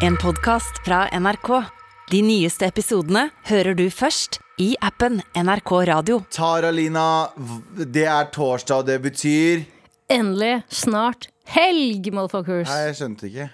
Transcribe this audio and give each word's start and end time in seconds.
En 0.00 0.16
podcast 0.16 0.78
fra 0.84 1.08
NRK. 1.20 1.48
De 2.10 2.20
nyeste 2.24 2.66
episodene 2.66 3.26
hører 3.50 3.76
du 3.78 3.84
først 3.92 4.38
i 4.60 4.72
appen 4.84 5.20
NRK 5.36 5.72
Radio. 5.90 6.20
Tara 6.34 6.70
Lina, 6.74 7.04
det 7.76 8.06
er 8.10 8.30
torsdag, 8.34 8.82
og 8.82 8.88
det 8.90 8.98
betyr 9.04 9.62
Endelig, 10.10 10.56
snart 10.74 11.28
helg, 11.54 12.08
motherfuckers. 12.16 12.66
Nei, 12.66 12.80
jeg 12.88 12.96
skjønte 12.98 13.28
ikke. 13.28 13.44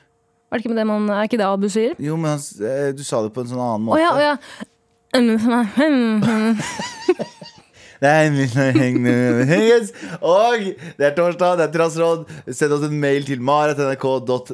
Er 0.47 0.57
det 0.57 0.63
ikke, 0.63 0.71
med 0.73 0.79
det 0.81 0.87
man, 0.89 1.11
er 1.13 1.27
ikke 1.29 1.41
det 1.43 1.49
Abu 1.51 1.67
sier? 1.73 1.93
Jo, 2.01 2.17
men 2.21 2.39
eh, 2.65 2.89
du 2.97 3.03
sa 3.05 3.21
det 3.27 3.35
på 3.37 3.43
en 3.45 3.51
sånn 3.51 3.61
annen 3.61 3.83
Å 3.83 3.91
måte. 3.91 4.01
ja, 4.01 4.15
å 4.17 4.25
ja. 4.25 4.37
Nei, 5.17 5.67
men- 5.77 6.57
Yes. 6.57 7.53
Og 10.21 10.67
det 10.99 11.09
er 11.09 11.17
torsdag, 11.17 11.57
det 11.61 11.65
er 11.69 11.73
trassråd. 11.75 12.27
Send 12.53 12.77
oss 12.77 12.87
en 12.89 13.01
mail 13.01 13.27
til 13.29 13.41
mar.nrk.no 13.41 14.47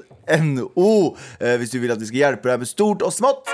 eh, 1.40 1.56
hvis 1.58 1.72
du 1.74 1.78
vil 1.82 1.94
at 1.94 2.00
vi 2.00 2.08
skal 2.10 2.22
hjelpe 2.26 2.52
deg 2.52 2.58
med 2.62 2.70
stort 2.70 3.02
og 3.06 3.12
smått. 3.14 3.50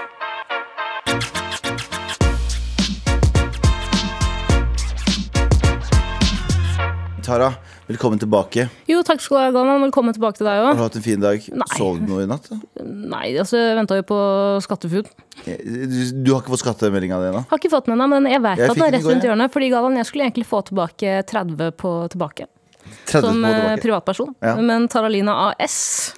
Tara, 7.28 7.50
velkommen 7.84 8.16
tilbake. 8.22 8.64
Jo, 8.88 9.02
takk 9.04 9.20
skal 9.20 9.36
du 9.36 9.40
ha, 9.42 9.48
Galvan. 9.52 9.82
Velkommen 9.84 10.14
tilbake 10.16 10.38
til 10.38 10.46
deg 10.48 10.62
Har 10.64 10.78
du 10.78 10.80
hatt 10.80 10.94
en 10.96 11.04
fin 11.04 11.20
dag? 11.20 11.44
Nei. 11.60 11.66
Sov 11.76 11.98
du 12.00 12.06
noe 12.08 12.22
i 12.24 12.28
natt? 12.30 12.46
da? 12.48 12.56
Nei, 12.88 13.34
altså, 13.36 13.58
jeg 13.60 13.76
venta 13.76 13.98
jo 13.98 14.04
på 14.08 14.20
SkatteFUD. 14.64 15.10
Eh, 15.44 15.58
Du, 15.60 15.98
du 16.24 16.30
har 16.32 16.40
ikke 16.40 16.54
fått 16.54 16.62
skattemeldinga 16.64 17.18
di 17.20 17.28
ennå? 17.28 17.42
Har 17.50 17.60
ikke 17.60 17.72
fått 17.74 17.90
den 17.90 17.98
ennå, 17.98 18.08
men 18.14 18.30
jeg 18.32 18.40
vet 18.46 18.62
Jeg 18.62 18.70
at 18.72 18.80
det 18.80 18.86
er 18.86 18.94
rett 18.96 19.08
rundt 19.10 19.26
hjørnet. 19.28 19.52
Fordi 19.52 19.68
Galvan, 19.74 19.98
jeg 20.00 20.08
skulle 20.08 20.24
egentlig 20.30 20.46
få 20.48 20.62
tilbake 20.70 21.18
30 21.28 21.74
på 21.84 21.92
tilbake. 22.14 22.48
30 23.12 23.20
Som 23.28 23.44
på 23.44 23.50
eh, 23.52 23.58
tilbake. 23.60 23.82
privatperson. 23.84 24.32
Ja. 24.40 24.56
Men 24.64 24.88
Taralina 24.88 25.36
AS 25.50 26.14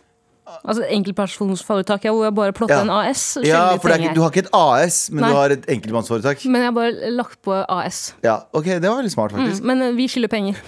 Altså 0.67 0.83
enkeltpersonsforetak, 0.83 2.03
hvor 2.11 2.25
jeg 2.27 2.35
bare 2.35 2.53
plotter 2.53 2.81
Ja. 2.81 2.83
en 2.83 2.91
AS. 2.91 3.37
Ja, 3.47 3.77
for 3.79 3.87
det 3.93 4.01
ikke, 4.01 4.15
du 4.17 4.21
har 4.25 4.33
ikke 4.33 4.43
et 4.43 4.49
AS, 4.53 4.97
men 5.15 5.23
Nei. 5.23 5.29
du 5.31 5.37
har 5.39 5.53
et 5.55 5.67
enkeltmannsforetak. 5.71 6.43
Men 6.51 6.65
jeg 6.65 6.73
har 6.73 6.75
bare 6.75 7.11
lagt 7.15 7.39
på 7.47 7.55
AS. 7.71 8.15
Ja, 8.25 8.41
ok, 8.53 8.65
Det 8.65 8.83
var 8.83 8.99
veldig 8.99 9.13
smart, 9.15 9.31
faktisk. 9.31 9.63
Men 9.63 9.81
eh, 9.87 9.93
vi 9.95 10.09
skylder 10.11 10.29
penger. 10.33 10.59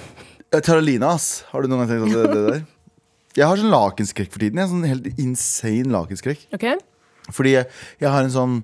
Eh, 0.53 0.61
Taralina, 0.61 1.15
ass. 1.17 1.45
Har 1.49 1.65
du 1.65 1.71
noen 1.71 1.87
gang 1.87 1.91
tenkt 1.95 2.13
at 2.13 2.29
det, 2.29 2.37
det 2.37 2.47
der? 2.51 2.65
Jeg 3.39 3.49
har 3.49 3.57
sånn 3.57 3.73
lakenskrekk 3.73 4.29
for 4.29 4.43
tiden. 4.43 4.59
Jeg 4.61 4.67
har 4.67 4.73
sånn 4.75 4.85
helt 4.85 5.07
insane 5.17 5.89
lakenskrekk. 5.89 6.43
Okay. 6.53 6.77
Fordi 7.33 7.55
jeg, 7.55 7.69
jeg 8.03 8.11
har 8.13 8.27
en 8.27 8.35
sånn 8.35 8.57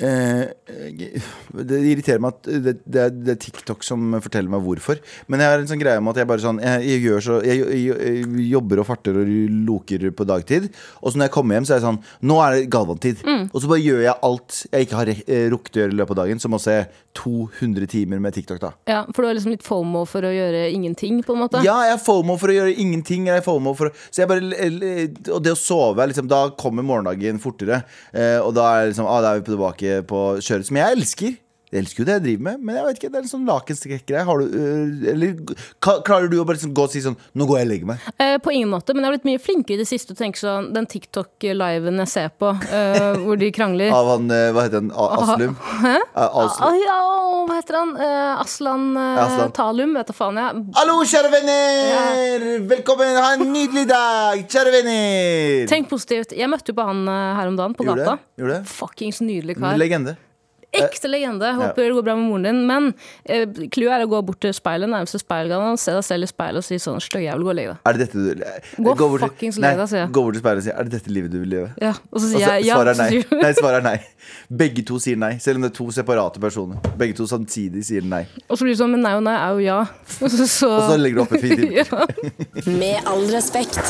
Det 0.00 1.78
irriterer 1.80 2.22
meg 2.22 2.36
at 2.36 2.48
det, 2.64 2.74
det, 2.84 3.02
er, 3.02 3.14
det 3.14 3.34
er 3.34 3.40
TikTok 3.42 3.84
som 3.86 4.14
forteller 4.22 4.50
meg 4.52 4.64
hvorfor. 4.64 5.00
Men 5.30 5.42
jeg 5.42 5.52
har 5.52 5.62
en 5.62 5.70
sånn 5.70 5.82
greie 5.82 6.00
om 6.00 6.10
at 6.12 6.20
jeg 6.20 6.28
bare 6.30 6.42
sånn 6.44 6.60
Jeg, 6.62 6.86
jeg, 6.88 7.02
gjør 7.04 7.24
så, 7.26 7.38
jeg, 7.44 7.60
jeg, 7.76 7.98
jeg 8.00 8.46
jobber 8.50 8.82
og 8.82 8.88
farter 8.88 9.20
og 9.20 9.34
loker 9.68 10.06
på 10.16 10.26
dagtid. 10.28 10.70
Og 11.02 11.12
så 11.12 11.20
når 11.20 11.28
jeg 11.28 11.34
kommer 11.36 11.58
hjem, 11.58 11.68
så 11.68 11.74
er 11.76 11.80
jeg 11.80 11.86
sånn 11.88 12.00
Nå 12.30 12.40
er 12.44 12.56
det 12.56 12.70
Galvan-tid. 12.72 13.24
Og 13.50 13.58
så 13.60 13.70
bare 13.70 13.84
gjør 13.84 14.02
jeg 14.06 14.16
alt 14.30 14.60
jeg 14.70 14.86
ikke 14.86 14.98
har 15.00 15.12
eh, 15.14 15.46
rukket 15.52 15.76
å 15.76 15.82
gjøre 15.84 15.94
i 15.94 15.98
løpet 16.00 16.16
av 16.16 16.22
dagen, 16.24 16.42
som 16.42 16.56
å 16.56 16.62
se 16.62 16.76
200 17.18 17.90
timer 17.90 18.20
med 18.22 18.34
TikTok. 18.36 18.60
da 18.62 18.72
Ja, 18.88 19.00
For 19.10 19.22
du 19.22 19.30
har 19.30 19.36
liksom 19.36 19.54
litt 19.54 19.66
fomo 19.66 20.04
for 20.08 20.26
å 20.26 20.32
gjøre 20.32 20.68
ingenting, 20.70 21.20
på 21.26 21.34
en 21.34 21.42
måte? 21.44 21.62
Ja, 21.66 21.76
jeg 21.88 21.96
er 21.96 22.02
FOMO 22.02 22.36
for 22.40 22.52
å 22.52 22.56
gjøre 22.56 22.74
ingenting. 22.80 23.26
Jeg 23.30 23.42
er 23.42 23.46
FOMO 23.46 23.74
for 23.78 23.90
å, 23.90 23.94
så 24.10 24.22
jeg 24.22 24.30
bare, 24.30 24.64
og 25.34 25.42
det 25.44 25.54
å 25.54 25.58
sove, 25.58 26.06
liksom, 26.10 26.28
da 26.30 26.42
kommer 26.60 26.86
morgendagen 26.86 27.40
fortere. 27.42 27.82
Eh, 28.14 28.38
og 28.40 28.54
da 28.56 28.68
er, 28.78 28.90
liksom, 28.92 29.08
ah, 29.10 29.20
da 29.24 29.34
er 29.34 29.42
vi 29.42 29.48
tilbake 29.50 29.89
på 30.08 30.20
kjøret, 30.44 30.68
som 30.68 30.78
jeg 30.80 30.96
elsker. 30.98 31.38
Jeg 31.70 31.84
elsker 31.84 32.02
jo 32.02 32.06
det 32.08 32.14
jeg 32.16 32.22
driver 32.24 32.42
med, 32.48 32.62
men 32.66 32.76
jeg 32.76 32.84
vet 32.84 32.96
ikke, 32.98 33.08
det 33.14 33.18
er 33.20 33.26
en 33.26 33.30
sånn 33.30 33.44
du, 33.46 34.56
øh, 34.58 35.10
eller 35.12 35.36
Klarer 35.78 36.26
du 36.26 36.40
å 36.40 36.44
bare 36.46 36.56
liksom 36.58 36.72
gå 36.74 36.82
og 36.82 36.90
si 36.90 37.02
sånn 37.04 37.14
Nå 37.38 37.46
går 37.46 37.60
jeg 37.60 37.66
og 37.66 37.70
legger 37.70 37.90
meg. 37.92 38.06
Eh, 38.18 38.38
på 38.42 38.50
ingen 38.56 38.72
måte, 38.72 38.90
men 38.90 39.04
jeg 39.04 39.06
har 39.10 39.14
blitt 39.14 39.28
mye 39.28 39.42
flinkere 39.42 39.76
i 39.76 39.78
det 39.78 39.86
siste 39.86 40.10
til 40.10 40.16
å 40.16 40.20
tenke 40.24 40.40
sånn 40.40 40.70
Den 40.74 40.88
TikTok-liven 40.90 42.02
jeg 42.02 42.10
ser 42.10 42.32
på, 42.42 42.50
eh, 42.74 43.20
hvor 43.22 43.38
de 43.38 43.52
krangler 43.54 43.94
Av 43.94 44.08
han, 44.16 44.26
eh, 44.34 44.48
hva 44.56 44.64
heter 44.66 44.82
han, 44.82 44.90
Aslum? 44.90 45.54
Hæ? 45.84 45.92
Aslum. 46.18 46.66
Ah, 46.66 46.78
ja, 46.80 46.96
hva 47.46 47.58
heter 47.60 47.78
han? 47.78 47.92
Eh, 48.02 48.40
Aslan, 48.42 48.88
eh, 48.96 49.20
Aslan. 49.24 49.52
Talum, 49.60 49.92
vet 49.94 50.10
du 50.10 50.16
faen 50.16 50.40
jeg. 50.40 50.64
Hallo, 50.74 50.96
kjære 51.06 51.30
venner! 51.36 52.48
Velkommen, 52.72 53.20
ha 53.20 53.28
en 53.36 53.44
nydelig 53.52 53.84
dag, 53.90 54.42
kjære 54.50 54.74
venner! 54.74 55.70
Tenk 55.70 55.86
positivt. 55.92 56.34
Jeg 56.34 56.50
møtte 56.50 56.74
jo 56.74 56.78
på 56.80 56.88
han 56.90 57.06
her 57.06 57.52
om 57.52 57.60
dagen, 57.60 57.78
på 57.78 57.86
Gjorde 57.86 58.02
gata. 58.02 58.18
det? 58.18 58.42
Gjorde 58.42 58.58
det? 58.58 58.74
Fuckings 58.74 59.22
nydelig 59.22 59.58
kar. 59.60 59.78
Legende. 59.78 60.16
Ekte 60.76 61.10
legende. 61.10 61.50
Håper 61.58 61.82
det 61.82 61.94
går 61.96 62.04
bra 62.06 62.14
med 62.18 62.28
moren 62.30 62.46
din. 62.46 62.60
Men 62.68 62.90
eh, 63.24 63.46
clouet 63.72 63.96
er 63.96 64.04
å 64.06 64.10
gå 64.10 64.20
bort 64.28 64.40
til 64.44 64.54
speilet, 64.54 64.90
nærmeste 64.90 65.18
og 65.20 65.80
se 65.80 65.94
deg 65.96 66.04
selv 66.06 66.26
i 66.26 66.30
speilet 66.30 66.62
og 66.62 66.66
si 66.66 66.78
sånn 66.80 67.00
støyjævel, 67.02 67.40
jævel, 67.40 67.46
gå 67.46 67.50
og 67.52 67.58
legg 67.58 67.70
deg. 67.70 67.80
Er 67.86 67.96
det 67.96 68.06
dette 68.06 68.18
du 68.20 68.84
Gå 68.90 68.94
bort 69.00 69.24
fuckings 69.26 69.58
og 69.58 69.64
legg 69.64 69.80
deg, 69.80 69.90
sier 69.90 70.02
jeg. 70.04 70.12
Gå 70.14 70.24
bort 70.26 70.36
til 70.36 70.44
speilet 70.44 70.62
og 70.62 70.66
si 70.66 70.74
Er 70.74 70.88
det 70.88 70.94
dette 70.94 71.14
livet 71.14 71.34
du 71.34 71.38
vil 71.42 71.52
leve? 71.56 71.70
Ja, 71.82 71.94
og 72.10 72.22
så 72.22 72.30
sier 72.30 72.46
jeg 72.46 72.68
ja. 72.68 72.78
svaret 72.78 72.94
er 72.94 73.02
nei. 73.02 73.24
nei. 73.42 73.52
Svaret 73.58 73.80
er 73.80 73.86
nei. 73.86 73.96
Begge 74.62 74.84
to 74.86 75.00
sier 75.02 75.20
nei, 75.20 75.32
selv 75.42 75.60
om 75.60 75.66
det 75.66 75.72
er 75.72 75.76
to 75.80 75.88
separate 75.94 76.42
personer. 76.42 76.92
Begge 77.00 77.18
to 77.18 77.26
samtidig 77.30 77.84
sier 77.88 78.06
nei. 78.06 78.24
Og 78.48 78.56
så 78.58 78.66
blir 78.66 78.74
det 78.76 78.82
sånn, 78.82 78.94
men 78.94 79.04
nei 79.06 79.16
og 79.18 79.24
nei 79.26 79.36
er 79.38 79.58
jo 79.58 79.66
ja. 79.66 79.80
Og 80.24 80.30
så, 80.30 80.46
så, 80.46 80.70
Og 80.76 80.86
så 80.92 81.00
legger 81.00 81.20
du 81.20 81.24
opp 81.26 81.36
et 81.38 81.44
fint 81.44 81.66
ja. 81.80 82.70
Med 82.70 83.10
all 83.10 83.26
respekt. 83.34 83.82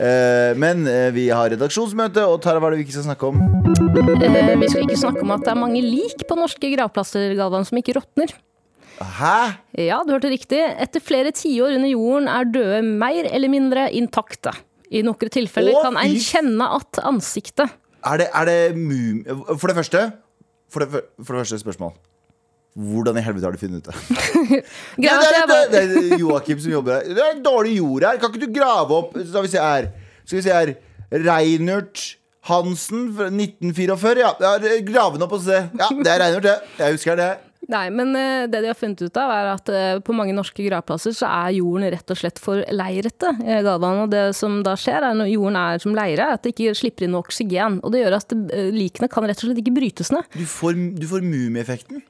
Eh, 0.00 0.56
Men 0.56 0.86
eh, 0.88 1.10
vi 1.12 1.26
har 1.28 1.50
redaksjonsmøte, 1.52 2.24
og 2.24 2.40
Tara, 2.44 2.60
hva 2.62 2.70
er 2.70 2.76
det 2.76 2.80
vi 2.80 2.86
ikke 2.88 2.96
skal 2.96 3.10
snakke 3.10 3.28
om? 3.28 3.40
Eh, 3.40 4.54
Vi 4.60 4.68
skal 4.70 4.86
ikke 4.86 4.96
snakke 4.96 5.24
om 5.26 5.34
at 5.34 5.44
det 5.44 5.52
er 5.52 5.60
mange 5.60 5.79
lik 5.84 6.24
på 6.28 6.38
norske 6.38 6.70
gravplasser, 6.74 7.34
Galvan, 7.38 7.66
som 7.68 7.78
ikke 7.80 7.96
råtner. 7.98 8.32
Hæ? 9.00 9.36
Ja, 9.80 10.02
du 10.04 10.12
hørte 10.12 10.30
riktig. 10.32 10.60
Etter 10.60 11.00
flere 11.00 11.32
tiår 11.32 11.78
under 11.78 11.88
jorden 11.88 12.28
er 12.28 12.48
døde 12.52 12.82
mer 12.84 13.28
eller 13.30 13.52
mindre 13.52 13.86
intakte. 13.96 14.52
I 14.90 15.04
noen 15.06 15.30
tilfeller 15.32 15.78
kan 15.84 15.96
en 16.00 16.16
kjenne 16.18 16.66
at 16.74 16.98
ansiktet 17.06 17.70
Er 18.02 18.18
det, 18.18 18.26
er 18.34 18.48
det 18.48 18.56
mum... 18.74 19.20
For 19.54 19.70
det 19.70 19.76
første 19.78 20.00
For 20.72 20.82
det, 20.82 21.04
for 21.22 21.36
det 21.36 21.44
første 21.44 21.60
spørsmål. 21.62 21.92
Hvordan 22.74 23.18
i 23.18 23.22
helvete 23.22 23.46
har 23.46 23.54
du 23.54 23.60
funnet 23.60 23.82
ut 23.82 23.90
det? 23.90 23.94
Ja, 25.04 25.16
det, 25.22 25.30
er, 25.38 25.70
det, 25.70 25.82
det 25.94 26.18
Joakim 26.20 26.58
som 26.62 26.74
jobber 26.74 26.98
her. 26.98 27.08
Det 27.14 27.24
er 27.24 27.42
dårlig 27.44 27.76
jord 27.78 28.06
her. 28.06 28.18
Kan 28.20 28.34
ikke 28.34 28.46
du 28.46 28.54
grave 28.54 28.98
opp 28.98 29.16
Skal 29.18 29.46
vi 29.46 29.52
se 29.54 29.62
her. 29.62 29.90
Skal 30.24 30.38
vi 30.38 30.44
se 30.46 30.54
her. 30.54 30.74
Reinert 31.10 32.04
Hansen 32.48 33.10
fra 33.16 33.28
1944. 33.28 34.24
Ja, 34.24 34.32
ja 34.40 34.80
grave 34.86 35.18
den 35.18 35.26
opp 35.26 35.36
og 35.36 35.44
se. 35.44 35.62
Ja, 35.76 35.92
det 35.92 36.10
er 36.10 36.24
reingjort, 36.24 36.48
det. 36.48 36.58
Jeg 36.80 36.98
husker 36.98 37.20
det. 37.20 37.30
Nei, 37.70 37.86
men 37.92 38.14
eh, 38.16 38.46
det 38.50 38.62
de 38.64 38.70
har 38.70 38.78
funnet 38.78 39.02
ut 39.04 39.18
av, 39.20 39.30
er 39.30 39.48
at 39.52 39.70
eh, 39.70 39.98
på 40.02 40.14
mange 40.16 40.32
norske 40.34 40.64
gravplasser 40.64 41.12
så 41.14 41.28
er 41.28 41.58
jorden 41.58 41.90
rett 41.92 42.10
og 42.10 42.18
slett 42.18 42.40
for 42.42 42.64
leirete. 42.72 43.34
eh, 43.44 43.60
Galvan, 43.66 44.06
og 44.06 44.14
det 44.14 44.30
som 44.38 44.58
da 44.66 44.74
skjer, 44.80 45.04
er 45.06 45.18
når 45.18 45.30
jorden 45.34 45.58
er 45.60 45.82
som 45.82 45.94
leire, 45.96 46.30
at 46.34 46.42
det 46.42 46.54
ikke 46.54 46.74
slipper 46.78 47.06
inn 47.06 47.14
noe 47.14 47.26
oksygen. 47.26 47.78
Og 47.84 47.92
det 47.94 48.02
gjør 48.02 48.16
at 48.18 48.34
likene 48.74 49.10
kan 49.12 49.28
rett 49.28 49.44
og 49.44 49.50
slett 49.50 49.60
ikke 49.62 49.76
brytes 49.76 50.10
ned. 50.14 50.26
Du 50.34 50.46
får, 50.48 50.80
du 50.98 51.06
får 51.10 51.26
mumieeffekten. 51.26 52.02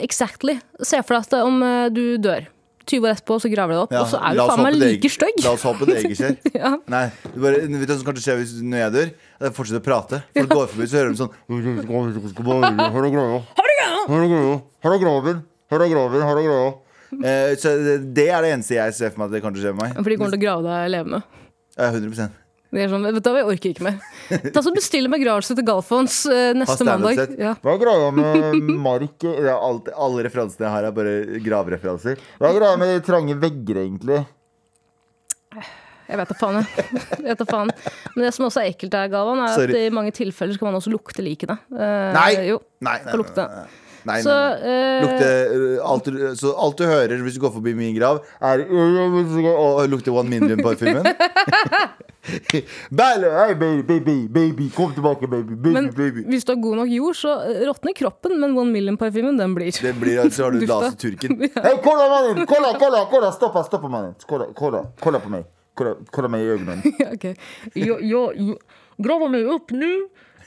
Exactly. 0.00 0.56
Se 0.78 1.02
for 1.02 1.18
deg 1.18 1.26
at 1.26 1.38
om 1.42 1.60
du 1.92 2.04
dør. 2.22 2.46
20 2.90 3.06
år 3.06 3.14
etterpå 3.14 3.38
så 3.42 3.50
graver 3.52 3.72
du 3.72 3.78
det 3.78 3.84
opp, 3.84 3.94
Ja, 3.94 4.02
og 4.02 4.10
så 4.10 4.20
er 4.20 4.36
du 4.36 4.42
faen 4.50 4.62
meg 4.66 4.76
like 4.80 5.10
stygg. 5.14 5.40
La 5.44 5.54
oss 5.54 5.64
håpe 5.68 5.88
det 5.88 6.00
ikke 6.04 6.18
skjer. 6.18 6.36
Ja. 6.60 6.74
Nei, 6.90 7.04
du 7.30 7.38
bare, 7.40 7.62
vet 7.64 7.86
du 7.86 7.94
hva 7.94 7.98
som 8.00 8.06
kanskje 8.10 8.24
skjer 8.26 8.38
hvis, 8.42 8.52
når 8.66 8.82
jeg 8.84 8.94
dør? 8.96 9.08
Jeg 9.40 9.56
fortsetter 9.56 9.80
å 9.80 9.86
prate. 9.86 10.20
Folk 10.36 10.52
går 10.52 10.70
forbi, 10.74 10.88
så 10.90 11.00
hører 11.00 11.14
de 11.14 11.20
sånn 11.22 11.32
er 14.94 15.02
greia. 15.04 15.24
Her 15.70 15.80
er 15.80 15.86
er 15.86 16.44
er 16.44 16.54
er. 16.58 16.78
Eh, 17.10 17.56
så 17.58 17.72
det, 18.14 18.28
er 18.30 18.44
det 18.44 18.52
eneste 18.54 18.76
jeg 18.76 18.94
ser 18.94 19.10
for 19.14 19.22
meg 19.22 19.30
at 19.30 19.34
det 19.34 19.42
kanskje 19.42 19.64
skjer 19.64 19.72
skje 19.72 19.74
med 19.74 19.82
meg. 19.82 19.96
For 19.98 20.12
de 20.12 20.18
kommer 20.20 20.34
til 20.36 20.40
å 20.40 20.44
grave 20.44 20.62
deg 20.68 20.92
levende. 20.94 21.22
Eh, 21.76 21.90
100 21.90 22.30
Det 22.70 22.84
er 22.84 22.90
sånn, 22.92 23.02
vet 23.02 23.24
du 23.26 23.30
jeg 23.34 23.46
orker 23.50 23.72
ikke 23.72 23.82
mer. 23.82 23.96
Ta 24.54 24.62
så 24.62 24.70
Bestill 24.74 25.08
en 25.08 25.14
begravelse 25.16 25.56
til 25.58 25.66
Galfons 25.66 26.20
eh, 26.30 26.52
neste 26.54 26.86
mandag. 26.86 27.32
Ja. 27.40 27.56
Hva 27.58 27.74
er 27.74 27.80
greia 27.82 28.12
med 28.14 28.70
mark? 28.78 29.26
Er 29.26 29.50
alt, 29.56 29.90
alle 29.90 30.26
referansene 30.28 30.68
jeg 30.68 30.74
har, 30.76 30.86
er 30.86 30.94
bare 30.94 31.40
gravreferanser. 31.42 32.22
Hva 32.38 32.52
er 32.52 32.60
greia 32.60 32.78
med 32.78 32.94
de 32.94 33.02
trange 33.08 33.34
vegger, 33.42 33.82
egentlig? 33.82 34.22
Jeg 36.10 36.18
vet 36.18 36.30
da 36.30 36.38
faen, 36.38 36.58
jeg. 36.62 36.86
jeg. 36.94 37.26
vet 37.26 37.44
faen. 37.50 37.74
Men 38.14 38.24
det 38.26 38.32
som 38.34 38.46
også 38.46 38.62
er 38.62 38.72
ekkelt, 38.72 38.94
er, 38.98 39.10
Galvan, 39.12 39.42
er 39.44 39.54
Sorry. 39.54 39.74
at 39.74 39.90
i 39.90 39.94
mange 39.94 40.14
tilfeller 40.14 40.54
så 40.54 40.62
kan 40.62 40.70
man 40.70 40.78
også 40.80 40.94
lukte 40.94 41.26
likene. 41.26 41.58
Eh, 41.74 42.10
Nei! 42.16 42.32
Jo. 42.50 42.62
Nei, 42.86 42.98
nei, 43.06 43.14
nei, 43.18 43.46
nei, 43.46 43.68
nei. 44.08 44.20
Så 44.24 44.30
nei, 44.32 44.60
nei. 44.60 44.70
eh, 44.70 45.02
Lukte, 45.04 45.30
uh, 45.80 45.90
alt, 45.92 46.08
så 46.40 46.52
alt 46.56 46.78
du 46.80 46.84
hører 46.88 47.22
hvis 47.24 47.36
du 47.36 47.42
går 47.42 47.52
forbi 47.56 47.74
min 47.76 47.94
grav, 47.96 48.22
er 48.40 48.64
Og 48.70 49.82
lukter 49.90 50.14
One 50.14 50.30
Million-parfymen. 50.32 51.04
Hey, 52.50 52.62
baby, 52.90 53.82
baby, 53.82 54.16
baby, 54.28 54.68
kom 54.76 54.92
tilbake, 54.94 55.26
baby, 55.26 55.54
baby, 55.54 55.72
men 55.74 55.90
baby. 55.96 56.24
hvis 56.28 56.44
du 56.44 56.52
har 56.52 56.60
god 56.62 56.76
nok 56.82 56.90
jord, 56.92 57.16
så 57.16 57.36
eh, 57.48 57.62
råtner 57.68 57.94
kroppen, 57.96 58.36
men 58.40 58.56
One 58.58 58.72
Million-parfymen, 58.72 59.38
den 59.40 59.54
blir. 59.56 59.72
Den 59.82 60.00
blir, 60.00 60.20
så 60.30 60.44
har 60.44 60.52
du 60.56 60.66
laset 60.70 60.98
turken 61.00 61.40
Hei, 61.64 61.74
kolla, 61.84 62.08
mannen! 62.12 62.46
Kolla, 62.50 62.74
kolla, 62.80 63.06
kolla! 63.10 63.32
Stoppa, 63.32 63.64
stoppa, 63.64 63.88
mannen. 63.88 64.14
Kolla, 64.28 64.50
kolla, 64.56 64.84
kolla 65.00 65.20
på 65.24 65.32
meg. 65.32 65.48
Kolla, 65.74 65.94
kolla 66.12 66.28
meg 66.28 66.44
i 66.44 66.50
øynene. 66.56 66.94
okay. 67.14 67.34
Jo, 67.74 67.96
jo, 68.04 68.26
jo. 68.36 68.58
Grava 69.00 69.30
meg 69.32 69.48
opp 69.48 69.72
nu 69.72 69.88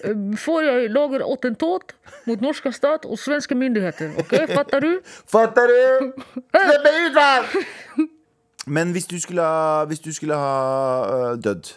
eh, 0.03 0.23
får 0.39 0.63
jeg 0.67 0.89
lager 0.93 1.25
attentat 1.25 1.93
mot 2.27 2.41
norske 2.43 2.71
stat 2.75 3.05
og 3.05 3.19
svenske 3.19 3.55
myndigheter. 3.55 4.13
Ok, 4.23 4.35
Fatter 4.55 4.83
du? 4.83 4.91
Fatter 5.31 5.71
du? 5.71 6.11
Slipp 6.53 6.87
meg 6.87 6.99
ut, 7.03 7.19
hva? 7.19 8.07
Men 8.65 8.93
hvis 8.95 9.05
du 9.11 9.17
skulle 9.19 9.43
ha, 9.43 9.83
hvis 9.89 9.99
du 9.99 10.11
skulle 10.15 10.35
ha 10.39 10.57
øh, 11.33 11.37
dødd 11.43 11.73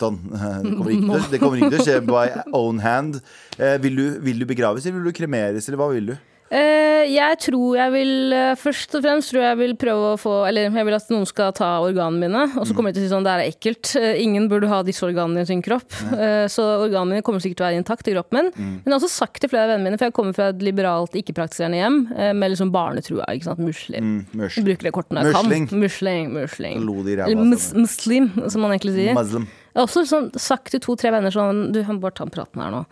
Sånn. 0.00 0.16
Det 0.32 0.70
kommer 0.78 0.92
ikke 0.94 1.08
til, 1.12 1.24
det 1.30 1.38
kommer 1.42 1.60
ikke 1.60 1.70
til 1.74 1.82
å 1.82 1.84
skje 1.84 1.96
by 2.08 2.22
own 2.56 2.78
hand. 2.80 3.18
Eh, 3.60 3.76
vil, 3.84 3.98
du, 3.98 4.04
vil 4.24 4.40
du 4.40 4.46
begraves, 4.48 4.86
eller 4.88 4.96
vil 4.96 5.10
du 5.12 5.16
kremeres, 5.18 5.68
eller 5.68 5.80
hva 5.80 5.90
vil 5.92 6.06
du? 6.12 6.14
Eh, 6.50 7.04
jeg 7.06 7.36
tror 7.44 7.76
jeg 7.78 7.92
vil 7.94 8.32
eh, 8.34 8.56
Først 8.58 8.96
og 8.98 9.04
fremst 9.04 9.30
tror 9.30 9.44
jeg 9.44 9.58
vil 9.60 9.74
prøve 9.78 10.08
å 10.08 10.18
få 10.18 10.32
Eller 10.48 10.64
jeg 10.66 10.86
vil 10.88 10.96
at 10.96 11.12
noen 11.12 11.28
skal 11.28 11.52
ta 11.54 11.68
organene 11.84 12.26
mine. 12.26 12.42
Og 12.58 12.66
så 12.66 12.74
kommer 12.74 12.90
de 12.90 12.98
til 12.98 13.04
å 13.04 13.06
si 13.06 13.12
sånn 13.12 13.26
det 13.26 13.34
er 13.36 13.42
ekkelt. 13.52 13.92
Eh, 14.00 14.18
ingen 14.24 14.48
burde 14.50 14.70
ha 14.70 14.80
disse 14.86 15.04
organene 15.06 15.44
i 15.44 15.48
sin 15.50 15.62
kropp. 15.62 15.94
Eh, 16.10 16.48
så 16.50 16.64
organene 16.82 17.14
mine 17.14 17.24
kommer 17.26 17.42
sikkert 17.42 17.60
til 17.60 17.64
å 17.64 17.68
være 17.68 17.80
intakt 17.80 18.08
i 18.10 18.14
kroppen 18.16 18.36
min. 18.40 18.50
Men 18.56 18.88
jeg 18.88 18.92
har 18.92 18.98
også 18.98 19.12
sagt 19.12 19.40
til 19.42 19.50
flere 19.52 19.68
av 19.68 19.70
vennene 19.72 19.86
mine, 19.88 20.00
for 20.00 20.08
jeg 20.08 20.16
kommer 20.16 20.36
fra 20.36 20.48
et 20.52 20.64
liberalt, 20.64 21.14
ikke-praktiserende 21.16 21.78
hjem 21.78 21.96
med 22.40 22.52
liksom 22.52 22.72
barnetrua. 22.74 23.28
ikke 23.30 23.46
sant, 23.46 23.62
Muslim. 23.62 24.10
Mm, 24.10 24.42
muslim. 24.42 24.66
Bruker 24.66 24.88
det 24.88 24.92
når 24.92 25.30
jeg 25.30 25.36
Musling. 25.38 25.68
kan. 25.70 25.82
Musling. 25.84 26.34
Musling. 26.34 26.84
Eller 27.24 27.40
mus 27.40 27.70
muslim, 27.78 28.28
som 28.50 28.66
man 28.66 28.74
egentlig 28.74 28.96
sier. 28.98 29.14
Muslim. 29.16 29.46
Jeg 29.70 29.78
har 29.78 29.86
også 29.86 30.04
sånn, 30.10 30.30
sagt 30.34 30.74
til 30.74 30.82
to-tre 30.82 31.12
venner 31.14 31.34
sånn 31.34 31.68
Du, 31.74 31.82
han 31.86 32.00
bare 32.02 32.18
ta 32.18 32.26
praten 32.26 32.62
her 32.62 32.74
nå. 32.74 32.84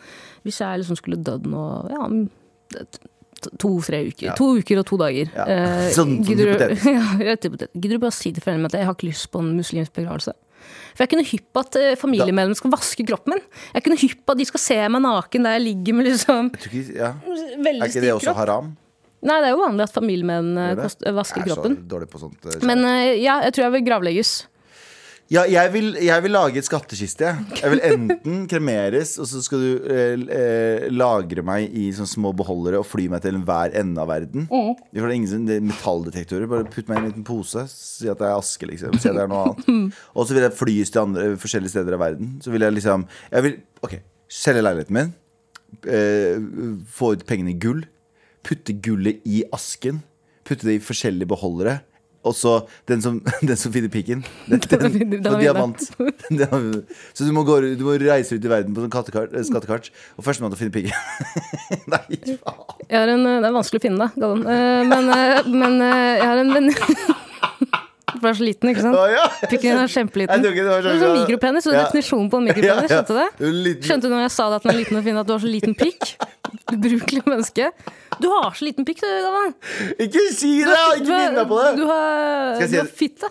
Hvis 0.46 0.60
jeg 0.62 0.82
liksom 0.84 0.98
skulle 1.00 1.18
dødd 1.26 1.48
nå 1.50 1.64
ja, 1.92 2.06
to-tre 3.60 4.00
uker. 4.08 4.26
Ja. 4.30 4.34
To 4.38 4.50
uker 4.58 4.80
og 4.82 4.86
to 4.90 4.98
dager. 5.00 5.30
Ja. 5.36 5.44
Eh, 5.46 5.86
Sånn- 5.96 6.18
sånn 6.26 6.42
hypotetisk. 6.42 6.84
ja, 6.98 7.06
rett 7.30 7.46
hypotetisk. 7.48 7.74
Gidder 7.78 7.96
du 8.00 8.04
bare 8.08 8.16
si 8.18 8.32
til 8.34 8.42
foreldrene 8.44 8.70
at 8.72 8.76
jeg 8.80 8.88
har 8.88 8.96
ikke 8.98 9.08
lyst 9.10 9.30
på 9.34 9.42
en 9.44 9.52
muslimsk 9.58 9.94
begravelse? 10.00 10.34
For 10.98 11.04
jeg 11.06 11.12
kunne 11.12 11.24
hypp 11.28 11.46
på 11.54 11.62
at 11.62 11.76
eh, 11.78 11.94
familiemedlemmer 12.00 12.58
skal 12.58 12.72
vaske 12.74 13.04
kroppen 13.06 13.36
min. 13.36 13.44
Jeg 13.76 13.84
kunne 13.86 14.00
hypp 14.00 14.20
på 14.26 14.34
at 14.34 14.40
de 14.42 14.48
skal 14.50 14.60
se 14.64 14.78
meg 14.90 15.04
naken 15.04 15.46
der 15.46 15.56
jeg 15.56 15.64
ligger 15.68 15.96
med 16.00 16.08
liksom 16.10 16.50
ikke, 16.58 16.82
ja. 16.98 17.12
Er 17.78 17.86
ikke 17.86 18.02
det 18.04 18.12
også 18.16 18.34
haram? 18.36 18.72
Nei, 19.18 19.36
det 19.42 19.48
er 19.48 19.54
jo 19.56 19.62
vanlig 19.62 19.82
at 19.86 19.94
familiemedlemmene 19.94 21.14
vasker 21.16 21.42
kroppen. 21.46 21.72
Jeg 21.74 21.80
er 21.80 21.86
så 21.86 21.90
dårlig 21.94 22.08
på 22.12 22.20
sånt. 22.22 22.44
eh, 22.50 22.58
Men 22.66 22.84
eh, 22.86 23.16
ja, 23.22 23.38
jeg 23.46 23.54
tror 23.56 23.64
jeg 23.68 23.74
vil 23.78 23.86
gravlegges. 23.88 24.32
Ja, 25.28 25.42
jeg 25.44 25.68
vil, 25.74 25.90
jeg 26.00 26.22
vil 26.24 26.32
lage 26.32 26.56
et 26.56 26.64
skattkiste. 26.64 27.28
jeg. 27.60 27.70
Vil 27.74 27.82
enten 27.84 28.46
kremeres, 28.48 29.10
og 29.20 29.26
så 29.28 29.42
skal 29.44 29.60
du 29.60 29.88
eh, 29.92 30.22
eh, 30.32 30.86
lagre 30.88 31.44
meg 31.44 31.74
i 31.76 31.90
sånne 31.92 32.08
små 32.08 32.32
beholdere 32.36 32.80
og 32.80 32.86
fly 32.88 33.10
meg 33.12 33.20
til 33.24 33.36
enhver 33.36 33.76
ende 33.76 34.00
av 34.00 34.08
verden. 34.08 34.46
Mm. 34.48 34.78
Det 34.88 35.02
er 35.04 35.12
ingen 35.12 35.44
det 35.50 35.58
er 35.58 35.66
metalldetektorer. 35.68 36.48
Bare 36.48 36.68
putt 36.72 36.88
meg 36.88 36.96
i 36.96 37.02
en 37.02 37.10
liten 37.10 37.26
pose, 37.28 37.66
si 37.68 38.08
at 38.08 38.22
det 38.22 38.30
er 38.30 38.38
aske, 38.38 38.70
liksom. 38.70 38.96
Si 38.96 39.10
at 39.10 39.18
det 39.18 39.26
er 39.26 39.28
noe 39.28 39.50
annet. 39.50 39.98
Og 40.16 40.24
så 40.24 40.36
vil 40.36 40.46
jeg 40.46 40.56
flys 40.56 40.94
til 40.94 41.04
andre, 41.04 41.28
forskjellige 41.44 41.74
steder 41.76 41.98
av 41.98 42.04
verden. 42.06 42.32
Så 42.44 42.54
vil 42.54 42.64
jeg 42.64 42.78
liksom 42.78 43.04
Jeg 43.28 43.44
vil 43.44 43.60
OK, 43.84 43.98
selge 44.32 44.64
leiligheten 44.64 44.96
min. 44.96 45.12
Eh, 45.84 46.40
få 46.88 47.12
ut 47.18 47.28
pengene 47.28 47.52
i 47.52 47.60
gull. 47.60 47.84
Putte 48.48 48.72
gullet 48.80 49.20
i 49.28 49.42
asken. 49.52 50.00
Putte 50.48 50.70
det 50.70 50.78
i 50.78 50.84
forskjellige 50.88 51.28
beholdere. 51.36 51.82
Og 52.28 52.36
så 52.36 52.54
den 52.90 53.02
som, 53.04 53.20
den 53.48 53.56
som 53.60 53.74
finner 53.74 53.92
pikken. 53.92 54.24
Den, 54.48 54.60
den, 54.60 55.10
den, 55.10 55.22
den 55.24 55.38
diamant. 55.40 55.82
Så 55.88 57.24
du 57.24 57.32
må, 57.34 57.44
gå, 57.48 57.58
du 57.76 57.84
må 57.86 57.96
reise 58.00 58.36
ut 58.36 58.44
i 58.44 58.50
verden 58.50 58.74
på 58.76 58.84
sånn 58.84 58.92
eh, 58.92 59.44
skattekart. 59.46 59.90
Og 60.16 60.26
førstemann 60.26 60.52
til 60.52 60.58
å 60.58 60.62
finne 60.62 60.74
pikken. 60.74 61.86
Nei, 61.92 62.02
faen. 62.42 62.66
En, 62.88 63.24
det 63.28 63.48
er 63.48 63.54
vanskelig 63.54 63.82
å 63.82 63.86
finne, 63.88 64.08
deg, 64.08 64.20
Gallen. 64.22 64.44
Eh, 64.48 64.82
men, 64.88 65.14
eh, 65.14 65.48
men 65.52 65.80
eh, 65.84 66.12
jeg 66.18 66.28
har 66.28 66.42
en 66.44 66.54
venninne 66.56 67.24
Det 68.08 68.24
er 68.30 68.36
så 68.38 68.44
liten, 68.46 68.70
ikke 68.72 68.80
sant? 68.84 68.96
Ah, 68.96 69.08
ja. 69.12 69.24
Pikken 69.50 69.76
er 69.76 69.82
Jeg 69.86 69.92
kjempeliten. 69.94 70.42
Du 70.42 70.48
det 70.48 70.64
var 70.64 70.80
Det 70.82 70.92
er 70.94 71.00
sånn 71.02 71.16
mikropenis, 71.20 71.64
så 71.66 71.72
Ja. 71.74 71.84
definisjonen 71.84 72.30
på 72.32 72.36
en 72.40 72.44
mikropenis. 72.48 72.88
Skjønte 72.88 73.12
du 73.12 73.18
det? 73.20 73.52
Liten- 73.66 73.82
Skjønte 73.88 74.02
du 74.08 74.08
når 74.14 74.22
jeg 74.24 74.30
sa 74.32 74.48
det 74.48 74.56
at 74.56 74.62
den 74.62 74.72
er 74.72 74.78
liten 74.78 74.96
og 74.96 75.04
fin, 75.04 75.16
at 75.16 75.26
du 75.26 75.32
har 75.32 75.40
så 75.44 75.50
liten 75.52 75.74
pikk? 75.76 76.16
Ubrukelig 76.72 77.22
menneske. 77.26 77.70
Du 78.20 78.28
har 78.32 78.50
så 78.56 78.64
liten 78.64 78.84
pikk, 78.88 79.00
du, 79.00 79.06
Galvan. 79.06 79.54
Ikke 80.00 80.22
si 80.32 80.64
det! 80.64 80.68
Jeg 80.68 80.76
har 80.76 80.96
Ikke 80.96 81.34
meg 81.36 81.48
på 81.48 81.58
Du 81.76 81.82
det! 81.82 81.86
har, 81.86 82.54
Skal 82.56 82.64
jeg 82.64 82.68
si 82.68 82.76
du 82.76 82.80
har 82.80 82.88
det? 82.88 82.96
fitte. 82.96 83.28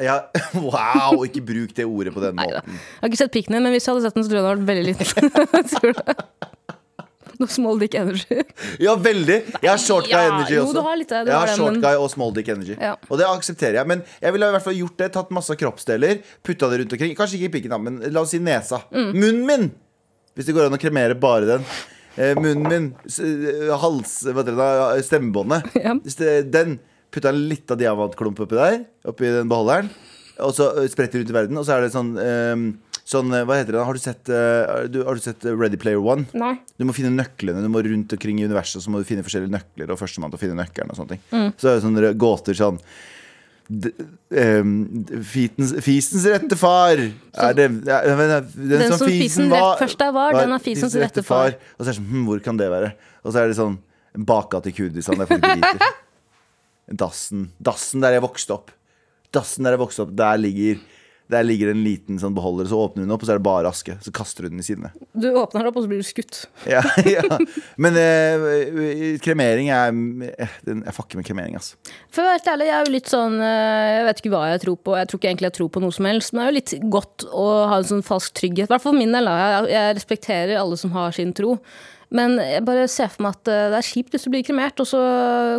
Ja, 0.00 0.20
wow, 0.54 1.24
ikke 1.26 1.40
bruk 1.44 1.72
det 1.74 1.84
ordet 1.84 2.14
på 2.14 2.20
den 2.22 2.36
måten. 2.36 2.46
Neida. 2.46 2.62
Jeg 2.62 3.00
har 3.02 3.08
ikke 3.10 3.16
sett 3.24 3.32
pikken 3.32 3.52
din, 3.56 3.62
men 3.64 3.72
hvis 3.74 3.84
jeg 3.88 3.94
hadde 3.94 4.04
sett 4.06 4.14
den, 4.14 4.22
så 4.22 4.28
tror 4.30 4.38
jeg 4.38 4.44
den 4.44 4.50
hadde 4.50 4.60
vært 4.60 4.70
veldig 4.70 4.86
liten. 4.86 5.06
Noe 7.42 7.48
small 7.50 7.78
dick 7.80 7.94
energy. 7.96 8.40
Ja, 8.84 8.94
veldig. 9.00 9.36
Jeg 9.62 9.70
har 9.70 9.80
short 9.80 10.06
guy 10.10 10.12
Ja, 10.18 10.26
energy 10.34 10.54
jo, 10.58 10.64
også. 10.66 10.76
du 10.76 10.80
har 10.86 10.98
litt 11.00 11.08
det, 11.12 11.20
du 11.24 11.30
jeg 11.30 11.36
har 11.38 11.46
har 11.46 11.52
det, 11.52 11.56
short 11.58 11.72
men- 11.76 11.84
guy 11.86 11.94
og 12.04 12.10
small 12.12 12.34
dick 12.36 12.50
energy. 12.52 12.74
Ja. 12.76 12.94
Og 13.08 13.18
det 13.20 13.26
aksepterer 13.30 13.78
jeg. 13.80 13.88
Men 13.94 14.02
jeg 14.20 14.34
ville 14.36 14.50
i 14.50 14.54
hvert 14.56 14.66
fall 14.66 14.76
gjort 14.78 14.96
det. 15.00 15.08
Tatt 15.16 15.30
masse 15.34 15.56
kroppsdeler, 15.60 16.20
putta 16.46 16.68
det 16.72 16.82
rundt 16.82 16.92
omkring. 16.98 17.14
Kanskje 17.18 17.40
ikke 17.40 17.48
i 17.50 17.54
pikken, 17.58 17.72
da, 17.74 17.78
men 17.80 17.96
la 18.12 18.20
oss 18.26 18.34
si 18.36 18.40
nesa. 18.44 18.82
Mm. 18.92 19.08
Munnen 19.16 19.46
min! 19.48 19.70
Hvis 20.36 20.46
det 20.46 20.54
går 20.54 20.68
an 20.68 20.76
å 20.76 20.82
kremere 20.82 21.16
bare 21.18 21.48
den. 21.48 21.64
Eh, 22.20 22.34
munnen 22.38 22.68
min, 22.68 22.90
s- 23.08 23.18
eh, 23.24 23.72
hals... 23.82 24.18
Hva 24.28 24.42
heter 24.44 24.52
det 24.52 24.60
da? 24.60 24.70
Stemmebåndet. 25.08 25.72
Ja. 25.86 25.96
Hvis 26.04 26.18
det, 26.20 26.36
den 26.54 26.76
putta 27.10 27.32
en 27.32 27.40
liten 27.50 27.78
diamantklump 27.80 28.38
oppi 28.44 28.54
der, 28.60 28.82
oppi 29.10 29.26
den 29.32 29.48
beholderen, 29.50 29.88
og 30.44 30.52
så 30.54 30.68
eh, 30.82 30.86
spretter 30.92 31.18
rundt 31.22 31.32
i 31.32 31.36
verden, 31.40 31.58
og 31.58 31.64
så 31.66 31.74
er 31.78 31.86
det 31.88 31.94
sånn 31.96 32.12
eh, 32.20 32.54
Sånn, 33.10 33.32
eh, 33.34 33.44
hva 33.48 33.56
heter 33.58 33.74
det? 33.74 33.84
Har 33.86 33.96
du 33.96 34.02
sett, 34.02 34.28
uh, 34.30 34.86
du, 34.86 35.00
har 35.06 35.18
du 35.18 35.22
sett 35.24 35.44
eh, 35.48 35.54
Ready 35.56 35.78
Player 35.80 35.98
One? 35.98 36.28
Nei. 36.38 36.52
Du 36.78 36.84
må 36.86 36.94
finne 36.94 37.10
nøklene. 37.10 37.62
Du 37.64 37.70
må 37.72 37.82
rundt 37.82 38.12
omkring 38.14 38.38
i 38.38 38.46
universet 38.46 38.84
Så 38.84 38.92
må 38.92 39.00
du 39.00 39.08
finne 39.08 39.24
forskjellige 39.26 39.50
nøkler, 39.50 39.90
og 39.90 39.98
førstemann 39.98 40.30
til 40.30 40.38
å 40.38 40.42
finne 40.44 40.58
nøkkelen. 40.60 40.92
og 40.92 41.00
sånne 41.00 41.16
ting 41.16 41.24
Mm. 41.30 41.48
Så 41.58 41.70
er 41.70 41.78
det 41.78 41.84
sånne 41.84 42.12
gåter 42.18 42.56
sånn 42.58 42.78
ehm, 44.34 44.72
fitens, 45.30 45.72
Fisens 45.84 46.24
rette 46.26 46.56
far 46.58 46.98
er 46.98 47.54
det, 47.54 47.68
ja, 47.86 48.16
men, 48.18 48.32
Den, 48.56 48.72
Den 48.82 48.96
som 48.98 49.06
fisen 49.06 49.50
var, 49.52 49.76
først 49.78 50.00
der 50.00 50.10
var, 50.14 50.34
den 50.34 50.54
er 50.56 50.62
fisens 50.62 50.96
rette 50.98 51.22
far. 51.26 51.54
Og 51.78 51.84
så 51.84 51.88
er 51.88 51.92
det 51.92 51.98
sånn, 52.00 52.10
hm, 52.10 52.24
hvor 52.26 52.42
kan 52.44 52.58
det 52.58 52.70
være? 52.72 52.92
Og 53.22 53.32
så 53.32 53.42
er 53.42 53.50
det 53.50 53.58
sånn 53.58 53.78
Bakgate 54.26 54.72
i 54.72 54.74
Kurdistan, 54.74 55.20
der 55.22 55.30
folk 55.30 55.44
driter. 55.44 55.98
Dassen. 57.02 57.50
Dassen 57.62 58.02
der 58.02 58.16
jeg 58.16 58.24
vokste 58.24 58.56
opp. 58.56 58.72
Dassen 59.34 59.66
der 59.66 59.76
jeg 59.76 59.82
vokste 59.84 60.02
opp, 60.02 60.16
der 60.18 60.40
ligger 60.42 60.80
der 61.30 61.46
ligger 61.46 61.70
en 61.72 61.82
liten 61.84 62.18
sånn 62.20 62.34
beholder, 62.36 62.68
så 62.70 62.78
åpner 62.84 63.06
hun 63.06 63.14
opp, 63.14 63.22
og 63.22 63.28
så 63.28 63.34
er 63.34 63.40
det 63.40 63.46
bare 63.46 63.70
aske. 63.70 63.96
Så 64.04 64.12
kaster 64.14 64.46
hun 64.46 64.56
den 64.56 64.62
i 64.62 64.66
sidene. 64.66 64.90
Du 65.14 65.28
åpner 65.30 65.62
den 65.62 65.70
opp, 65.70 65.78
og 65.78 65.86
så 65.86 65.90
blir 65.90 66.02
du 66.02 66.06
skutt. 66.06 66.42
Ja, 66.70 66.82
ja. 67.16 67.22
Men 67.80 67.98
eh, 68.00 69.18
kremering 69.22 69.70
er 69.74 69.94
eh, 70.28 70.56
Jeg 70.70 70.96
fucker 70.96 71.20
med 71.20 71.28
kremering, 71.28 71.58
altså. 71.60 71.78
For 72.10 72.24
å 72.24 72.28
være 72.28 72.40
helt 72.40 72.50
ærlig, 72.54 72.68
jeg 72.70 72.76
er 72.76 72.88
jo 72.88 72.96
litt 72.96 73.12
sånn 73.12 73.38
eh, 73.44 73.90
Jeg 73.96 74.08
vet 74.08 74.24
ikke 74.24 74.34
hva 74.34 74.42
jeg 74.50 74.64
tror 74.66 74.80
på. 74.80 74.96
Jeg 74.98 75.10
tror 75.10 75.22
ikke 75.22 75.32
egentlig 75.32 75.50
jeg 75.50 75.58
tror 75.60 75.70
på 75.76 75.84
noe 75.84 75.96
som 75.96 76.10
helst. 76.10 76.34
Men 76.34 76.42
det 76.42 76.46
er 76.46 76.50
jo 76.50 76.58
litt 76.58 76.90
godt 76.98 77.28
å 77.30 77.46
ha 77.70 77.78
en 77.80 77.88
sånn 77.92 78.04
falsk 78.06 78.36
trygghet. 78.40 78.68
I 78.68 78.74
hvert 78.74 78.84
fall 78.84 78.94
for 78.96 79.00
min 79.00 79.14
del. 79.14 79.30
Jeg, 79.30 79.70
jeg 79.76 79.96
respekterer 80.00 80.60
alle 80.60 80.80
som 80.80 80.94
har 80.96 81.14
sin 81.16 81.34
tro. 81.36 81.56
Men 82.14 82.34
jeg 82.42 82.64
bare 82.66 82.88
ser 82.90 83.10
for 83.12 83.22
meg 83.22 83.36
at 83.38 83.50
eh, 83.52 83.66
det 83.70 83.78
er 83.78 83.86
kjipt 83.86 84.14
hvis 84.14 84.24
du 84.26 84.30
blir 84.32 84.42
kremert, 84.46 84.80
og 84.82 84.88
så 84.90 85.00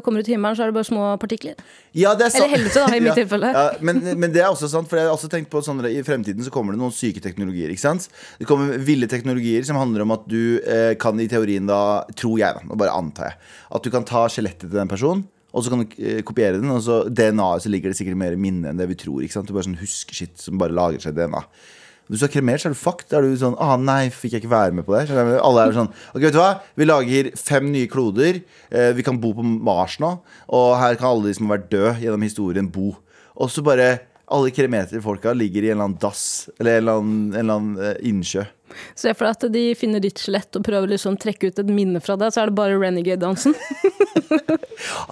kommer 0.03 0.19
du 0.19 0.27
til 0.27 0.35
himmelen, 0.35 0.57
så 0.57 0.65
er 0.65 0.71
det 0.71 0.75
bare 0.75 0.89
små 0.89 1.05
partikler. 1.21 1.59
Ja, 1.95 2.11
det 2.19 2.27
er 2.27 2.33
sant. 2.33 2.43
Eller 2.43 2.57
helvete, 2.57 2.83
da, 2.83 2.97
i 2.97 3.03
mitt 3.05 3.19
tilfelle. 3.21 3.51
Ja, 3.55 3.65
men, 3.79 4.01
men 4.19 4.35
det 4.35 4.43
er 4.43 4.49
også 4.51 4.67
sant, 4.71 4.89
for 4.91 4.99
jeg 4.99 5.07
har 5.07 5.15
også 5.15 5.31
tenkt 5.31 5.51
på 5.53 5.63
sånn 5.63 5.79
I 5.87 6.03
fremtiden 6.07 6.43
så 6.43 6.53
kommer 6.53 6.75
det 6.75 6.81
noen 6.81 6.95
syke 6.95 7.23
teknologier. 7.23 7.71
ikke 7.71 7.85
sant? 7.85 8.09
Det 8.39 8.49
kommer 8.49 8.75
ville 8.83 9.07
teknologier 9.11 9.63
som 9.67 9.79
handler 9.79 10.03
om 10.03 10.15
at 10.17 10.27
du 10.31 10.59
eh, 10.59 10.93
kan 10.99 11.19
i 11.23 11.29
teorien 11.31 11.69
da, 11.69 12.01
tror 12.19 12.39
jeg 12.41 12.59
da, 12.59 12.65
nå 12.67 12.79
bare 12.79 12.97
antar 12.99 13.31
jeg, 13.31 13.53
at 13.77 13.87
du 13.87 13.93
kan 13.93 14.07
ta 14.07 14.27
skjelettet 14.31 14.67
til 14.67 14.75
den 14.75 14.91
personen. 14.91 15.27
Og 15.51 15.63
så 15.63 15.71
kan 15.71 15.83
du 15.83 15.99
eh, 15.99 16.21
kopiere 16.27 16.59
den, 16.59 16.71
og 16.71 16.83
så 16.83 17.01
DNA-et 17.07 17.63
så 17.65 17.71
ligger 17.71 17.91
det 17.91 17.99
sikkert 17.99 18.19
mer 18.19 18.35
minne 18.39 18.71
enn 18.71 18.79
det 18.79 18.87
vi 18.91 18.99
tror. 18.99 19.23
ikke 19.23 19.35
sant? 19.39 19.47
Du 19.47 19.55
bare 19.55 19.67
sånn 19.67 19.79
husker 19.81 20.15
shit 20.15 20.35
som 20.39 20.59
bare 20.59 20.75
lager 20.75 21.03
seg 21.03 21.15
DNA. 21.17 21.43
Hvis 22.09 22.23
du 22.23 22.27
er 22.27 22.33
kremert, 22.33 22.63
så 22.63 22.69
er 22.69 22.75
du 22.75 22.79
fucked. 22.79 23.07
Da 23.11 23.19
er 23.19 23.27
du 23.27 23.37
sånn 23.39 23.57
ah, 23.61 23.77
nei, 23.79 24.09
fikk 24.11 24.35
jeg 24.35 24.43
ikke 24.43 24.53
være 24.53 24.75
med 24.77 24.87
på 24.87 24.95
det? 24.97 25.05
Alle 25.39 25.67
er 25.67 25.75
sånn 25.77 25.91
Ok, 26.11 26.21
vet 26.25 26.35
du 26.35 26.41
hva? 26.41 26.51
Vi 26.79 26.87
lager 26.87 27.31
fem 27.39 27.69
nye 27.71 27.89
kloder. 27.91 28.41
Eh, 28.69 28.91
vi 28.97 29.05
kan 29.07 29.19
bo 29.21 29.33
på 29.37 29.45
Mars 29.45 29.99
nå. 30.03 30.15
Og 30.51 30.69
her 30.81 30.97
kan 30.99 31.11
alle 31.13 31.29
de 31.29 31.37
som 31.37 31.47
har 31.47 31.59
vært 31.59 31.69
døde 31.71 31.97
gjennom 32.03 32.25
historien, 32.25 32.71
bo. 32.71 32.95
Og 33.39 33.51
så 33.53 33.63
bare 33.65 33.93
alle 34.31 34.51
kremeterfolka 34.55 35.33
ligger 35.35 35.63
i 35.65 35.71
en 35.71 35.75
eller 35.75 35.87
annen 35.89 35.99
dass 35.99 36.49
eller 36.59 36.77
en 36.77 36.81
eller 36.81 36.99
annen, 36.99 37.21
en 37.33 37.39
eller 37.39 37.59
annen 37.59 37.79
eh, 37.83 38.09
innsjø. 38.11 38.45
Se 38.95 39.11
for 39.15 39.27
deg 39.27 39.35
at 39.35 39.53
de 39.53 39.63
finner 39.75 40.03
ditt 40.03 40.19
skjelett 40.21 40.55
og 40.55 40.63
prøver 40.63 40.93
liksom 40.93 41.17
å 41.17 41.19
trekke 41.19 41.51
ut 41.51 41.59
et 41.59 41.71
minne 41.71 41.99
fra 42.03 42.15
det, 42.19 42.31
så 42.31 42.43
er 42.43 42.51
det 42.51 42.59
bare 42.59 42.79
renegade-dansen. 42.79 43.55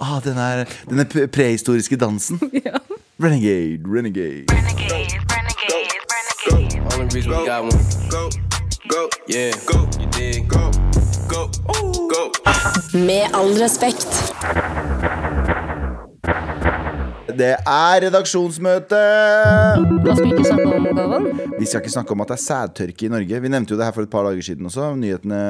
Ah, 0.00 0.18
den 0.24 0.38
er 0.40 0.64
den 0.88 1.02
er 1.02 1.28
prehistoriske 1.30 1.94
dansen. 2.00 2.40
Renegade, 3.22 3.84
renegade. 3.84 4.48
Renegade, 4.50 5.20
renegade, 5.30 5.59
renegade. 6.46 6.92
Only 6.92 7.04
reason 7.14 7.30
we 7.30 7.46
got 7.46 7.62
one. 7.62 7.72
go, 8.10 8.30
go, 8.88 9.08
Yeah, 9.26 9.52
go, 9.66 9.88
you 9.98 10.06
dig? 10.08 10.48
go, 10.48 10.70
go, 11.28 11.50
go. 12.08 12.32
Med 12.92 13.32
all 13.34 13.52
respekt. 13.54 14.06
Det 17.36 17.50
er 17.54 18.00
redaksjonsmøte! 18.06 18.98
Hva 20.04 20.14
skal 20.16 20.26
vi 20.26 20.34
ikke 20.34 20.48
snakke 20.48 20.76
om, 20.76 20.88
Galvan? 20.98 21.28
Vi 21.60 21.68
skal 21.68 21.82
ikke 21.82 21.92
snakke 21.92 22.14
om 22.14 22.24
at 22.24 22.32
det 22.32 22.36
er 22.36 22.42
sædtørke 22.42 23.06
i 23.06 23.10
Norge. 23.12 23.40
Vi 23.44 23.52
nevnte 23.52 23.74
jo 23.74 23.78
det 23.78 23.86
her 23.86 23.94
for 23.96 24.06
et 24.06 24.12
par 24.12 24.26
dager 24.26 24.46
siden 24.46 24.68
også. 24.70 24.88
Nyhetene, 24.98 25.40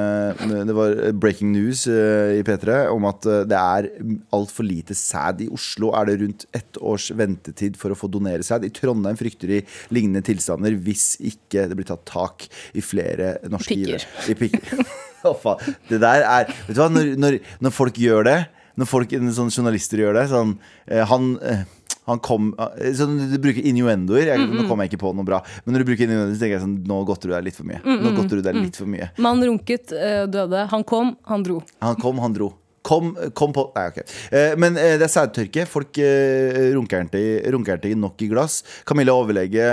Det 0.68 0.76
var 0.76 0.94
breaking 1.22 1.52
news 1.54 1.87
eh, 1.90 2.38
i 2.40 2.44
P3 2.46 2.80
om 2.92 3.08
at 3.10 3.26
eh, 3.30 3.44
det 3.49 3.58
er 3.58 3.88
altfor 4.37 4.66
lite 4.66 4.96
sæd. 4.99 5.44
I 5.46 5.50
Oslo 5.54 5.92
er 5.96 6.10
det 6.10 6.18
rundt 6.22 6.46
ett 6.56 6.80
års 6.80 7.10
ventetid 7.16 7.78
for 7.80 7.94
å 7.94 7.99
få 7.99 8.10
donere 8.12 8.44
sæd. 8.46 8.66
I 8.66 8.75
Trondheim 8.75 9.18
frykter 9.20 9.54
de 9.54 9.62
lignende 9.94 10.25
tilstander 10.26 10.76
hvis 10.84 11.14
ikke 11.20 11.68
det 11.70 11.78
blir 11.78 11.88
tatt 11.88 12.06
tak 12.10 12.49
i 12.75 12.84
flere 12.84 13.38
norske 13.49 13.78
givere. 13.78 14.04
I 14.28 14.37
pikker. 14.38 14.84
Det 15.20 15.99
der 16.00 16.22
er 16.25 16.46
Vet 16.49 16.72
du 16.72 16.78
hva, 16.80 16.87
når, 16.88 17.10
når, 17.20 17.34
når 17.60 17.72
folk 17.76 17.99
gjør 18.00 18.25
det 18.25 18.38
når 18.78 18.86
folk, 18.86 19.10
sånne 19.10 19.50
journalister 19.54 19.98
gjør 19.98 20.14
det 20.20 20.28
sånn, 20.30 20.58
eh, 20.86 21.04
Han 21.10 21.38
eh, 21.42 21.64
Han 22.06 22.18
kom 22.24 22.54
eh, 22.58 22.92
sånn, 22.96 23.18
Du 23.32 23.38
bruker 23.38 23.62
innuendoer. 23.66 24.26
Jeg, 24.30 24.38
Mm, 24.40 24.54
Nå 24.62 24.68
kom 24.68 24.80
jeg 24.80 24.90
ikke 24.92 25.02
på 25.02 25.14
noe 25.14 25.24
bra. 25.26 25.42
Men 25.64 25.74
når 25.74 25.82
du 25.84 25.88
bruker 25.90 26.06
innuendoer, 26.06 26.34
så 26.34 26.40
tenker 26.40 26.56
jeg 26.58 26.62
sånn 26.64 26.78
Nå 26.88 27.00
godter 27.06 27.28
du 27.30 27.34
deg 27.34 27.44
litt 27.50 27.56
for 27.58 27.68
mye. 27.68 27.80
Mm, 27.84 28.00
Nå 28.04 28.14
godter 28.16 28.40
du 28.40 28.42
deg 28.46 28.56
litt 28.56 28.76
for 28.78 28.86
mye. 28.90 29.10
Mann 29.18 29.42
runket, 29.44 29.92
eh, 29.92 30.24
døde. 30.26 30.66
Han 30.70 30.84
kom, 30.84 31.16
han 31.28 31.42
dro. 31.46 31.60
Han 31.82 31.96
kom, 32.00 32.18
han 32.24 32.32
dro. 32.34 32.52
Kom, 32.90 33.12
kom 33.38 33.52
på 33.54 33.68
Nei, 33.76 33.87
ok. 33.92 34.00
Eh, 34.35 34.56
men 34.59 34.78
eh, 34.80 34.97
det 34.99 35.06
er 35.06 35.12
sædtørke. 35.12 35.66
Folk 35.70 36.00
eh, 36.02 36.73
runker 36.75 37.06
runker 37.54 37.85
nok 37.94 38.23
i 38.25 38.28
glass. 38.30 38.64
Camilla 38.87 39.14
overlege, 39.14 39.66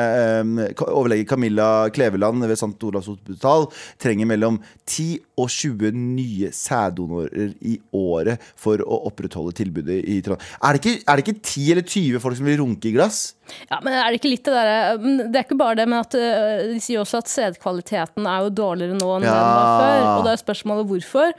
overlege 0.85 1.25
Camilla 1.25 1.89
Kleveland 1.93 2.45
ved 2.45 2.57
St. 2.59 2.77
Olavs 2.85 3.09
hospital 3.09 3.67
trenger 4.01 4.29
mellom 4.29 4.59
10 4.85 5.07
og 5.37 5.49
20 5.49 5.91
nye 5.97 6.51
sæddonorer 6.53 7.55
i 7.65 7.77
året 7.93 8.43
for 8.57 8.81
å 8.85 9.01
opprettholde 9.09 9.55
tilbudet 9.57 10.03
i 10.05 10.19
Trondheim. 10.25 10.53
Er 10.61 10.77
det 10.77 10.83
ikke, 10.83 11.01
er 11.01 11.17
det 11.17 11.25
ikke 11.25 11.41
10 11.41 11.67
eller 11.73 11.89
20 11.89 12.23
folk 12.23 12.37
som 12.37 12.49
vil 12.49 12.61
runke 12.61 12.89
i 12.89 12.95
glass? 12.95 13.21
Ja, 13.69 13.79
men 13.81 13.95
er 13.95 14.11
Det 14.11 14.19
ikke 14.19 14.33
litt 14.33 14.45
det 14.45 14.53
der, 14.53 14.97
det 14.99 15.39
er 15.39 15.45
ikke 15.45 15.59
bare 15.59 15.79
det, 15.79 15.85
men 15.89 16.03
at 16.03 16.13
de 16.13 16.81
sier 16.83 17.01
også 17.01 17.23
at 17.23 17.31
sædkvaliteten 17.31 18.27
er 18.27 18.45
jo 18.45 18.57
dårligere 18.61 18.97
nå 18.97 19.13
enn 19.17 19.25
ja. 19.25 19.37
den 19.37 19.55
var 19.55 19.79
før. 19.81 20.09
Og 20.17 20.27
da 20.27 20.33
er 20.33 20.43
spørsmålet 20.43 20.91
hvorfor. 20.91 21.33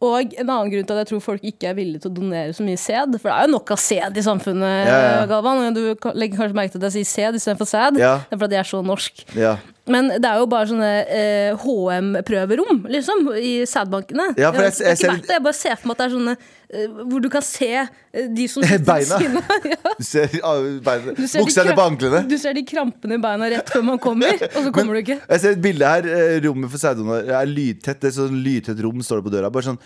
Og 0.00 0.32
en 0.32 0.48
annen 0.48 0.70
grunn 0.72 0.86
til 0.88 0.96
at 0.96 1.02
jeg 1.02 1.10
tror 1.10 1.20
folk 1.20 1.42
ikke 1.44 1.68
er 1.68 1.74
villige 1.76 2.00
til 2.00 2.08
å 2.08 2.14
donere 2.16 2.54
så 2.56 2.64
mye 2.64 2.78
sæd. 2.80 3.18
For 3.20 3.28
det 3.28 3.34
er 3.36 3.48
jo 3.50 3.52
nok 3.52 3.72
av 3.74 3.80
sæd 3.82 4.16
i 4.16 4.22
samfunnet, 4.24 4.86
Ja, 4.88 5.00
ja. 5.04 5.26
Galvan. 5.28 5.74
Du 5.76 5.82
legger 6.16 6.38
kanskje 6.40 6.56
merke 6.56 6.72
til 6.72 6.80
at 6.80 6.88
jeg 6.88 7.04
sier 7.04 7.10
sæd 7.10 7.36
istedenfor 7.36 7.68
sæd. 7.68 8.00
Ja. 8.00 8.14
Det 8.30 8.38
er 8.38 8.40
fordi 8.40 8.56
jeg 8.56 8.64
er 8.64 8.70
så 8.70 8.80
norsk. 8.86 9.24
Ja. 9.36 9.52
Men 9.88 10.10
det 10.20 10.28
er 10.28 10.38
jo 10.42 10.46
bare 10.50 10.68
sånne 10.68 10.88
eh, 11.08 11.54
HM-prøverom, 11.62 12.82
liksom, 12.92 13.30
i 13.40 13.52
sædbankene. 13.66 14.26
Ja, 14.38 14.50
jeg, 14.52 14.62
jeg- 14.62 14.86
jeg, 14.86 14.98
jeg 15.02 15.22
det. 15.24 15.30
Jeg 15.34 15.42
bare 15.46 15.56
ser 15.56 15.76
for 15.80 15.88
meg 15.88 15.94
at 15.96 15.98
det 16.02 16.06
er 16.06 16.12
sånne 16.14 16.34
eh, 16.36 16.86
hvor 17.10 17.22
du 17.24 17.28
kan 17.32 17.42
se 17.42 17.70
eh, 17.80 18.28
de 18.36 18.46
som 18.52 18.62
sitter 18.66 18.78
ved 18.78 18.86
Beina. 18.86 19.18
siden 19.18 19.40
av. 19.40 19.66
Ja. 19.70 19.94
Du 19.98 20.04
ser 20.04 20.36
ah, 20.44 20.60
beina- 20.84 21.14
Du 21.16 21.24
ser 21.26 21.40
de 21.40 21.44
Buksa 21.46 21.64
ned 21.66 21.76
på 21.80 21.86
anklene. 21.88 22.22
Du 22.30 22.36
ser 22.38 22.54
de 22.56 22.62
krampene 22.68 23.16
i 23.18 23.22
beina 23.24 23.48
rett 23.56 23.72
før 23.72 23.84
man 23.88 23.98
kommer, 24.02 24.36
og 24.54 24.60
så 24.68 24.72
kommer 24.76 24.94
du 24.94 25.02
ikke. 25.02 25.18
Jeg 25.24 25.42
ser 25.46 25.56
et 25.56 25.64
bilde 25.64 25.90
her. 25.94 26.06
eh, 26.12 26.36
Rommet 26.44 26.70
for 26.72 26.82
sæddonor 26.84 27.32
er 27.40 27.50
lydtett. 27.50 28.00
Det 28.04 28.12
er 28.12 28.16
sånn 28.20 28.38
lydtett 28.44 28.80
rom 28.84 29.02
står 29.04 29.20
det 29.22 29.28
på 29.30 29.34
døra. 29.38 29.50
Bare 29.54 29.70
sånn 29.72 29.80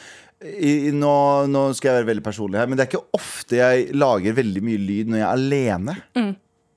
i, 0.45 0.91
nå, 0.93 1.15
nå 1.49 1.61
skal 1.79 1.89
jeg 1.95 2.03
være 2.03 2.11
veldig 2.11 2.25
personlig 2.27 2.59
her, 2.61 2.67
men 2.69 2.77
det 2.77 2.85
er 2.85 2.91
ikke 2.91 3.07
ofte 3.17 3.57
jeg 3.63 3.87
lager 3.97 4.35
veldig 4.37 4.61
mye 4.67 4.81
lyd 4.83 5.09
når 5.15 5.23
jeg 5.23 5.25
er 5.25 5.39
alene. 5.39 5.95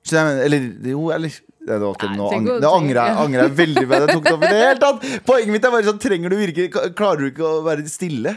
Så 0.08 0.16
jeg 0.16 0.24
mener, 0.24 0.44
eller 0.46 0.92
jo, 0.94 1.02
eller 1.12 1.34
Det 1.68 1.78
Mm. 1.78 1.94
Nei, 2.08 2.16
nå 2.16 2.26
ang- 2.32 2.48
det 2.62 2.68
angrer 2.72 2.98
jeg, 3.04 3.16
angrer 3.24 3.42
jeg 3.48 3.56
veldig 3.62 3.86
på. 3.88 3.96
Jeg 3.98 4.08
tok 4.14 4.24
det 4.24 4.32
opp 4.34 4.42
i 4.42 4.48
det 4.48 4.60
hele 4.64 4.78
tatt. 4.82 5.08
Poenget 5.28 5.52
mitt 5.54 5.64
er 5.68 5.70
bare 5.74 5.88
sånn 5.88 5.98
Trenger 6.00 6.30
du 6.32 6.36
virke, 6.40 6.68
Klarer 6.96 7.18
du 7.18 7.30
ikke 7.30 7.44
å 7.48 7.62
være 7.66 7.84
stille? 7.88 8.36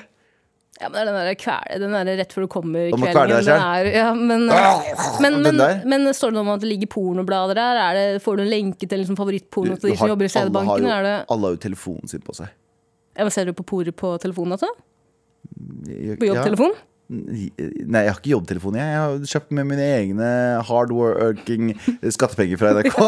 Ja, 0.82 0.90
men 0.90 0.96
det 0.98 1.02
er 1.02 1.06
den 1.12 1.18
der 1.22 1.36
kvele, 1.38 1.76
den 1.80 1.92
der 1.94 2.18
rett 2.18 2.32
før 2.34 2.42
du 2.42 2.48
kommer 2.50 2.90
kvelden. 2.90 3.50
er, 3.54 3.90
ja, 3.94 4.14
men, 4.18 4.48
men, 5.22 5.42
men, 5.44 5.58
der? 5.60 5.84
men 5.86 6.08
står 6.18 6.32
det 6.32 6.38
noe 6.40 6.42
om 6.42 6.50
at 6.56 6.64
det 6.64 6.70
ligger 6.72 6.90
pornoblader 6.90 7.54
der? 7.60 7.78
Er 7.78 7.94
det, 8.00 8.24
får 8.24 8.38
du 8.38 8.42
en 8.48 8.50
lenke 8.50 8.90
til 8.90 8.98
liksom 9.04 9.16
favorittporno 9.20 9.78
til 9.78 9.92
de 9.92 9.98
som 10.00 10.10
jobber 10.10 10.26
i 10.26 10.32
har 10.34 10.42
Alle, 10.42 11.14
Alle 11.30 11.42
har 11.46 11.54
jo 11.54 11.62
telefonen 11.68 12.10
sin 12.10 12.20
på 12.26 12.34
seg. 12.34 12.50
ja, 13.16 13.22
men 13.22 13.30
ser 13.30 13.46
du 13.46 13.54
på 13.54 13.64
porer 13.64 13.92
på 13.94 14.16
telefonen, 14.20 14.58
altså? 14.58 14.72
På 16.18 16.26
jobbtelefon? 16.32 16.74
Ja. 16.74 16.88
Nei, 17.12 18.06
jeg 18.06 18.12
har 18.13 18.20
ikke 18.20 18.32
jobbtelefon. 18.32 18.77
Jeg, 18.80 18.88
jeg 18.88 19.00
har 19.03 19.32
kjøpt 19.34 19.56
med 19.58 19.68
mine 19.68 19.88
egne 19.98 20.27
hardworking 20.68 21.74
skattepenger 22.15 22.62
fra 22.62 22.72
NRK. 22.77 23.00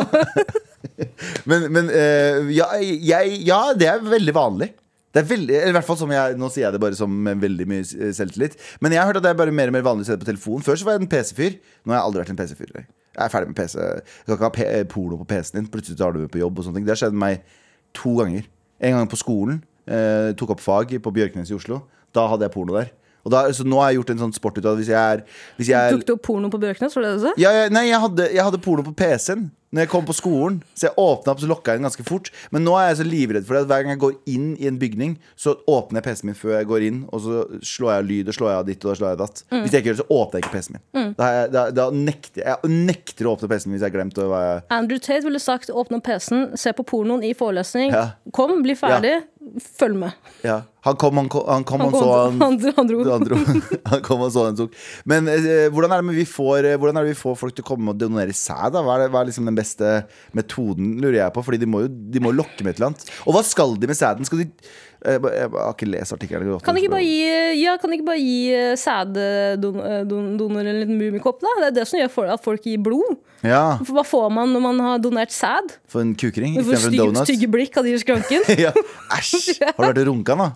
men 1.50 1.69
men 1.72 1.91
eh, 1.95 2.50
ja, 2.51 2.67
jeg, 2.81 3.38
ja, 3.48 3.62
det 3.79 3.88
er 3.88 4.03
veldig 4.03 4.36
vanlig. 4.36 4.74
Det 5.13 5.22
er 5.22 5.29
veldig, 5.29 5.55
eller 5.60 5.69
i 5.69 5.75
hvert 5.75 5.86
fall 5.86 5.98
som 6.00 6.12
jeg, 6.12 6.38
Nå 6.41 6.48
sier 6.50 6.65
jeg 6.65 6.74
det 6.74 6.81
bare 6.81 6.98
som 6.98 7.27
veldig 7.43 7.67
mye 7.69 8.12
selvtillit. 8.17 8.57
Men 8.81 8.95
jeg 8.95 9.01
har 9.01 9.12
hørt 9.12 9.19
at 9.22 9.27
det 9.27 9.31
er 9.31 9.39
bare 9.43 9.53
mer 9.53 9.69
og 9.69 9.75
mer 9.75 9.86
vanlig 9.86 10.07
å 10.07 10.10
se 10.10 10.17
det 10.17 10.24
på 10.25 10.31
telefon. 10.31 10.63
Før 10.65 10.79
så 10.79 10.88
var 10.88 10.98
jeg 10.98 11.03
en 11.03 11.12
PC-fyr. 11.12 11.60
Nå 11.86 11.93
har 11.93 12.00
jeg 12.00 12.07
aldri 12.07 12.24
vært 12.24 12.33
en 12.33 12.39
PC-fyr. 12.39 12.72
Jeg 12.79 13.22
er 13.22 13.29
ferdig 13.29 13.51
med 13.51 13.60
PC. 13.60 13.77
Du 14.25 14.33
kan 14.33 14.39
ikke 14.39 14.50
ha 14.50 14.55
P 14.57 14.89
porno 14.89 15.19
på 15.22 15.29
PC-en 15.29 15.60
din. 15.62 15.69
Plutselig 15.69 16.00
tar 16.01 16.15
du 16.15 16.24
med 16.24 16.33
på 16.33 16.41
jobb. 16.41 16.57
og 16.57 16.65
sånne 16.65 16.81
ting 16.81 16.88
Det 16.89 16.95
har 16.95 17.01
skjedd 17.03 17.19
meg 17.24 17.45
to 17.93 18.15
ganger. 18.17 18.50
En 18.81 18.98
gang 18.98 19.12
på 19.12 19.22
skolen. 19.22 19.62
Eh, 19.86 20.33
tok 20.39 20.55
opp 20.55 20.65
fag 20.65 20.98
på 21.05 21.13
Bjørknes 21.13 21.53
i 21.53 21.57
Oslo. 21.60 21.83
Da 22.15 22.25
hadde 22.31 22.48
jeg 22.48 22.55
porno 22.57 22.79
der. 22.79 22.89
Da, 23.24 23.46
så 23.56 23.63
nå 23.63 23.80
har 23.80 23.92
jeg 23.94 24.01
gjort 24.01 24.10
en 24.15 24.24
sånn 24.25 24.34
sport 24.36 24.58
ut 24.60 24.65
av 24.65 24.74
det. 24.75 24.84
Hvis 24.84 24.92
jeg 24.92 25.00
er, 25.00 25.22
hvis 25.56 25.70
jeg 25.72 25.80
er 25.80 25.96
Tok 25.96 26.06
du 26.10 26.13
opp 26.18 26.24
porno 26.27 26.50
på 26.51 26.60
Bjørknes, 26.60 26.96
var 26.98 27.06
det 27.06 27.12
det 27.13 27.20
du 27.22 27.27
sa? 27.30 27.36
ja, 27.39 27.51
ja, 27.62 27.68
nei, 27.72 27.86
jeg 27.88 28.01
hadde, 28.03 28.32
jeg 28.36 28.44
hadde 28.50 28.60
porno 28.65 28.84
på 28.84 28.92
PC-en 29.00 29.46
Når 29.74 29.86
jeg 29.86 29.89
kom 29.89 30.03
på 30.06 30.13
skolen 30.13 30.58
Så 30.77 30.86
jeg 30.89 30.94
åpnet 31.01 31.32
opp, 31.32 31.39
så 31.42 31.48
lokket 31.50 31.72
jeg 31.72 31.80
den 31.80 31.88
ganske 31.88 32.03
fort 32.06 32.27
Men 32.53 32.65
nå 32.68 32.75
er 32.77 32.89
jeg 32.92 32.98
så 33.00 33.06
livredd 33.08 33.48
for 33.48 33.56
det 33.56 33.62
at 33.63 33.70
Hver 33.72 33.86
gang 33.88 33.94
jeg 33.96 34.01
går 34.03 34.18
inn 34.36 34.50
i 34.60 34.68
en 34.70 34.77
bygning 34.82 35.15
Så 35.39 35.56
åpner 35.72 36.01
jeg 36.01 36.06
PC-en 36.10 36.30
min 36.30 36.38
før 36.38 36.53
jeg 36.60 36.68
går 36.70 36.86
inn 36.89 37.00
Og 37.15 37.24
så 37.24 37.39
slår 37.65 37.94
jeg 37.94 38.03
av 38.03 38.10
lyd 38.12 38.30
og 38.34 38.38
slår 38.38 38.51
jeg 38.51 38.60
av 38.60 38.68
ditt 38.70 38.84
og 38.86 38.92
da 38.92 38.98
slår 39.00 39.08
jeg 39.13 39.18
av 39.18 39.24
datt 39.24 39.42
Mm. 39.53 39.62
Hvis 39.63 39.74
jeg 39.74 39.82
ikke 39.84 39.89
gjør 39.89 39.98
det, 39.98 40.03
så 40.03 40.18
åpner 40.20 40.38
jeg 40.39 40.44
ikke 40.44 40.53
PC-en 40.58 40.77
min 41.00 41.15
da, 41.18 41.27
er 41.39 41.50
da, 41.53 41.63
da 41.80 41.88
nekter 41.94 42.44
jeg 42.44 42.70
nekter 42.89 43.27
å 43.30 43.34
åpne 43.38 43.50
PC-en 43.53 43.72
min 43.72 43.77
hvis 43.80 43.86
jeg 43.88 43.92
har 43.94 43.96
glemt 43.98 44.20
hva 44.20 44.39
jeg 44.44 44.62
Andrew 44.77 45.01
Tate 45.08 45.24
ville 45.25 45.42
sagt 45.42 45.72
åpne 45.74 46.00
PC-en, 46.06 46.46
se 46.60 46.74
på 46.77 46.86
pornoen 46.89 47.24
i 47.25 47.32
forelesning. 47.38 47.94
Ja. 47.94 48.03
Kom, 48.36 48.56
bli 48.65 48.75
ferdig, 48.77 49.15
følg 49.79 49.97
med. 50.05 50.13
ja. 50.45 50.62
Han 50.83 50.97
kom, 51.00 51.15
han 51.15 51.29
han, 51.31 51.63
kom, 51.63 51.79
han, 51.79 51.93
Han 51.93 51.93
kom, 51.93 51.93
så 51.95 52.07
han, 52.12 52.39
han 52.43 52.55
dro- 52.59 52.73
han 52.75 52.88
dro. 52.89 53.03
han, 53.13 53.23
dro. 53.23 53.38
han 53.88 54.01
kom 54.03 54.23
og 54.25 54.33
så 54.35 54.41
en 54.50 54.57
tok 54.59 54.73
Men 55.07 55.29
eh, 55.31 55.69
hvordan, 55.71 55.93
er 55.95 56.01
det 56.01 56.07
med 56.09 56.17
vi 56.19 56.25
får, 56.27 56.67
eh, 56.67 56.75
hvordan 56.75 57.00
er 57.00 57.05
det 57.07 57.13
vi 57.13 57.19
får 57.21 57.38
folk 57.39 57.55
til 57.55 57.63
å 57.63 57.69
komme 57.69 57.93
og 57.93 58.01
donere 58.01 58.35
sæd? 58.35 58.75
Hva 58.75 58.97
er, 58.97 59.05
det, 59.05 59.13
hva 59.13 59.21
er 59.23 59.29
liksom 59.29 59.47
den 59.47 59.55
beste 59.55 59.93
metoden, 60.35 60.97
lurer 61.00 61.21
jeg 61.21 61.35
på? 61.38 61.43
Fordi 61.47 61.62
de 61.62 61.69
må 61.71 61.85
jo 61.85 61.91
de 61.93 62.23
må 62.25 62.33
lokke 62.35 62.65
med 62.67 62.73
et 62.73 62.81
eller 62.81 62.89
annet. 62.91 63.05
Og 63.23 63.38
hva 63.38 63.45
skal 63.47 63.77
de 63.79 63.88
med 63.93 63.95
sæden? 64.01 64.27
Skal 64.27 64.43
de 64.43 64.50
jeg, 65.03 65.50
har 65.51 65.74
ikke 65.74 65.88
lest 65.89 66.15
artikkelen. 66.15 66.60
Kan 66.63 66.77
ikke 66.79 66.91
bare 66.93 67.03
gi, 67.03 67.60
ja, 67.60 67.75
kan 67.81 67.91
ikke 67.95 68.05
bare 68.07 68.22
gi 68.22 68.53
eh, 68.55 69.55
don, 69.60 69.79
en 70.60 70.72
liten 70.79 70.98
mummikopp, 71.00 71.41
da? 71.43 71.53
Det 71.60 71.69
er 71.72 71.75
det 71.79 71.86
som 71.89 72.00
gjør 72.00 72.12
for, 72.13 72.31
at 72.31 72.43
folk 72.43 72.63
gir 72.67 72.79
blod. 72.83 73.17
Ja, 73.43 73.77
For 73.83 73.98
Hva 73.98 74.05
får 74.07 74.29
man 74.31 74.53
når 74.55 74.63
man 74.63 74.79
har 74.86 75.01
donert 75.03 75.33
sæd? 75.36 75.75
for 75.91 76.01
en 76.05 76.13
kukring 76.15 76.55
istedenfor 76.55 76.93
en 76.93 77.00
donut. 77.01 77.27
stygge 77.27 77.50
blikk 77.51 77.75
av 77.77 77.83
de 77.83 77.91
i 77.98 78.00
skranken. 78.00 78.45
ja, 78.65 78.72
Æsj! 79.17 79.60
Har 79.60 79.75
du 79.75 79.89
vært 79.89 80.01
og 80.05 80.07
runka, 80.13 80.38
da? 80.39 80.48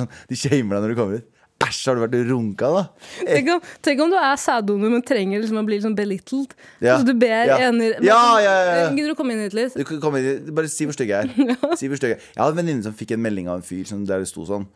Sånn, 0.00 0.08
de 0.30 0.38
shamer 0.40 0.78
deg 0.78 0.86
når 0.86 0.94
du 0.94 1.00
kommer 1.02 1.20
ut. 1.20 1.28
Æsj, 1.60 1.80
har 1.90 1.98
du 1.98 2.00
vært 2.06 2.14
runka, 2.30 2.68
da? 2.72 2.82
Tenk 3.28 3.50
om, 3.52 3.64
tenk 3.84 4.00
om 4.00 4.12
du 4.12 4.16
er 4.16 4.38
sæddonor, 4.40 4.92
men 4.94 5.02
trenger 5.06 5.42
liksom 5.42 5.60
å 5.60 5.64
bli 5.66 5.76
liksom 5.76 5.96
belittled. 5.98 6.54
Ja. 6.80 6.94
Altså, 6.96 7.10
du 7.10 7.12
ber 7.20 7.50
Ja. 7.50 7.58
ener 7.68 7.98
Ja, 8.00 8.22
ja, 8.40 8.54
ja, 8.64 8.74
ja. 8.80 8.86
Gidder 8.96 9.12
du 9.12 9.18
komme 9.18 9.36
inn 9.36 9.44
hit 9.44 9.56
litt? 9.58 9.76
Du 9.76 9.84
kan 9.84 10.00
komme 10.00 10.22
inn, 10.22 10.48
bare 10.56 10.70
si 10.72 10.88
hvor 10.88 10.96
stygg 10.96 11.12
jeg 11.12 11.28
er. 11.28 11.56
Si. 11.76 11.86
Jeg 11.90 12.16
hadde 12.36 12.54
en 12.54 12.62
venninne 12.62 12.82
som 12.86 12.96
fikk 12.96 13.12
en 13.12 13.22
melding 13.22 13.48
av 13.52 13.60
en 13.60 13.66
fyr 13.66 13.84
som, 13.88 14.06
der 14.08 14.24
det 14.24 14.30
sto 14.32 14.46
sånn 14.48 14.66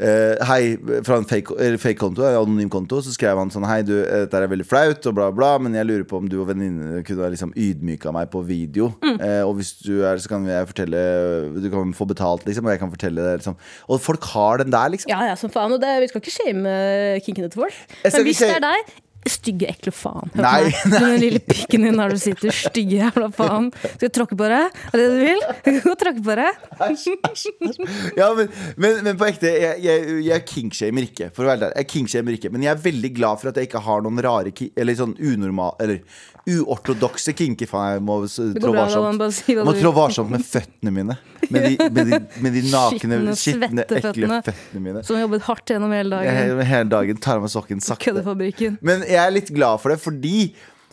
eh, 0.00 0.40
Hei, 0.48 0.76
fra 1.06 1.18
en 1.20 1.26
fake, 1.28 1.56
fake 1.82 1.98
konto, 2.00 2.24
en 2.26 2.38
anonym 2.40 2.70
konto, 2.72 3.00
så 3.04 3.12
skrev 3.14 3.40
han 3.40 3.52
sånn 3.52 3.66
Hei, 3.68 3.80
du, 3.86 3.94
dette 4.00 4.38
er 4.38 4.50
veldig 4.50 4.66
flaut, 4.68 5.08
og 5.10 5.16
bla, 5.18 5.28
bla, 5.34 5.52
men 5.62 5.76
jeg 5.78 5.88
lurer 5.88 6.06
på 6.08 6.22
om 6.22 6.30
du 6.30 6.38
og 6.40 6.48
venninnene 6.50 7.04
kunne 7.06 7.26
ha 7.26 7.30
liksom 7.32 7.54
ydmyka 7.58 8.14
meg 8.14 8.32
på 8.32 8.44
video. 8.48 8.92
Eh, 9.12 9.42
og 9.44 9.56
hvis 9.58 9.74
du 9.82 10.02
er, 10.08 10.18
så 10.18 10.30
kan 10.32 10.46
jeg 10.48 10.66
fortelle 10.70 11.00
Du 11.62 11.68
kan 11.70 11.92
få 11.96 12.06
betalt, 12.08 12.46
liksom, 12.48 12.66
og 12.66 12.74
jeg 12.74 12.82
kan 12.82 12.92
fortelle 12.92 13.28
det, 13.28 13.38
liksom. 13.42 13.58
Og 13.92 14.02
folk 14.02 14.26
har 14.32 14.62
den 14.64 14.72
der, 14.74 14.92
liksom. 14.94 15.12
Ja, 15.12 15.22
ja, 15.30 15.38
som 15.38 15.52
faen. 15.52 15.74
Og 15.76 15.82
det, 15.82 15.92
vi 16.02 16.10
skal 16.10 16.22
ikke 16.24 16.34
shame 16.34 16.76
kinkene 17.26 17.52
til 17.52 17.64
folk. 17.64 17.80
Men 18.02 18.26
hvis 18.26 18.42
det 18.42 18.54
er 18.56 18.64
deg 18.64 18.92
Stygge, 19.30 19.68
ekle 19.70 19.92
faen. 19.94 20.32
Hør 20.34 20.42
Nei. 20.42 20.72
Du 20.82 20.96
den 20.96 21.20
lille 21.22 21.40
pikken 21.46 21.84
din 21.86 21.98
der 22.00 22.10
du 22.10 22.18
sitter. 22.18 22.50
Stygge 22.54 22.98
jævla 22.98 23.28
faen. 23.34 23.68
Skal 23.84 24.08
jeg 24.08 24.14
tråkke 24.16 24.38
på 24.38 24.48
deg? 24.50 24.80
Er 24.90 24.98
det 24.98 25.04
det 25.04 25.12
du 25.12 25.22
vil? 25.22 25.44
Jeg 25.68 25.82
kan 25.84 25.96
tråkke 26.00 26.24
på 26.26 26.38
deg. 26.40 26.50
Ja, 28.18 28.32
men, 28.36 28.48
men, 28.76 28.98
men 29.06 29.16
på 29.18 29.26
ekte, 29.28 29.50
jeg, 29.52 29.78
jeg, 29.84 30.18
jeg 30.26 30.44
kingshamer 30.48 31.06
ikke. 31.06 31.30
For 31.36 31.46
å 31.46 31.52
være 31.52 31.62
der. 31.66 31.74
jeg 31.78 31.88
kingshamer 31.92 32.36
ikke 32.36 32.50
Men 32.52 32.64
jeg 32.66 32.72
er 32.74 32.80
veldig 32.82 33.10
glad 33.16 33.40
for 33.40 33.52
at 33.52 33.58
jeg 33.60 33.68
ikke 33.70 33.82
har 33.86 34.02
noen 34.04 34.18
rare 34.24 34.52
Eller 34.76 34.96
sånn 34.98 35.14
unormal 35.22 35.76
Eller 35.82 36.02
uortodokse 36.48 37.32
kinker. 37.38 37.68
Faen, 37.70 38.00
jeg 38.00 38.02
må 38.02 38.16
trå 38.26 38.72
varsomt. 38.74 39.22
si 39.36 39.54
må 39.54 39.74
trå 39.78 39.92
varsomt 39.94 40.32
med 40.32 40.42
føttene 40.46 40.90
mine. 40.94 41.16
Med 41.52 41.66
de, 41.68 41.88
med 41.94 42.10
de, 42.10 42.18
med 42.42 42.56
de 42.56 42.62
nakne, 42.72 43.18
Skitne, 43.38 43.84
ekle 43.86 44.40
føttene. 44.42 44.82
mine. 44.82 45.02
Som 45.06 45.18
har 45.18 45.24
jobbet 45.26 45.46
hardt 45.46 45.72
gjennom 45.74 45.94
hele 45.94 46.18
dagen. 46.18 46.64
Hele 46.66 46.90
dagen 46.90 47.20
tar 47.22 47.38
av 47.38 47.46
meg 47.46 47.52
sokken 47.54 47.82
sakte. 47.84 48.08
Køddefabrikken. 48.08 48.78
Men 48.82 49.04
jeg 49.14 49.22
er 49.22 49.34
litt 49.34 49.50
glad 49.54 49.82
for 49.82 49.94
det, 49.94 50.00
fordi 50.02 50.52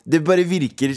det 0.09 0.21
bare 0.25 0.45
virker 0.47 0.93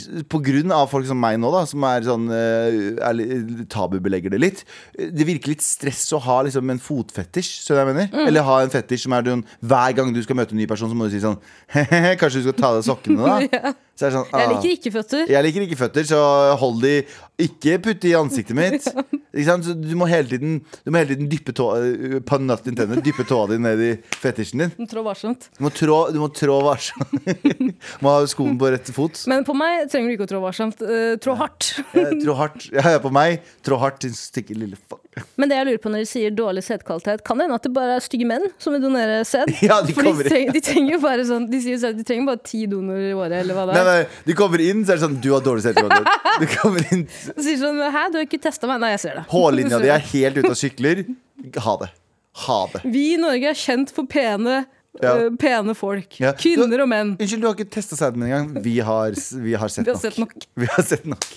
av 0.72 0.88
folk 0.88 1.06
som 1.08 1.18
meg 1.20 1.38
nå, 1.40 1.50
da 1.52 1.62
som 1.68 1.84
er 1.84 2.06
sånn 2.06 2.30
eh, 2.32 2.76
er, 3.02 3.64
tabubelegger 3.72 4.32
det 4.32 4.40
litt. 4.40 4.62
Det 4.96 5.26
virker 5.28 5.52
litt 5.52 5.64
stress 5.64 6.06
å 6.16 6.20
ha 6.22 6.38
liksom 6.46 6.70
en 6.72 6.80
fotfetisj, 6.80 7.50
skjønner 7.66 7.82
jeg 7.82 7.90
mener? 7.90 8.08
Mm. 8.14 8.26
Eller 8.30 8.46
ha 8.46 8.58
en 8.62 8.72
fetisj 8.72 9.04
som 9.04 9.16
er 9.16 9.28
sånn 9.28 9.44
Hver 9.60 9.98
gang 9.98 10.14
du 10.14 10.22
skal 10.24 10.38
møte 10.38 10.56
en 10.56 10.62
ny 10.62 10.68
person, 10.70 10.88
så 10.88 10.96
må 10.96 11.08
du 11.08 11.16
si 11.16 11.22
sånn 11.24 11.36
kanskje 12.20 12.40
du 12.40 12.46
skal 12.48 12.56
ta 12.56 12.70
av 12.72 12.80
deg 12.80 12.88
sokkene, 12.88 13.20
da? 13.20 13.74
Så 13.91 13.91
sånn, 14.00 14.24
Jeg 14.26 14.46
ah. 14.46 14.52
liker 14.52 14.72
ikke 14.76 14.92
føtter. 14.94 15.26
Jeg 15.30 15.44
liker 15.46 15.64
ikke 15.66 15.78
føtter, 15.78 16.06
så 16.08 16.20
hold 16.60 16.80
de 16.82 16.94
Ikke 17.42 17.78
putte 17.82 18.08
i 18.10 18.14
ansiktet 18.18 18.56
mitt. 18.56 18.88
Du 19.32 19.94
må 19.96 20.04
hele 20.10 20.28
tiden 20.28 20.58
Du 20.84 20.90
må 20.92 21.00
hele 21.00 21.14
tiden 21.14 21.28
dyppe 21.32 21.54
tåa 21.56 21.78
intended, 21.88 23.00
Dyppe 23.04 23.24
tåa 23.24 23.46
di 23.48 23.56
ned 23.62 23.80
i 23.80 23.92
fetisjen 24.20 24.66
din. 24.66 24.88
Trå 24.90 25.04
varsomt. 25.06 25.48
Du 25.56 25.62
må 25.64 25.70
trå, 25.72 25.98
du 26.12 26.18
må 26.20 26.28
trå 26.36 26.58
varsomt. 26.66 27.14
må 28.04 28.12
ha 28.12 28.26
skoen 28.28 28.58
på 28.60 28.72
rett 28.74 28.92
fot. 28.92 29.24
Men 29.32 29.46
på 29.48 29.56
meg 29.56 29.88
trenger 29.92 30.12
du 30.12 30.16
ikke 30.18 30.28
å 30.28 30.32
trå 30.34 30.42
varsomt. 30.44 30.84
Uh, 30.84 31.14
trå 31.22 31.36
hardt. 31.40 31.72
Eh, 31.96 32.12
Trå 32.22 32.36
hardt. 32.36 32.68
Ja, 32.74 32.98
på 33.02 33.12
meg. 33.14 33.40
Trå 33.64 33.80
hardt, 33.80 34.02
din 34.04 34.16
stikke 34.16 34.56
lille 34.58 34.76
fuck. 34.76 35.01
Men 35.36 35.50
det 35.50 35.56
jeg 35.58 35.66
lurer 35.68 35.80
på 35.84 35.90
når 35.92 36.02
de 36.04 36.08
sier 36.08 36.30
dårlig 36.32 36.62
sædkvalitet, 36.64 37.20
kan 37.26 37.36
det 37.36 37.44
hende 37.44 37.56
at 37.58 37.66
det 37.66 37.72
bare 37.76 37.96
er 37.98 38.04
stygge 38.04 38.24
menn 38.30 38.46
som 38.62 38.72
vil 38.72 38.80
donere 38.80 39.18
sæd? 39.28 39.50
Ja, 39.68 39.82
de 39.84 39.92
For 39.92 40.06
kommer 40.08 40.24
de, 40.24 40.30
treng, 40.32 40.52
de 40.56 40.62
trenger 40.64 40.94
jo 40.94 41.00
bare 41.02 41.26
sånn 41.28 41.44
De 41.52 41.60
sier 41.60 41.76
selv 41.82 41.98
de 42.00 42.06
trenger 42.08 42.30
bare 42.30 42.40
ti 42.48 42.62
donorer 42.70 43.10
i 43.10 43.12
året, 43.12 43.36
eller 43.42 43.58
hva 43.58 43.66
det 43.68 43.76
Nei, 43.76 43.82
er. 43.82 43.90
nei, 44.06 44.24
du 44.24 44.32
kommer 44.38 44.64
inn, 44.64 44.80
så 44.88 44.94
er 44.94 45.00
det 45.00 45.04
sånn 45.04 45.18
Du 45.20 45.28
har 45.34 45.44
dårlig 45.44 45.66
sædkvalitet. 45.66 46.20
Du 46.42 46.46
kommer 46.56 46.86
inn 46.96 47.04
De 47.36 47.44
sier 47.44 47.60
sånn 47.60 47.82
Hæ, 47.92 48.06
du 48.14 48.20
har 48.22 48.24
ikke 48.28 48.40
testa 48.48 48.70
meg? 48.70 48.80
Nei, 48.86 48.94
jeg 48.94 49.02
ser 49.04 49.18
det. 49.20 49.26
Hårlinja 49.34 49.80
di 49.84 49.90
er 49.92 50.06
helt 50.14 50.40
ute 50.40 50.54
og 50.54 50.60
sykler. 50.62 51.04
Ha 51.68 51.74
det. 51.84 51.90
Ha 52.46 52.60
det. 52.72 52.80
Vi 52.94 53.02
i 53.12 53.18
Norge 53.20 53.50
er 53.52 53.58
kjent 53.68 53.92
for 53.92 54.08
pene, 54.08 54.62
Ja. 55.02 55.12
øh, 55.26 55.30
pene 55.40 55.72
folk. 55.76 56.18
Ja. 56.20 56.32
Kvinner 56.36 56.82
og 56.84 56.88
menn. 56.92 57.14
Unnskyld, 57.20 57.40
du 57.40 57.46
har 57.48 57.54
ikke 57.56 57.68
testa 57.72 57.96
sæden 57.96 58.20
min 58.20 58.28
engang. 58.32 58.64
Vi 58.64 58.74
har, 58.84 59.12
vi 59.44 59.54
har 59.56 59.68
sett 59.72 59.86
Vi 59.88 59.92
har 59.92 59.96
nok. 59.96 60.02
sett 60.04 60.18
nok. 60.20 60.34
Vi 60.64 60.68
har 60.74 60.84
sett 60.88 61.06
nok. 61.08 61.28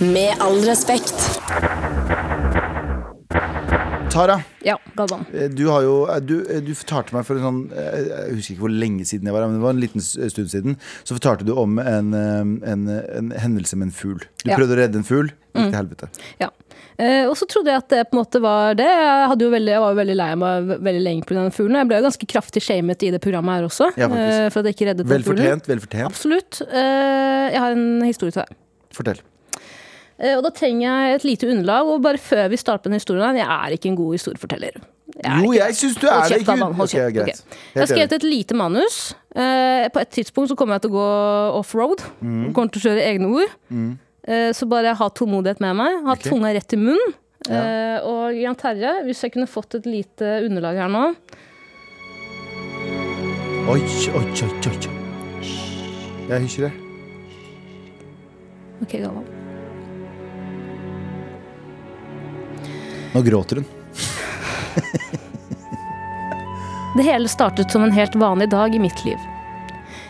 Med 0.00 0.40
all 0.44 0.60
respekt. 0.68 2.36
Tara, 4.10 4.38
Ja, 4.64 4.78
Galvan. 4.96 5.26
eh, 5.34 5.48
du 5.52 5.66
har 5.68 5.82
jo 5.84 6.06
eh, 6.08 6.20
Du, 6.24 6.38
eh, 6.48 6.60
du 6.64 6.72
fortalte 6.74 7.12
meg 7.12 7.26
for 7.28 7.36
en 7.36 7.44
sånn 7.44 7.58
Jeg 7.76 8.36
husker 8.38 8.54
ikke 8.54 8.62
hvor 8.64 8.72
lenge 8.72 9.04
siden 9.04 9.28
det 9.28 9.34
var, 9.34 9.44
men 9.46 9.58
det 9.58 9.64
var 9.66 9.74
en 9.76 9.82
liten 9.82 10.00
stund 10.00 10.48
siden. 10.48 10.78
Så 11.04 11.18
fortalte 11.18 11.44
du 11.44 11.52
om 11.60 11.76
en, 11.78 12.14
en, 12.14 12.86
en 12.88 13.30
hendelse 13.36 13.76
med 13.76 13.90
en 13.90 13.92
fugl. 13.94 14.24
Du 14.44 14.48
Ja. 14.50 14.56
prøvde 14.56 14.78
å 14.78 14.80
redde 14.80 14.96
en 15.02 15.04
fugl. 15.04 15.28
Gikk 15.54 15.68
til 15.72 15.76
helvete. 15.76 16.08
Ja. 16.40 16.48
Eh, 16.98 17.28
og 17.28 17.36
så 17.38 17.46
trodde 17.50 17.70
jeg 17.70 17.78
at 17.84 17.88
det 17.92 18.02
på 18.10 18.16
en 18.16 18.22
måte 18.24 18.40
var 18.42 18.74
det. 18.78 18.86
Jeg, 18.88 19.28
hadde 19.30 19.44
jo 19.44 19.50
veldig, 19.52 19.72
jeg 19.76 19.80
var 19.84 19.92
jo 19.94 19.98
veldig 20.00 20.16
lei 20.18 20.28
meg 20.40 20.66
ve- 20.72 20.78
veldig 20.88 21.02
lenge 21.04 21.24
pga. 21.28 21.34
den 21.44 21.54
fuglen. 21.54 21.76
Jeg 21.82 21.88
ble 21.92 22.00
jo 22.00 22.06
ganske 22.08 22.26
kraftig 22.32 22.62
shamet 22.64 23.02
i 23.06 23.10
det 23.14 23.20
programmet 23.22 23.58
her 23.60 23.68
også. 23.68 23.90
Ja, 23.98 24.08
faktisk. 24.08 24.40
eh, 24.40 24.48
for 24.54 24.60
at 24.60 24.64
jeg 24.70 24.74
ikke 24.78 24.88
reddet 24.88 25.04
den 25.06 25.22
fuglen. 25.22 25.62
Velfortjent. 25.62 25.68
Vel. 25.68 26.06
Absolutt. 26.08 26.62
Eh, 26.72 27.50
jeg 27.52 27.60
har 27.60 27.72
en 27.76 28.02
historie 28.08 28.32
til 28.32 28.42
deg. 28.42 28.56
Fortell. 28.98 29.20
Eh, 30.18 30.34
og 30.34 30.42
da 30.46 30.50
trenger 30.54 30.86
jeg 30.86 31.18
et 31.18 31.26
lite 31.26 31.50
underlag. 31.50 31.90
Og 31.90 32.02
bare 32.04 32.20
før 32.22 32.48
vi 32.52 32.58
starter 32.60 32.86
på 32.86 32.92
den 32.92 33.00
historien, 33.00 33.38
jeg 33.38 33.46
er 33.46 33.76
ikke 33.76 33.92
en 33.92 33.98
god 33.98 34.16
historieforteller. 34.18 34.80
Jeg 35.18 35.44
Jo, 35.44 35.52
jeg 35.56 35.76
syns 35.78 35.96
du 35.98 36.06
er 36.06 36.26
det. 36.28 36.40
Ikke 36.40 36.52
Galvan, 36.52 36.74
hold 36.78 36.90
kjeft. 36.92 37.14
greit. 37.14 37.40
Ok. 37.40 37.56
Jeg 37.74 37.82
har 37.82 37.90
skrevet 37.92 38.12
et 38.18 38.26
lite 38.26 38.54
manus. 38.54 38.98
Eh, 39.34 39.86
på 39.94 40.02
et 40.02 40.12
tidspunkt 40.18 40.50
så 40.50 40.58
kommer 40.58 40.76
jeg 40.76 40.86
til 40.86 40.92
å 40.92 40.98
gå 40.98 41.08
offroad. 41.60 42.04
Mm. 42.20 42.52
Kommer 42.52 42.74
til 42.74 42.82
å 42.82 42.86
kjøre 42.90 43.06
egne 43.06 43.32
ord. 43.32 43.56
Mm. 43.68 43.96
så 44.52 44.66
bare 44.68 44.92
ha 44.92 45.06
tålmodighet 45.08 45.60
med 45.64 45.76
meg. 45.78 46.02
Ha 46.04 46.12
okay. 46.12 46.28
tunga 46.28 46.52
rett 46.52 46.72
i 46.72 46.76
munnen. 46.76 47.14
Ja. 47.48 48.02
og 48.02 48.34
Jan 48.34 48.56
Terje, 48.58 48.90
hvis 49.06 49.22
jeg 49.22 49.32
kunne 49.32 49.46
fått 49.48 49.78
et 49.78 49.86
lite 49.86 50.42
underlag 50.44 50.82
her 50.82 50.90
nå 50.90 51.04
Oi, 53.70 53.78
oi, 53.78 54.24
oi, 54.42 54.50
oi. 54.66 54.76
Jeg 56.28 56.44
hysjer 56.44 56.68
det. 56.68 56.72
Ok, 58.82 58.92
Galvan. 58.98 59.37
Nå 63.14 63.22
gråter 63.26 63.56
hun. 63.56 63.64
Det 66.98 67.04
hele 67.06 67.28
startet 67.28 67.70
som 67.70 67.84
en 67.84 67.92
helt 67.94 68.14
vanlig 68.18 68.50
dag 68.50 68.74
i 68.74 68.78
mitt 68.82 69.04
liv. 69.04 69.18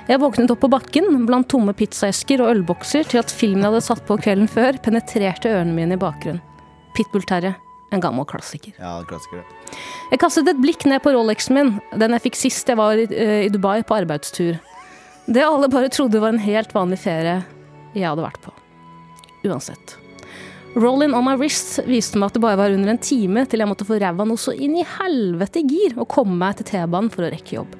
Jeg 0.08 0.22
våknet 0.22 0.48
opp 0.54 0.62
på 0.62 0.70
bakken 0.72 1.26
blant 1.28 1.50
tomme 1.52 1.74
pizzaesker 1.76 2.40
og 2.40 2.48
ølbokser 2.54 3.04
til 3.10 3.20
at 3.20 3.32
filmen 3.34 3.60
jeg 3.60 3.68
hadde 3.74 3.84
satt 3.84 4.06
på 4.08 4.16
kvelden 4.16 4.48
før, 4.48 4.78
penetrerte 4.80 5.50
ørene 5.52 5.74
mine 5.76 5.98
i 5.98 6.00
bakgrunnen. 6.00 6.40
Pitbull-Terje, 6.96 7.52
en 7.92 8.00
gammel 8.00 8.24
klassiker. 8.30 8.72
Ja, 8.80 8.94
klassiker. 9.04 9.44
Jeg 10.08 10.22
kastet 10.22 10.48
et 10.48 10.62
blikk 10.62 10.88
ned 10.88 11.04
på 11.04 11.12
Rolexen 11.12 11.58
min, 11.58 11.74
den 12.00 12.16
jeg 12.16 12.24
fikk 12.24 12.40
sist 12.40 12.72
jeg 12.72 12.80
var 12.80 12.96
eh, 12.96 13.44
i 13.44 13.52
Dubai 13.52 13.82
på 13.84 13.98
arbeidstur. 14.00 14.56
Det 15.28 15.44
alle 15.44 15.68
bare 15.68 15.92
trodde 15.92 16.24
var 16.24 16.32
en 16.32 16.40
helt 16.40 16.72
vanlig 16.72 17.02
ferie 17.04 17.42
jeg 17.92 18.08
hadde 18.08 18.24
vært 18.24 18.40
på. 18.48 18.54
Uansett. 19.44 19.98
Roll-in 20.78 21.14
on 21.14 21.24
my 21.26 21.34
wrist 21.34 21.80
viste 21.88 22.20
meg 22.20 22.30
at 22.30 22.36
det 22.36 22.42
bare 22.44 22.58
var 22.60 22.70
under 22.70 22.92
en 22.92 23.00
time 23.02 23.42
til 23.50 23.58
jeg 23.58 23.66
måtte 23.66 23.86
få 23.88 23.98
ræva 23.98 24.26
noe 24.28 24.38
så 24.38 24.54
inn 24.54 24.76
i 24.78 24.86
helvete 24.86 25.64
gir 25.66 25.96
og 25.98 26.06
komme 26.12 26.36
meg 26.38 26.60
til 26.60 26.68
T-banen 26.70 27.10
for 27.10 27.26
å 27.26 27.30
rekke 27.32 27.56
jobb. 27.56 27.74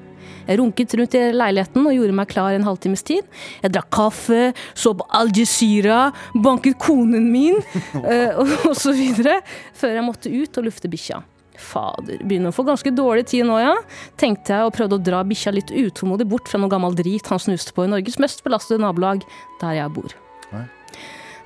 Jeg 0.49 0.59
runket 0.59 0.95
rundt 0.97 1.15
i 1.15 1.21
leiligheten 1.31 1.85
og 1.85 1.95
gjorde 1.95 2.17
meg 2.17 2.29
klar 2.31 2.57
en 2.57 2.65
halvtimes 2.65 3.05
tid. 3.05 3.25
Jeg 3.63 3.71
drakk 3.71 3.89
kaffe, 3.93 4.51
så 4.73 4.95
på 4.97 5.05
Al 5.15 5.31
Jazeera, 5.35 6.09
banket 6.43 6.79
konen 6.81 7.29
min, 7.31 7.59
eh, 8.01 8.35
og, 8.35 8.51
og 8.71 8.77
så 8.77 8.91
videre, 8.97 9.39
før 9.77 9.99
jeg 9.99 10.07
måtte 10.07 10.33
ut 10.33 10.59
og 10.59 10.67
lufte 10.67 10.91
bikkja. 10.91 11.21
Fader, 11.59 12.21
begynner 12.23 12.51
å 12.51 12.55
få 12.55 12.65
ganske 12.67 12.91
dårlig 12.95 13.27
tid 13.31 13.47
nå, 13.47 13.59
ja. 13.61 13.75
Tenkte 14.19 14.55
jeg 14.55 14.67
og 14.67 14.75
prøvde 14.75 14.99
å 14.99 15.05
dra 15.11 15.21
bikkja 15.27 15.53
litt 15.55 15.71
utålmodig 15.75 16.27
bort 16.31 16.49
fra 16.51 16.59
noe 16.59 16.71
gammel 16.71 16.97
drit 16.97 17.29
han 17.31 17.39
snuste 17.39 17.75
på 17.75 17.85
i 17.85 17.93
Norges 17.93 18.19
mest 18.19 18.43
belastede 18.43 18.83
nabolag, 18.83 19.23
der 19.61 19.79
jeg 19.83 19.95
bor. 19.95 20.17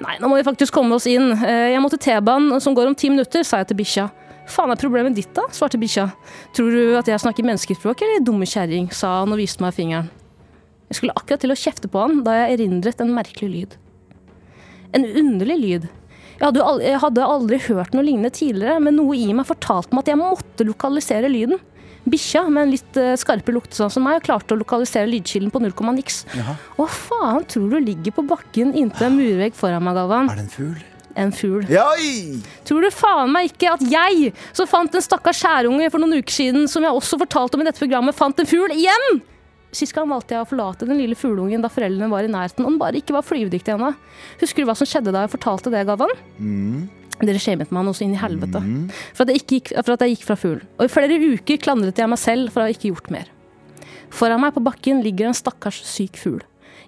Nei. 0.02 0.18
Nå 0.20 0.30
må 0.32 0.40
vi 0.40 0.46
faktisk 0.48 0.74
komme 0.74 0.98
oss 0.98 1.06
inn. 1.10 1.32
Eh, 1.38 1.70
Jeg 1.74 1.82
må 1.84 1.90
til 1.94 2.02
T-banen 2.02 2.62
som 2.64 2.76
går 2.76 2.90
om 2.90 2.96
ti 2.98 3.12
minutter, 3.14 3.44
sa 3.46 3.62
jeg 3.62 3.72
til 3.72 3.78
bikkja. 3.84 4.10
Faen 4.50 4.74
er 4.74 4.80
problemet 4.80 5.16
ditt 5.16 5.32
da, 5.36 5.46
svarte 5.56 5.80
bikkja. 5.80 6.10
Tror 6.56 6.74
du 6.74 6.98
at 7.00 7.08
jeg 7.08 7.22
snakker 7.24 7.46
menneskespråk, 7.48 8.02
eller 8.04 8.26
dumme 8.26 8.48
kjerring, 8.50 8.90
sa 8.92 9.22
han 9.22 9.32
og 9.32 9.40
viste 9.40 9.64
meg 9.64 9.76
fingeren. 9.78 10.10
Jeg 10.90 11.00
skulle 11.00 11.16
akkurat 11.16 11.42
til 11.42 11.54
å 11.54 11.58
kjefte 11.58 11.90
på 11.90 12.02
han 12.02 12.20
da 12.26 12.36
jeg 12.42 12.58
erindret 12.58 13.00
en 13.02 13.14
merkelig 13.16 13.50
lyd. 13.54 13.78
En 14.94 15.06
underlig 15.06 15.58
lyd. 15.62 15.86
Jeg 16.34 16.44
hadde, 16.50 16.66
aldri, 16.66 16.90
jeg 16.90 17.00
hadde 17.00 17.30
aldri 17.30 17.60
hørt 17.70 17.94
noe 17.96 18.04
lignende 18.04 18.34
tidligere, 18.36 18.82
men 18.84 18.98
noe 19.00 19.16
i 19.16 19.32
meg 19.34 19.48
fortalte 19.48 19.96
meg 19.96 20.04
at 20.04 20.12
jeg 20.12 20.20
måtte 20.20 20.68
lokalisere 20.68 21.30
lyden. 21.32 21.62
Bikkja 22.04 22.46
med 22.50 22.66
en 22.66 22.72
litt 22.74 22.90
skarpe 22.92 23.22
skarpere 23.22 23.56
luktesans 23.56 23.96
som 23.96 24.04
meg 24.04 24.24
klarte 24.26 24.56
å 24.56 24.60
lokalisere 24.60 25.08
lydkilden 25.08 25.54
på 25.54 25.62
0, 25.64 25.72
niks. 25.96 26.24
Hva 26.78 26.88
faen 26.92 27.46
tror 27.48 27.70
du 27.72 27.80
ligger 27.80 28.16
på 28.18 28.26
bakken 28.28 28.74
inntil 28.76 29.08
en 29.08 29.16
murvegg 29.20 29.56
foran 29.56 29.86
meg, 29.86 29.96
Galvan? 29.96 30.32
Er 30.32 30.42
det 30.42 30.48
en 30.48 30.52
fugl? 30.52 30.82
En 31.16 31.32
fugl. 31.32 31.68
Ja! 31.72 31.86
Tror 32.68 32.84
du 32.84 32.90
faen 32.94 33.32
meg 33.32 33.52
ikke 33.52 33.76
at 33.76 33.84
jeg, 33.86 34.34
som 34.52 34.68
fant 34.70 34.96
en 34.96 35.06
stakkars 35.06 35.44
skjærunge 35.44 35.92
for 35.94 36.02
noen 36.02 36.20
uker 36.20 36.34
siden, 36.34 36.66
som 36.72 36.84
jeg 36.84 36.98
også 36.98 37.20
fortalte 37.22 37.56
om 37.56 37.64
i 37.64 37.68
dette 37.70 37.82
programmet, 37.84 38.18
fant 38.18 38.42
en 38.42 38.50
fugl 38.50 38.74
igjen? 38.76 39.22
Sist 39.74 39.96
gang 39.96 40.10
valgte 40.10 40.36
jeg 40.36 40.44
å 40.44 40.50
forlate 40.50 40.86
den 40.86 41.00
lille 41.00 41.18
fugleungen 41.18 41.64
da 41.64 41.70
foreldrene 41.74 42.12
var 42.12 42.26
i 42.28 42.30
nærheten, 42.30 42.66
og 42.66 42.76
den 42.76 42.82
bare 42.82 43.00
ikke 43.00 43.16
var 43.16 43.26
flyvedyktig 43.26 43.74
ennå. 43.74 43.94
Husker 44.42 44.62
du 44.62 44.70
hva 44.70 44.76
som 44.78 44.90
skjedde 44.90 45.14
da 45.14 45.24
jeg 45.26 45.34
fortalte 45.34 45.74
det, 45.74 45.86
Galvan? 45.90 46.14
Dere 47.22 47.40
shamet 47.40 47.72
meg 47.72 47.86
noe 47.86 47.96
så 47.96 48.04
inn 48.06 48.16
i 48.16 48.20
helvete. 48.20 48.60
For, 49.14 49.30
at 49.30 49.52
gikk, 49.52 49.72
for 49.78 49.94
at 49.96 50.04
jeg 50.06 50.16
gikk 50.16 50.26
fra 50.28 50.38
fuglen. 50.40 50.66
Og 50.80 50.88
i 50.88 50.92
flere 50.92 51.20
uker 51.22 51.62
klandret 51.62 52.00
jeg 52.02 52.10
meg 52.10 52.20
selv 52.20 52.52
for 52.54 52.64
å 52.64 52.68
ha 52.68 52.74
ikke 52.74 52.90
gjort 52.90 53.12
mer. 53.14 53.30
Foran 54.14 54.42
meg 54.44 54.54
på 54.56 54.64
bakken 54.66 55.02
ligger 55.06 55.30
en 55.30 55.38
stakkars 55.38 55.80
syk 55.88 56.18
fugl. 56.22 56.42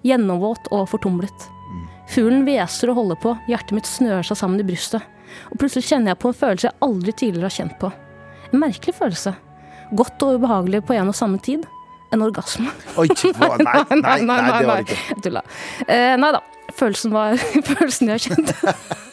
Gjennomvåt 0.06 0.68
og 0.74 0.88
fortumlet. 0.90 1.46
Fuglen 2.10 2.44
hveser 2.46 2.92
og 2.92 3.00
holder 3.00 3.18
på, 3.22 3.32
hjertet 3.50 3.74
mitt 3.74 3.88
snører 3.90 4.26
seg 4.26 4.38
sammen 4.38 4.62
i 4.62 4.66
brystet. 4.66 5.02
Og 5.50 5.58
plutselig 5.58 5.88
kjenner 5.88 6.12
jeg 6.12 6.20
på 6.22 6.30
en 6.30 6.38
følelse 6.38 6.68
jeg 6.68 6.78
aldri 6.86 7.14
tidligere 7.18 7.48
har 7.48 7.56
kjent 7.56 7.78
på. 7.80 7.90
En 8.52 8.62
merkelig 8.62 8.94
følelse. 8.94 9.32
Godt 9.98 10.22
og 10.26 10.38
ubehagelig 10.38 10.84
på 10.86 10.94
en 10.94 11.10
og 11.10 11.18
samme 11.18 11.40
tid. 11.42 11.66
En 12.14 12.22
orgasme. 12.22 12.70
Oi, 13.00 13.08
nei, 13.40 13.50
Nei, 13.66 13.82
nei, 13.98 14.20
nei, 14.22 14.38
det 14.60 14.68
var 14.70 14.84
det 14.84 14.86
ikke. 14.86 15.18
Tulla. 15.26 15.42
Eh, 15.88 16.14
nei 16.22 16.30
da. 16.36 16.44
Følelsen 16.76 17.14
var 17.14 17.34
følelsen 17.72 18.14
jeg 18.14 18.28
kjente. 18.28 18.76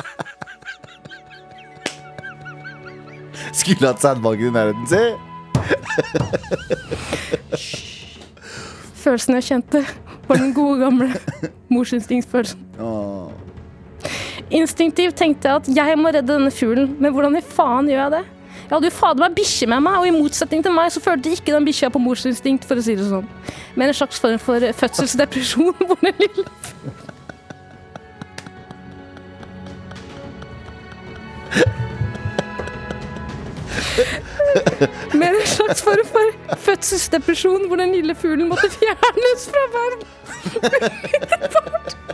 Skulle 3.63 3.87
hatt 3.87 4.01
sandbanken 4.03 4.49
i 4.49 4.51
nærheten, 4.51 4.87
si! 4.91 4.99
Følelsen 8.99 9.37
jeg 9.37 9.45
kjente, 9.47 9.79
var 10.27 10.35
den 10.41 10.51
gode, 10.55 10.79
gamle 10.81 11.07
morsinstinktsfølelsen. 11.71 12.59
Instinktivt 14.51 15.15
tenkte 15.15 15.47
jeg 15.47 15.55
at 15.61 15.69
jeg 15.77 15.95
må 15.99 16.11
redde 16.11 16.33
denne 16.33 16.51
fuglen, 16.51 16.91
men 16.99 17.15
hvordan 17.15 17.39
i 17.39 17.43
faen 17.55 17.87
gjør 17.87 18.01
jeg 18.01 18.11
det? 18.17 18.23
Jeg 18.63 18.71
hadde 18.75 18.89
jo 18.89 18.95
fader 18.97 19.21
meg 19.23 19.39
bikkje 19.39 19.67
med 19.71 19.79
meg, 19.87 19.95
og 20.01 20.05
i 20.09 20.15
motsetning 20.15 20.61
til 20.65 20.75
meg 20.75 20.91
så 20.91 20.99
følte 21.03 21.31
ikke 21.31 21.55
den 21.55 21.67
bikkja 21.67 21.87
på 21.93 22.03
morsinstinkt, 22.03 22.67
for 22.67 22.75
å 22.75 22.83
si 22.83 22.93
det 22.99 23.07
sånn. 23.07 23.27
Men 23.77 23.87
en 23.87 23.95
slags 23.95 24.19
form 24.19 24.39
for 24.43 24.59
fødselsdepresjon 24.83 25.75
hvor 25.87 25.97
den 26.03 26.19
lille 26.19 26.45
Med 35.19 35.27
en 35.29 35.47
slags 35.47 35.83
form 35.85 36.05
for 36.09 36.57
fødselsdepresjon 36.65 37.67
hvor 37.69 37.77
den 37.81 37.93
lille 37.95 38.15
fuglen 38.17 38.49
måtte 38.51 38.69
fjernes 38.73 39.47
fra 39.51 39.63
verden. 39.77 40.07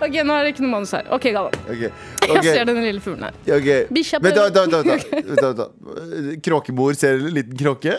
Ok, 0.00 0.14
nå 0.24 0.32
er 0.32 0.46
det 0.46 0.52
ikke 0.54 0.62
noe 0.64 0.72
manus 0.72 0.94
her. 0.96 1.04
Ok, 1.12 1.26
Galvan. 1.28 1.56
Ok, 1.68 1.82
Jeg 2.30 2.44
ser 2.46 2.64
den 2.70 2.78
lille 2.80 3.02
fuglen 3.04 3.26
her. 3.26 3.34
Okay. 3.44 3.82
Bikkja 3.92 4.20
vent, 4.24 4.38
vent, 4.38 4.54
da, 4.56 4.62
da. 4.64 5.50
da, 5.60 5.66
vent. 6.08 6.40
Kråkemor 6.46 6.96
ser 6.96 7.20
en 7.20 7.34
liten 7.36 7.58
kråke. 7.60 7.98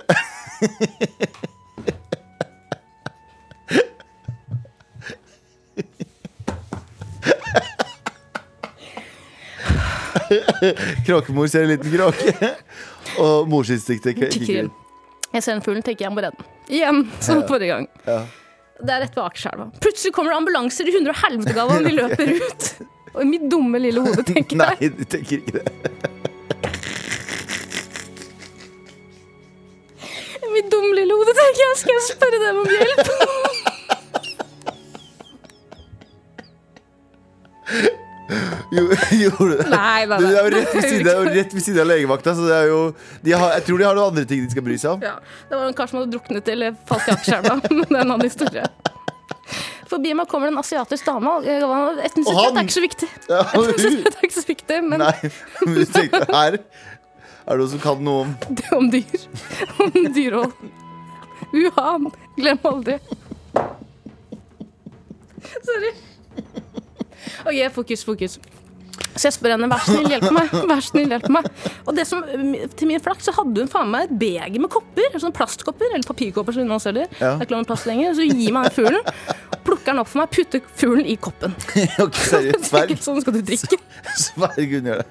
Kråkemor 11.08 11.46
ser 11.52 11.62
en 11.65 11.72
liten 11.74 11.91
kråke. 11.94 12.30
Og 13.22 13.36
morsdistriktet 13.52 14.12
kikker 14.20 14.56
inn. 14.63 14.72
Jeg 15.32 15.41
ser 15.46 15.54
en 15.56 15.63
fugl, 15.63 15.82
tenker 15.84 16.04
jeg 16.08 16.13
må 16.13 16.20
redde 16.24 16.38
den. 16.41 16.48
Igjen, 16.72 16.98
som 17.24 17.44
forrige 17.48 17.70
gang. 17.74 17.86
Ja. 18.08 18.20
Det 18.82 18.91
er 18.96 19.00
rett 19.06 19.15
ved 19.15 19.24
Akerselva. 19.24 19.65
Plutselig 19.84 20.13
kommer 20.15 20.30
det 20.34 20.38
ambulanser 20.41 20.86
i 20.89 20.94
hundre 20.96 21.12
og 21.13 21.20
helvetegave, 21.22 21.72
og 21.78 21.82
vi 21.86 21.91
løper 21.96 22.26
ut. 22.39 22.62
Og 23.13 23.20
i 23.26 23.28
mitt 23.28 23.46
dumme, 23.52 23.78
lille 23.84 24.00
hode 24.04 24.24
tenker 24.28 24.56
jeg 24.56 24.62
Nei, 24.62 24.76
du 24.96 25.04
tenker 25.12 25.34
ikke 25.41 25.54
det. 25.60 25.65
I 30.41 30.44
mitt 30.52 30.67
dumme, 30.72 30.94
lille 30.98 31.13
hode 31.20 31.34
tenker 31.38 31.62
jeg 31.65 31.76
skal 31.84 31.94
jeg 31.98 32.04
spørre 32.12 32.38
dem 32.46 32.56
om 32.63 32.70
hjelp? 32.72 33.06
Jo, 38.76 38.84
gjorde 39.22 39.58
det? 39.60 39.65
Nei, 39.72 40.06
nei, 40.08 40.17
Du, 40.22 40.26
det 40.28 40.38
er 40.38 40.46
jo 40.46 40.52
rett 40.56 40.74
ved 40.76 40.86
siden, 40.86 41.04
det 41.08 41.12
er 41.13 41.17
jo 41.20 41.34
rett 41.36 41.54
ved 41.58 41.63
siden 41.65 41.82
av 41.84 41.88
legevakta, 41.91 42.34
så 42.38 42.46
det 42.48 42.56
er 42.62 42.67
jo 42.72 42.80
de 43.26 43.34
har, 43.36 43.56
Jeg 43.58 43.65
tror 43.67 43.82
de 43.82 43.88
har 43.89 43.98
noen 43.98 44.12
andre 44.13 44.26
ting 44.30 44.46
de 44.46 44.52
skal 44.54 44.65
bry 44.67 44.78
seg 44.82 44.94
om. 44.96 45.04
Ja, 45.06 45.15
det 45.50 45.58
var 45.60 45.65
en 45.72 45.76
kar 45.82 45.89
som 45.91 46.00
hadde 46.02 46.13
druknet 46.15 46.52
eller 46.54 46.78
falt 46.89 47.10
i 47.10 47.15
aksjeelva. 47.17 47.58
Men 47.76 47.84
det 47.84 47.98
er 47.98 48.02
en 48.06 48.13
annen 48.15 48.28
historie. 48.30 48.65
Forbi 49.91 50.13
meg 50.15 50.30
kommer 50.32 50.48
det 50.48 50.54
en 50.56 50.62
asiatisk 50.62 51.04
dame. 51.10 51.28
og 51.41 51.48
jeg 51.50 51.67
var- 51.67 51.98
Etnisitet 52.08 52.56
er 52.56 52.62
ikke 52.63 52.78
så 52.78 52.84
viktig. 52.86 53.10
Ja, 53.28 53.41
hun- 53.52 53.72
Etnisitet 53.74 54.13
er 54.15 54.28
ikke 54.30 54.38
så 54.39 54.46
viktig, 54.48 54.78
men 54.88 55.04
Nei, 55.04 55.15
men 55.65 55.76
du 55.76 55.84
tenkte 55.91 56.22
her 56.32 56.56
er 56.62 57.58
det 57.58 57.58
noen 57.60 57.72
som 57.74 57.82
kan 57.84 58.00
noe 58.06 58.22
om 58.24 58.32
det 58.56 58.70
om 58.78 58.88
dyr. 58.94 59.26
Om 59.84 59.91
dyrehold. 60.15 60.54
Wuhan. 61.52 62.08
Glem 62.38 62.60
aldri. 62.70 62.96
Sorry. 65.65 65.91
OK, 67.47 67.62
fokus, 67.77 68.03
fokus. 68.07 68.39
Så 69.15 69.27
jeg 69.27 69.34
spør 69.36 69.53
henne, 69.55 69.67
vær 69.71 69.81
snill, 69.84 70.05
hjelp 70.12 70.27
meg. 70.36 70.51
Vær 70.69 70.81
snill, 70.86 71.10
hjelp 71.12 71.25
meg. 71.34 71.47
Og 71.89 71.95
det 71.97 72.03
som, 72.07 72.21
til 72.77 72.88
min 72.88 73.01
flaks 73.03 73.25
så 73.27 73.34
hadde 73.36 73.63
hun 73.63 73.69
faen 73.71 73.89
meg 73.91 74.05
et 74.07 74.13
beger 74.21 74.62
med 74.62 74.71
kopper. 74.71 75.10
Sånne 75.19 75.36
plastkopper, 75.36 75.89
eller 75.95 76.05
papirkopper 76.07 76.55
som 76.55 76.69
hun 76.69 76.79
selger. 76.84 77.10
Ja. 77.19 77.34
Det 77.34 77.41
er 77.41 77.47
ikke 77.47 77.55
lov 77.55 77.63
med 77.65 77.69
plast 77.71 77.89
lenger. 77.89 78.13
Så 78.15 78.27
gir 78.29 78.53
meg 78.55 78.69
den 78.69 78.75
fuglen, 78.77 79.10
plukker 79.67 79.89
den 79.91 80.03
opp 80.03 80.12
for 80.12 80.21
meg, 80.21 80.31
putter 80.36 80.63
fuglen 80.79 81.10
i 81.12 81.17
koppen. 81.27 81.55
Ok, 82.05 82.21
seriøst. 82.29 82.69
Sverg. 82.69 82.93
Sånn 83.03 83.19
skal 83.25 83.36
du 83.36 83.41
drikke. 83.51 83.81
Sverg 84.27 84.75
hun 84.77 84.89
gjør 84.93 85.03
det. 85.03 85.10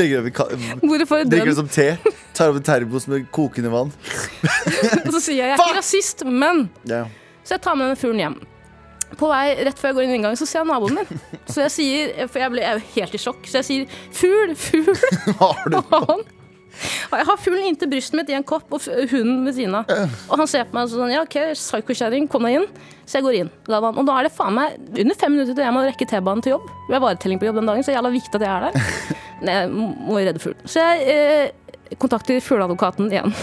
Legger 0.00 0.30
ka- 0.32 0.48
Hvorfor 0.80 1.26
Drikker 1.28 1.52
det 1.52 1.58
som 1.60 1.68
te. 1.68 1.88
Tar 2.36 2.54
opp 2.54 2.60
en 2.62 2.68
termos 2.70 3.04
med 3.12 3.26
kokende 3.36 3.72
vann. 3.74 3.92
Og 3.92 5.12
så 5.12 5.20
sier 5.20 5.42
jeg 5.42 5.50
jeg 5.50 5.54
er 5.58 5.60
ikke 5.60 5.78
rasist, 5.82 6.24
men 6.24 6.68
Ja. 6.88 7.04
Så 7.46 7.58
jeg 7.58 7.66
tar 7.66 7.76
med 7.78 7.90
denne 7.90 8.00
fuglen 8.00 8.22
hjem. 8.24 8.38
På 9.16 9.30
vei 9.30 9.54
rett 9.64 9.78
før 9.78 9.92
jeg 9.92 9.98
går 9.98 10.06
inn 10.06 10.14
i 10.14 10.16
inngangen, 10.20 10.40
så 10.40 10.48
ser 10.48 10.62
jeg 10.62 10.70
naboen 10.70 10.98
min. 10.98 11.20
Så 11.46 11.62
jeg 11.64 11.74
sier, 11.76 12.16
For 12.28 12.42
jeg 12.42 12.52
ble 12.52 12.64
jeg 12.64 12.78
er 12.78 12.88
helt 12.96 13.14
i 13.14 13.20
sjokk, 13.22 13.46
så 13.48 13.62
jeg 13.62 13.68
sier 13.68 14.00
'fugl, 14.10 14.56
fugl'. 14.58 14.98
Hva 15.38 15.52
har 15.60 15.70
du? 15.70 15.78
Og 16.00 16.26
og 17.10 17.14
jeg 17.16 17.26
har 17.28 17.38
fuglen 17.40 17.66
inntil 17.70 17.88
brystet 17.88 18.16
mitt 18.18 18.30
i 18.32 18.34
en 18.36 18.44
kopp 18.46 18.72
og 18.76 18.80
hunden 19.10 19.46
ved 19.46 19.54
siden 19.56 19.74
av. 19.78 19.84
Og 20.28 20.40
han 20.42 20.50
ser 20.50 20.66
på 20.68 20.76
meg 20.76 20.90
sånn 20.92 21.14
Ja, 21.14 21.22
OK, 21.24 21.36
psykokjerring, 21.56 22.24
kom 22.32 22.44
deg 22.48 22.54
inn. 22.60 22.68
Så 23.06 23.12
jeg 23.18 23.26
går 23.26 23.34
inn. 23.40 23.50
Og 23.70 24.02
da 24.04 24.12
er 24.18 24.24
det 24.28 24.36
faen 24.36 24.56
meg 24.58 24.68
under 24.90 25.16
fem 25.18 25.32
minutter 25.36 25.54
til 25.54 25.64
jeg 25.64 25.76
må 25.76 25.80
rekke 25.86 26.08
T-banen 26.10 26.42
til 26.44 26.52
jobb. 26.56 26.66
Vi 26.88 26.96
har 26.96 27.04
varetelling 27.04 27.38
på 27.40 27.48
jobb 27.48 27.58
den 27.60 27.70
dagen, 27.70 27.86
så 27.86 27.94
jævla 27.94 28.10
viktig 28.14 28.36
at 28.40 28.46
jeg 28.46 28.54
er 28.56 28.62
der. 28.66 28.74
Nei, 29.46 29.54
jeg 29.60 29.66
må 29.76 30.14
jo 30.18 30.26
redde 30.26 30.42
fuglen. 30.42 30.64
Så 30.72 30.78
jeg 30.82 30.96
eh, 31.14 31.46
kontakter 32.02 32.44
fugleadvokaten 32.44 33.06
igjen. 33.12 33.30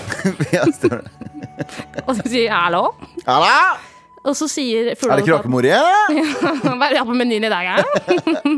Og 2.07 2.13
så 2.19 2.23
sier 2.27 2.45
jeg 2.49 2.53
hallo. 2.53 2.83
Hallo! 3.25 3.92
Og 4.23 4.37
så 4.39 4.47
sier 4.47 4.93
Er 4.93 5.19
det 5.19 5.25
krakemor 5.27 5.65
igjen? 5.67 6.23
Hva 6.63 6.87
er 6.87 6.97
det 6.97 7.05
på 7.07 7.17
menyen 7.17 7.43
i 7.43 7.51
dag, 7.51 7.73
ja? 7.73 7.77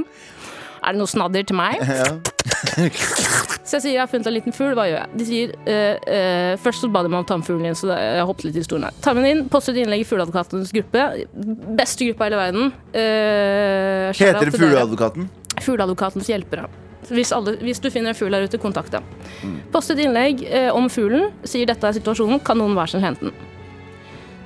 er 0.86 0.93
det 0.93 0.99
noe 0.99 1.10
snadder 1.10 1.45
til 1.47 1.58
meg? 1.58 1.82
Ja. 1.82 2.13
Så 3.65 3.80
jeg 3.80 3.82
sier 3.82 3.93
jeg 3.95 4.01
har 4.04 4.10
funnet 4.10 4.28
en 4.30 4.36
liten 4.36 4.54
fugl, 4.54 4.75
hva 4.78 4.86
gjør 4.86 4.99
jeg? 4.99 5.17
De 5.17 5.25
sier 5.25 5.54
uh, 5.65 5.95
uh, 6.06 6.51
Først 6.62 6.84
så 6.86 6.89
ba 6.93 7.01
de 7.01 7.10
meg 7.10 7.17
om 7.17 7.25
å 7.25 7.28
ta 7.28 7.39
med 7.39 7.47
fuglen 7.47 7.71
inn, 7.71 7.78
så 7.78 7.89
jeg 7.97 8.28
hoppet 8.30 8.45
litt 8.45 8.60
i 8.60 8.62
historien 8.62 8.86
her. 8.86 8.99
Ta 9.01 9.15
med 9.17 9.25
den 9.25 9.32
inn, 9.32 9.41
postet 9.49 9.73
et 9.73 9.82
innlegg 9.82 10.04
i 10.04 10.08
Fugleadvokatens 10.08 10.73
gruppe. 10.75 11.06
Beste 11.80 12.06
gruppa 12.06 12.28
i 12.28 12.30
hele 12.30 12.41
verden. 12.43 12.69
Uh, 12.93 14.13
Heter 14.13 14.51
det. 14.51 14.54
Fugleadvokaten? 14.54 15.30
Fugleadvokatens 15.65 16.30
hjelpere. 16.30 16.69
Hvis, 17.10 17.34
alle, 17.36 17.58
hvis 17.65 17.82
du 17.82 17.89
finner 17.93 18.13
en 18.13 18.17
fugl 18.17 18.34
der 18.34 18.45
ute, 18.45 18.62
kontakt 18.62 18.93
dem. 18.93 19.06
Post 19.73 19.93
et 19.93 20.01
innlegg 20.06 20.41
eh, 20.45 20.71
om 20.73 20.88
fuglen, 20.89 21.28
sier 21.45 21.69
dette 21.69 21.86
er 21.86 21.97
situasjonen, 21.99 22.41
kan 22.45 22.58
noen 22.58 22.73
hver 22.78 22.89
sin 22.89 23.04
hente 23.06 23.30
den. 23.30 23.55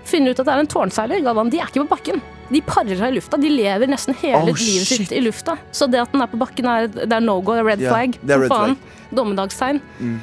Finner 0.09 0.33
ut 0.33 0.39
at 0.41 0.47
det 0.47 0.53
er 0.55 0.63
en 0.63 0.69
tårnseiler, 0.71 1.21
Galvan. 1.25 1.49
De 1.53 1.59
er 1.61 1.69
ikke 1.69 1.83
på 1.85 1.91
bakken. 1.93 2.21
De 2.49 2.61
parer 2.65 2.97
seg 2.97 3.11
i 3.11 3.17
lufta. 3.19 3.37
De 3.37 3.49
lever 3.53 3.91
nesten 3.91 4.15
hele 4.23 4.39
Oh, 4.41 4.47
livet 4.49 4.87
shit. 4.89 5.03
sitt 5.03 5.11
i 5.13 5.19
lufta. 5.21 5.57
Så 5.75 5.85
det 5.91 5.99
at 6.01 6.11
den 6.15 6.23
er 6.25 6.29
på 6.31 6.39
bakken, 6.41 6.65
er, 6.65 6.87
det 6.89 7.11
er 7.13 7.21
no 7.21 7.35
go, 7.45 7.53
det 7.53 7.61
er 7.61 7.67
red 7.69 7.83
flag. 7.85 8.17
det 8.23 8.33
er 8.35 8.41
red 8.41 8.49
faen. 8.53 8.73
Dommedagstegn. 9.13 9.81
Mm. 9.99 10.15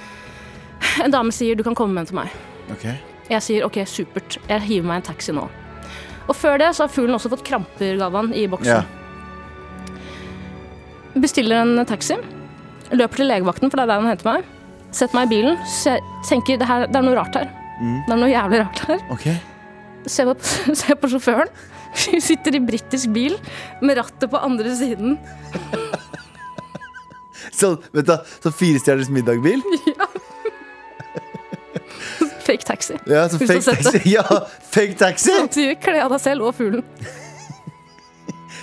En 1.04 1.14
dame 1.14 1.32
sier 1.34 1.54
du 1.58 1.62
kan 1.66 1.74
komme 1.78 1.94
med 1.94 2.06
den 2.06 2.10
til 2.10 2.18
meg. 2.18 2.34
Ok. 2.74 2.84
Jeg 3.30 3.42
sier 3.46 3.64
ok, 3.66 3.78
supert. 3.86 4.38
Jeg 4.50 4.60
hiver 4.66 4.86
meg 4.90 5.00
en 5.02 5.06
taxi 5.12 5.32
nå. 5.34 5.46
Og 6.26 6.34
før 6.34 6.58
det 6.58 6.72
så 6.74 6.84
har 6.86 6.90
fuglen 6.90 7.14
også 7.14 7.30
fått 7.30 7.44
kramper, 7.46 7.94
Galvan, 8.00 8.32
i 8.34 8.48
boksen. 8.50 8.82
Ja. 8.82 8.82
Bestiller 11.16 11.62
en 11.62 11.86
taxi. 11.88 12.18
Løper 12.92 13.22
til 13.22 13.30
legevakten, 13.30 13.70
for 13.70 13.78
det 13.80 13.86
er 13.86 13.92
der 13.94 14.02
han 14.02 14.10
henter 14.12 14.28
meg. 14.32 14.50
Setter 14.94 15.16
meg 15.18 15.30
i 15.30 15.34
bilen. 15.36 15.56
Tenker 16.28 16.58
det, 16.60 16.66
her, 16.68 16.86
det 16.90 16.98
er 17.00 17.06
noe 17.06 17.16
rart 17.18 17.34
her. 17.38 17.48
Mm. 17.80 17.96
Det 18.06 18.12
er 18.14 18.20
noe 18.20 18.30
jævlig 18.32 18.60
rart 18.64 18.82
her. 18.90 19.02
Ok. 19.14 19.26
Ser 20.06 20.28
på, 20.30 20.36
se 20.80 20.96
på 20.96 21.10
sjåføren. 21.10 21.50
Hun 21.96 22.20
sitter 22.20 22.58
i 22.58 22.60
britisk 22.60 23.10
bil 23.14 23.38
med 23.82 23.96
rattet 23.98 24.28
på 24.30 24.38
andre 24.38 24.74
siden. 24.76 25.16
Så, 27.56 27.76
vent 27.94 28.08
da, 28.10 28.18
så 28.42 28.52
firestjerners 28.52 29.12
middagbil? 29.12 29.62
Ja. 29.96 30.08
Fake 32.46 32.62
taxi. 32.62 32.94
Ja, 33.10 33.24
så 33.28 33.40
fake 33.40 33.62
taxi. 33.66 34.00
Ja, 34.12 34.22
fake 34.70 34.94
taxi! 35.00 35.32
Så 35.34 35.48
sier 35.50 35.74
'kle 35.82 35.98
av 36.04 36.12
deg 36.14 36.20
selv 36.22 36.46
og 36.46 36.52
fuglen'. 36.54 36.84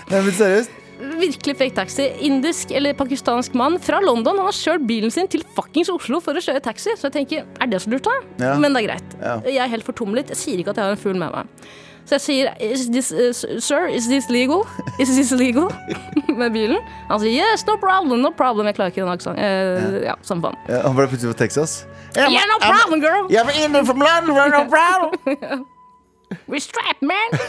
Nei, 0.08 0.22
men 0.22 0.32
seriøst. 0.38 0.72
Virkelig 1.00 1.56
fake 1.58 1.76
taxi. 1.76 2.08
Indisk 2.28 2.72
eller 2.76 2.94
pakistansk 2.98 3.56
mann 3.58 3.80
fra 3.82 4.00
London. 4.04 4.38
Han 4.38 4.50
har 4.50 4.58
kjørt 4.58 4.86
bilen 4.88 5.14
sin 5.14 5.30
til 5.32 5.44
fuckings 5.56 5.92
Oslo 5.94 6.20
for 6.24 6.38
å 6.38 6.44
kjøre 6.44 6.62
taxi. 6.64 6.94
Så 6.98 7.10
jeg 7.10 7.18
tenker, 7.18 7.48
er 7.62 7.72
det 7.72 7.82
så 7.84 7.94
lurt, 7.94 8.06
da? 8.06 8.20
Ja. 8.42 8.54
Men 8.62 8.76
det 8.76 8.84
er 8.84 8.92
greit. 8.92 9.18
Ja. 9.22 9.40
Jeg 9.48 9.64
er 9.66 9.74
helt 9.74 9.88
fortumlet. 9.88 10.32
Jeg 10.34 10.40
sier 10.40 10.62
ikke 10.62 10.76
at 10.76 10.82
jeg 10.82 10.92
har 10.92 10.98
en 10.98 11.02
fugl 11.02 11.20
med 11.20 11.34
meg. 11.34 11.68
Så 12.04 12.18
jeg 12.18 12.24
sier 12.24 12.50
is 12.60 12.88
this, 12.92 13.12
uh, 13.16 13.60
Sir, 13.64 13.88
is 13.88 14.10
this 14.12 14.28
legal? 14.30 14.66
Is 15.00 15.14
this 15.16 15.32
legal? 15.32 15.70
med 16.40 16.52
bilen. 16.52 16.82
Han 17.10 17.22
sier 17.24 17.38
yes, 17.40 17.64
no 17.68 17.78
problem, 17.80 18.20
no 18.22 18.34
problem. 18.36 18.68
Jeg 18.68 18.76
klarer 18.80 18.92
ikke 18.92 19.06
den 19.06 19.14
aksenten. 19.14 19.44
Uh, 19.44 20.02
ja, 20.04 20.18
samme 20.28 20.50
faen. 20.50 20.60
Ja, 20.68 20.82
han 20.88 20.98
ble 20.98 21.08
plutselig 21.12 21.32
fra 21.32 21.40
Texas. 21.46 21.84
Yeah, 22.18 22.44
no 22.52 22.60
problem, 22.62 23.00
girl. 23.02 23.32
Yeah, 23.32 23.48
var 23.48 23.56
inne 23.58 23.86
from 23.88 24.04
London, 24.04 24.52
no 24.52 24.66
problem! 24.70 25.66
We're 26.50 26.60
strapped, 26.60 27.02
man. 27.02 27.40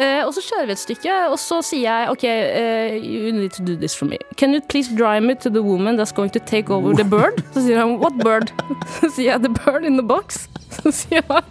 Eh, 0.00 0.22
og 0.24 0.32
så 0.32 0.40
kjører 0.40 0.66
vi 0.70 0.72
et 0.72 0.80
stykke, 0.80 1.14
og 1.28 1.36
så 1.42 1.58
sier 1.66 1.84
jeg 1.84 2.12
OK, 2.14 2.24
uh, 2.24 2.94
you 3.04 3.32
need 3.36 3.52
to 3.52 3.64
do 3.66 3.74
this 3.76 3.92
for 3.98 4.08
me. 4.08 4.16
Can 4.40 4.54
you 4.56 4.60
please 4.72 4.88
drive 4.96 5.20
me 5.22 5.34
to 5.44 5.50
the 5.52 5.60
woman 5.62 5.98
that's 6.00 6.14
going 6.16 6.32
to 6.32 6.40
take 6.40 6.70
over 6.72 6.94
the 6.96 7.04
bird? 7.04 7.42
Så 7.52 7.66
sier 7.66 7.82
han 7.82 7.98
what 8.00 8.16
bird? 8.24 8.52
Så 9.00 9.10
sier 9.16 9.34
jeg 9.34 9.42
the 9.44 9.52
bird 9.60 9.84
in 9.84 9.98
the 10.00 10.06
box. 10.06 10.46
Så 10.72 10.92
sier 11.02 11.26
han 11.28 11.44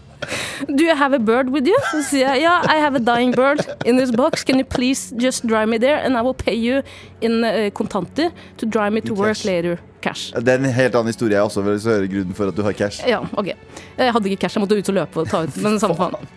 Do 0.67 0.83
you 0.83 0.95
have 0.95 1.13
a 1.15 1.19
bird 1.19 1.49
with 1.53 1.67
you? 1.69 1.77
Så 1.91 2.01
sier 2.09 2.33
jeg 2.33 2.41
ja, 2.43 2.55
I 2.65 2.79
have 2.81 2.97
a 2.97 3.03
dying 3.05 3.31
bird 3.35 3.61
in 3.85 3.97
this 4.01 4.11
box. 4.11 4.43
Can 4.43 4.59
you 4.59 4.65
please 4.65 5.13
just 5.21 5.45
drive 5.47 5.69
me 5.69 5.77
there, 5.79 6.01
and 6.03 6.17
I 6.17 6.21
will 6.25 6.33
pay 6.35 6.55
you 6.57 6.81
in 7.21 7.43
uh, 7.45 7.69
kontanter 7.73 8.31
to 8.57 8.65
drive 8.65 8.91
me 8.93 9.01
to 9.01 9.13
In 9.13 9.19
work 9.19 9.37
cash. 9.37 9.45
later. 9.45 9.77
Cash. 10.01 10.33
Det 10.35 10.47
er 10.53 10.59
en 10.59 10.65
helt 10.73 10.95
annen 10.95 11.13
historie. 11.13 11.35
Jeg 11.37 11.43
også 11.43 11.61
vil 11.61 11.79
høre 11.85 12.07
grunnen 12.11 12.35
for 12.35 12.47
at 12.51 12.57
du 12.57 12.61
har 12.65 12.71
cash. 12.73 13.01
Ja, 13.07 13.21
ok. 13.37 13.53
Jeg 13.97 14.13
hadde 14.13 14.29
ikke 14.29 14.41
cash, 14.47 14.57
jeg 14.57 14.65
måtte 14.65 14.77
ut 14.79 14.89
og 14.89 14.95
løpe 15.03 15.23
og 15.23 15.29
ta 15.31 15.43
ut, 15.47 15.57
men 15.63 15.79
samme 15.79 15.95
faen. 15.99 16.29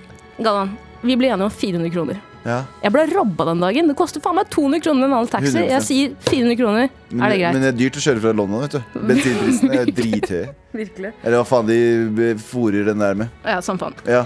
Galvan, 0.43 0.73
vi 1.03 1.17
ble 1.19 1.33
enige 1.33 1.49
om 1.49 1.51
400 1.51 1.91
kroner. 1.95 2.21
Ja. 2.43 2.61
Jeg 2.83 2.91
ble 2.95 3.05
robba 3.13 3.47
den 3.53 3.63
dagen. 3.63 3.91
Det 3.91 3.97
koster 3.99 4.23
faen 4.23 4.37
meg 4.39 4.49
200 4.51 4.83
kroner 4.83 5.03
med 5.03 5.09
en 5.11 5.17
annen 5.21 5.31
taxi. 5.31 5.53
100%. 5.55 5.69
Jeg 5.71 5.87
sier 5.87 6.15
400 6.29 6.59
kroner. 6.59 6.89
Men, 7.11 7.23
er 7.23 7.35
det 7.35 7.39
greit? 7.43 7.57
men 7.57 7.65
det 7.65 7.69
er 7.71 7.77
dyrt 7.79 7.99
å 7.99 8.03
kjøre 8.07 8.23
fra 8.25 8.33
London, 8.39 8.65
vet 8.65 8.77
du. 8.77 8.97
Bensinprisene 9.11 9.79
er 9.79 9.93
drithøye. 9.99 10.49
Eller 11.23 11.37
hva 11.39 11.45
faen 11.47 11.71
de 11.71 12.33
fòrer 12.43 12.89
den 12.91 13.05
der 13.05 13.21
med. 13.23 13.37
Ja, 13.47 13.61
samme 13.63 13.83
faen. 13.83 13.99
Ja. 14.11 14.25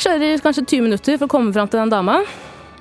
Kjører 0.00 0.44
kanskje 0.44 0.64
20 0.66 0.86
minutter 0.86 1.18
for 1.18 1.26
å 1.26 1.34
komme 1.34 1.54
fram 1.56 1.70
til 1.70 1.82
den 1.82 1.92
dama. 1.92 2.20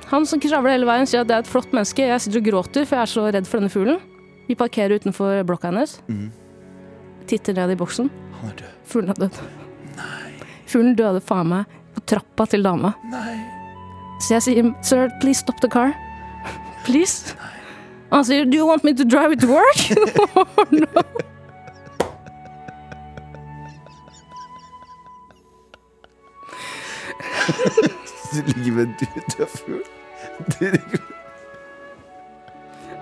Han 0.09 0.25
som 0.29 0.41
kravler 0.41 0.77
hele 0.77 0.89
veien, 0.89 1.09
sier 1.09 1.25
at 1.25 1.29
det 1.29 1.35
er 1.37 1.43
et 1.45 1.49
flott 1.49 1.73
menneske. 1.73 2.05
Jeg 2.05 2.25
sitter 2.25 2.41
og 2.41 2.47
gråter, 2.49 2.85
for 2.89 2.97
jeg 2.97 3.05
er 3.05 3.13
så 3.13 3.25
redd 3.33 3.49
for 3.49 3.61
denne 3.61 3.73
fuglen. 3.73 3.99
Vi 4.49 4.57
parkerer 4.57 5.01
utenfor 5.01 5.43
blokka 5.45 5.69
hennes. 5.69 5.99
Mm. 6.09 6.29
Titter 7.29 7.57
ned 7.57 7.75
i 7.75 7.77
boksen. 7.77 8.09
Han 8.39 8.53
er 8.53 8.61
død. 8.63 8.77
Fuglen 8.89 9.13
er 9.13 9.19
død. 9.25 9.41
Fuglen 10.69 10.95
døde 10.97 11.21
faen 11.25 11.49
meg 11.49 11.78
på 11.99 12.05
trappa 12.15 12.47
til 12.49 12.63
dama. 12.63 12.93
Så 14.19 14.35
jeg 14.37 14.45
sier 14.47 14.73
Sir, 14.83 15.09
please 15.21 15.39
stop 15.39 15.61
the 15.61 15.69
car. 15.69 15.93
Please. 16.87 17.35
Og 18.09 18.21
han 18.21 18.25
sier 18.25 18.45
Do 18.45 18.57
you 18.57 18.67
want 18.67 18.83
me 18.83 18.93
to 18.95 19.05
drive 19.05 19.33
it 19.33 19.39
to 19.43 19.47
work? 19.47 19.79
oh, 20.35 20.65
no. 20.71 21.03
Du 28.29 28.41
ligger 28.57 28.71
med 28.71 28.83
en 28.83 28.95
død 29.37 29.47
fugl. 29.57 29.81
Du 30.59 30.65
ligger 30.65 30.99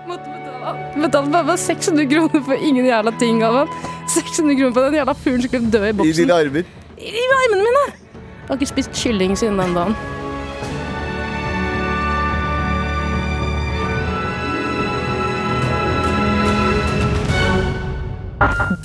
Måtte 0.08 0.30
betale 0.32 1.02
betale 1.02 1.30
bare 1.30 1.56
600 1.58 2.06
kroner 2.08 2.42
for 2.44 2.52
ingen 2.52 2.86
jævla 2.86 3.12
ting 3.20 3.42
av 3.44 3.58
han. 3.60 3.72
600 4.08 4.56
kroner 4.56 4.72
for 4.72 4.88
den 4.88 4.98
jævla 4.98 5.14
fuglen 5.14 5.42
som 5.42 5.50
kunne 5.52 5.70
dø 5.70 5.82
i 5.84 5.92
boksen. 5.92 6.14
I 6.14 6.24
dine 6.24 6.38
armer. 6.40 6.70
I 6.98 7.26
armene 7.42 7.66
mine! 7.66 8.07
Jeg 8.48 8.54
har 8.54 8.60
ikke 8.62 8.66
spist 8.66 8.90
kylling 8.96 9.38
siden 9.38 9.58
den 9.58 9.74
dagen. 9.76 9.96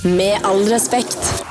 Med 0.04 0.36
all 0.44 0.68
respekt. 0.68 1.44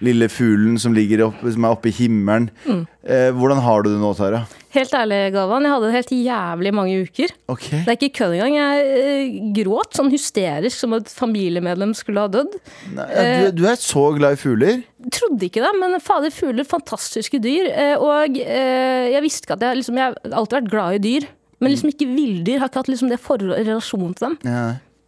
lille 0.00 0.28
fuglen 0.28 0.78
som 0.78 0.94
ligger 0.96 1.26
opp, 1.26 1.40
som 1.42 1.64
er 1.64 1.74
oppe 1.74 1.90
i 1.90 1.94
himmelen. 1.96 2.50
Mm. 2.66 2.86
Eh, 3.04 3.30
hvordan 3.36 3.60
har 3.64 3.82
du 3.82 3.92
det 3.92 4.00
nå, 4.00 4.12
Tara? 4.14 4.44
Helt 4.76 4.92
ærlig, 4.98 5.18
Galvan, 5.32 5.64
jeg 5.64 5.72
hadde 5.72 5.86
det 5.88 5.94
helt 5.96 6.10
jævlig 6.26 6.72
mange 6.76 6.96
uker. 7.06 7.30
Okay. 7.48 7.78
Det 7.86 7.92
er 7.92 7.96
ikke 7.96 8.10
kødd 8.18 8.34
engang. 8.36 8.56
Jeg 8.58 8.90
eh, 9.00 9.38
gråt 9.56 9.96
sånn 9.96 10.10
hysterisk 10.12 10.76
som 10.82 10.92
et 10.98 11.08
familiemedlem 11.16 11.94
skulle 11.96 12.26
ha 12.26 12.28
dødd. 12.34 12.58
Nei, 12.96 13.06
ja, 13.16 13.24
du, 13.46 13.62
du 13.62 13.64
er 13.70 13.78
så 13.80 14.04
glad 14.18 14.36
i 14.36 14.40
fugler. 14.40 14.82
Trodde 15.16 15.48
ikke 15.48 15.62
det, 15.64 15.72
men 15.80 15.96
fader, 16.04 16.34
fugler, 16.34 16.66
fantastiske 16.68 17.40
dyr. 17.40 17.70
Eh, 17.72 17.94
Og 17.96 18.36
eh, 18.42 19.06
jeg 19.14 19.24
visste 19.24 19.46
ikke 19.48 19.56
at 19.56 19.64
jeg 19.70 19.80
liksom 19.80 19.96
Jeg 20.02 20.12
har 20.12 20.36
alltid 20.42 20.58
vært 20.60 20.70
glad 20.76 20.98
i 20.98 21.02
dyr. 21.08 21.28
Men 21.62 21.72
liksom 21.72 21.88
ikke 21.94 22.10
villdyr. 22.12 22.60
Har 22.60 22.68
ikke 22.68 22.82
hatt 22.84 22.92
liksom 22.92 23.08
det 23.08 23.16
forhold, 23.22 23.56
relasjonen 23.56 24.12
til 24.18 24.26
dem 24.28 24.38
Ja. 24.44 24.64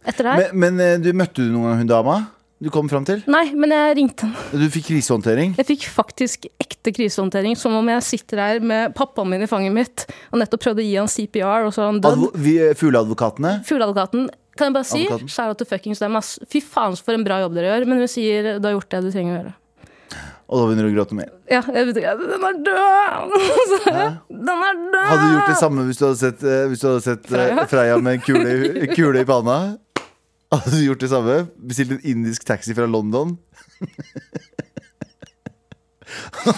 etter 0.09 0.25
det 0.25 0.31
her. 0.33 0.53
Men, 0.53 0.75
men 0.79 0.85
eh, 0.87 0.97
du 1.03 1.11
møtte 1.13 1.45
du 1.45 1.51
noen 1.53 1.69
gang 1.69 1.81
hun 1.83 1.91
dama? 1.93 2.17
Du 2.59 2.67
kom 2.73 2.89
fram 2.91 3.05
til? 3.07 3.21
Nei, 3.31 3.45
men 3.55 3.71
jeg 3.71 3.95
ringte 3.95 4.27
han. 4.27 4.33
Du 4.59 4.65
fikk 4.71 4.89
krisehåndtering? 4.89 5.53
Jeg 5.61 5.67
fikk 5.69 5.85
faktisk 5.93 6.49
ekte 6.59 6.91
krisehåndtering, 6.91 7.55
som 7.55 7.77
om 7.77 7.91
jeg 7.93 8.03
sitter 8.03 8.41
her 8.43 8.59
med 8.59 8.91
pappaen 8.97 9.31
min 9.31 9.45
i 9.45 9.47
fanget 9.47 9.71
mitt 9.71 10.03
og 10.27 10.41
nettopp 10.41 10.65
prøvde 10.65 10.83
å 10.83 10.87
gi 10.89 10.97
han 10.99 11.07
CPR, 11.07 11.69
og 11.69 11.71
så 11.71 11.85
har 11.85 11.93
han 11.93 12.25
vi, 12.35 12.57
eh, 12.59 12.75
Fugleadvokatene? 12.75 13.61
Fugleadvokaten, 13.67 14.27
kan 14.59 14.67
jeg 14.67 14.75
bare 14.75 14.89
si, 14.91 15.05
out 15.39 15.57
to 15.57 15.69
fuckings 15.69 16.03
dem, 16.03 16.19
ass. 16.19 16.35
Fy 16.51 16.59
faen 16.59 16.99
for 16.99 17.15
en 17.15 17.23
bra 17.23 17.39
jobb 17.45 17.55
dere 17.55 17.71
gjør, 17.71 17.87
men 17.87 18.03
hun 18.03 18.11
sier 18.11 18.59
du 18.59 18.67
har 18.67 18.75
gjort 18.75 18.91
det 18.91 19.03
du 19.07 19.11
trenger 19.15 19.31
å 19.31 19.39
gjøre. 19.39 19.55
Og 20.49 20.57
da 20.57 20.65
begynner 20.65 20.87
du 20.87 20.89
å 20.89 20.95
gråte 20.97 21.15
mer. 21.15 21.27
Ja, 21.47 21.59
jeg 21.61 21.87
vet 21.87 21.97
ikke, 22.01 22.13
den 22.25 22.45
er 22.49 22.55
død! 22.65 23.33
Den 24.49 24.63
er 24.65 24.79
død! 24.79 25.03
Hadde 25.05 25.19
du 25.21 25.35
gjort 25.35 25.51
det 25.51 25.59
samme 25.59 25.83
hvis 25.85 25.99
du 25.99 26.05
hadde 26.07 26.19
sett, 26.19 26.41
eh, 26.41 26.71
du 26.73 26.87
hadde 26.89 27.03
sett 27.05 27.27
eh, 27.29 27.35
Freya? 27.35 27.65
Freya 27.69 27.99
med 28.01 28.17
en 28.17 28.23
kule, 28.25 28.87
kule 28.97 29.21
i 29.21 29.27
panna? 29.29 29.59
Hadde 30.49 30.77
du 30.77 30.85
gjort 30.85 30.99
det 31.03 31.09
samme? 31.11 31.33
Bestilt 31.61 31.91
en 31.91 31.99
indisk 32.03 32.45
taxi 32.47 32.73
fra 32.73 32.85
London? 32.89 33.37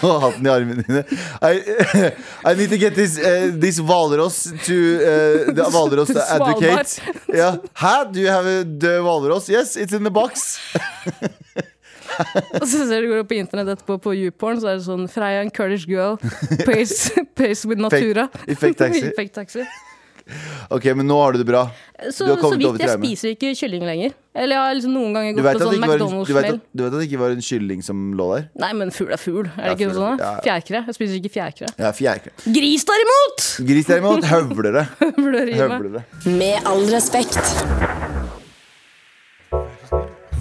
Og 0.02 0.22
hatt 0.24 0.38
den 0.38 0.46
i 0.48 0.52
armene 0.52 0.84
dine. 0.86 1.02
I, 1.44 1.60
I 2.50 2.54
need 2.56 2.70
to 2.72 2.78
get 2.80 2.96
this, 2.96 3.18
uh, 3.20 3.52
this 3.52 3.80
Hvalross 3.84 4.46
to 4.66 4.78
uh, 4.96 5.52
the 5.52 5.64
Hvalross 5.74 6.08
to 6.16 6.22
advocate. 6.24 7.02
Yeah. 7.28 7.58
Hæ? 7.76 8.06
Do 8.14 8.20
you 8.22 8.30
have 8.32 8.48
a 8.48 8.64
død 8.64 9.02
hvalross? 9.02 9.50
Yes, 9.50 9.76
it's 9.76 9.94
in 9.94 10.04
the 10.04 10.12
box. 10.12 10.58
Og 12.62 12.68
så 12.68 12.88
ser 12.88 13.02
du 13.02 13.08
går 13.12 13.20
opp 13.24 13.30
på 13.32 13.36
internett 13.40 13.70
etterpå 13.76 13.98
på 14.04 14.14
YouPorn, 14.16 14.60
så 14.62 14.68
er 14.72 14.76
det 14.80 14.86
sånn 14.88 15.08
Freya 15.10 15.42
and 15.44 15.52
Kurdish 15.56 15.88
girl 15.90 16.18
pays, 16.68 17.12
pays 17.40 17.66
with 17.66 17.80
Natura. 17.82 18.24
Effect 18.46 18.60
fake 18.60 18.78
taxi. 18.84 19.00
Effect 19.08 19.18
fake 19.20 19.34
taxi. 19.36 19.62
Ok, 20.72 20.86
men 20.96 21.08
nå 21.10 21.18
har 21.20 21.34
du 21.36 21.42
det 21.42 21.48
bra. 21.50 21.66
Så, 22.10 22.26
Du 22.26 22.32
har 22.34 22.40
så 22.42 22.52
vidt 22.58 22.80
jeg 22.82 22.94
spiser 22.98 23.34
ikke 23.36 23.52
kylling 23.58 23.84
lenger. 23.86 24.14
Eller 24.34 24.56
jeg 24.56 24.62
har 24.64 24.76
liksom 24.78 24.94
noen 24.96 25.14
ganger 25.18 25.34
gått 25.36 25.44
på 25.44 25.62
sånn 25.66 25.74
du, 25.74 25.80
McDonald's-smell. 25.82 26.46
at, 26.56 26.62
du 26.72 26.84
vet 26.86 26.94
at 26.94 27.00
det 27.02 27.08
ikke 27.10 27.20
var 27.20 27.34
en 27.36 27.44
kylling 27.44 27.82
som 27.84 28.04
lå 28.16 28.28
der? 28.36 28.46
Nei, 28.64 28.70
men 28.80 28.94
fugl 28.96 29.12
er 29.12 29.20
fugl. 29.20 29.50
Er 29.50 29.58
det 29.58 29.68
Ja, 29.68 29.74
ikke 29.76 29.90
noe 29.92 29.98
sånn? 30.00 30.22
ja. 30.24 30.32
Fjærkre. 30.46 30.84
Jeg 30.88 30.98
spiser 30.98 31.20
ikke 31.20 31.34
fjærkre. 31.36 31.72
Ja, 31.82 31.92
fjærkre. 31.98 32.32
Gris 32.56 32.88
derimot! 32.88 33.50
Gris 33.72 33.92
derimot, 33.92 34.30
høvlere. 34.32 34.86
Høvlere. 35.02 36.06
Med 36.26 36.72
all 36.72 36.86
respekt. 36.94 37.42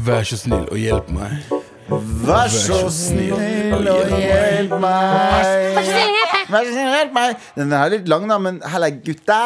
Vær 0.06 0.24
så 0.24 0.38
snill 0.40 0.64
og 0.70 0.78
hjelp 0.80 1.10
meg. 1.12 1.50
Vær 1.90 2.46
så 2.48 2.84
snill 2.94 3.34
og 3.34 4.12
hjelp 4.22 4.76
meg. 4.80 5.74
Vær 5.74 5.82
så 5.82 5.82
snill 5.90 6.29
hjelp 6.50 7.16
meg. 7.16 7.48
Den 7.56 7.74
er 7.76 7.94
litt 7.96 8.10
lang, 8.10 8.28
da, 8.30 8.38
men 8.42 8.60
halla, 8.72 8.90
gutta. 8.90 9.40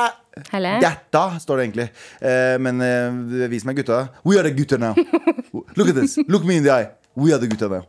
Helle. 0.51 0.79
Gutta, 0.83 1.25
står 1.43 1.61
det 1.61 1.69
egentlig. 1.69 1.89
Eh, 2.21 2.57
men 2.63 2.83
eh, 2.83 3.49
vis 3.53 3.67
meg 3.69 3.79
gutta. 3.79 4.09
We 4.27 4.39
are 4.41 4.49
the 4.49 4.55
gutta 4.57 4.81
now. 4.81 4.95
Look 5.79 5.89
at 5.89 5.95
this. 5.95 6.19
Look 6.27 6.45
me 6.45 6.59
in 6.59 6.67
the 6.67 6.75
eye. 6.75 6.91
We 7.15 7.33
are 7.33 7.39
the 7.39 7.51
gutta 7.51 7.71
now. 7.71 7.85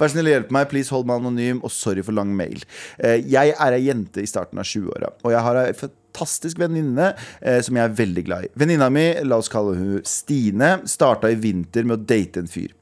Vær 0.00 0.10
snill 0.10 0.30
og 0.30 0.34
hjelp 0.34 0.52
meg, 0.54 0.68
please 0.70 0.92
hold 0.94 1.08
meg 1.08 1.20
anonym, 1.20 1.60
og 1.66 1.72
sorry 1.74 2.04
for 2.06 2.16
lang 2.16 2.32
mail. 2.36 2.62
Eh, 2.98 3.20
jeg 3.30 3.54
er 3.56 3.76
ei 3.76 3.86
jente 3.88 4.22
i 4.22 4.28
starten 4.30 4.60
av 4.60 4.68
20-åra, 4.68 5.12
og 5.24 5.34
jeg 5.34 5.44
har 5.46 5.60
ei 5.62 5.76
fantastisk 5.76 6.60
venninne 6.60 7.12
eh, 7.12 7.60
som 7.64 7.78
jeg 7.78 7.86
er 7.86 7.96
veldig 8.00 8.26
glad 8.26 8.48
i. 8.48 8.52
Venninna 8.60 8.90
mi, 8.92 9.06
la 9.26 9.40
oss 9.40 9.50
kalle 9.52 9.76
hun 9.78 10.04
Stine, 10.08 10.78
starta 10.90 11.30
i 11.30 11.38
vinter 11.40 11.86
med 11.88 11.98
å 11.98 12.04
date 12.14 12.42
en 12.42 12.50
fyr. 12.50 12.72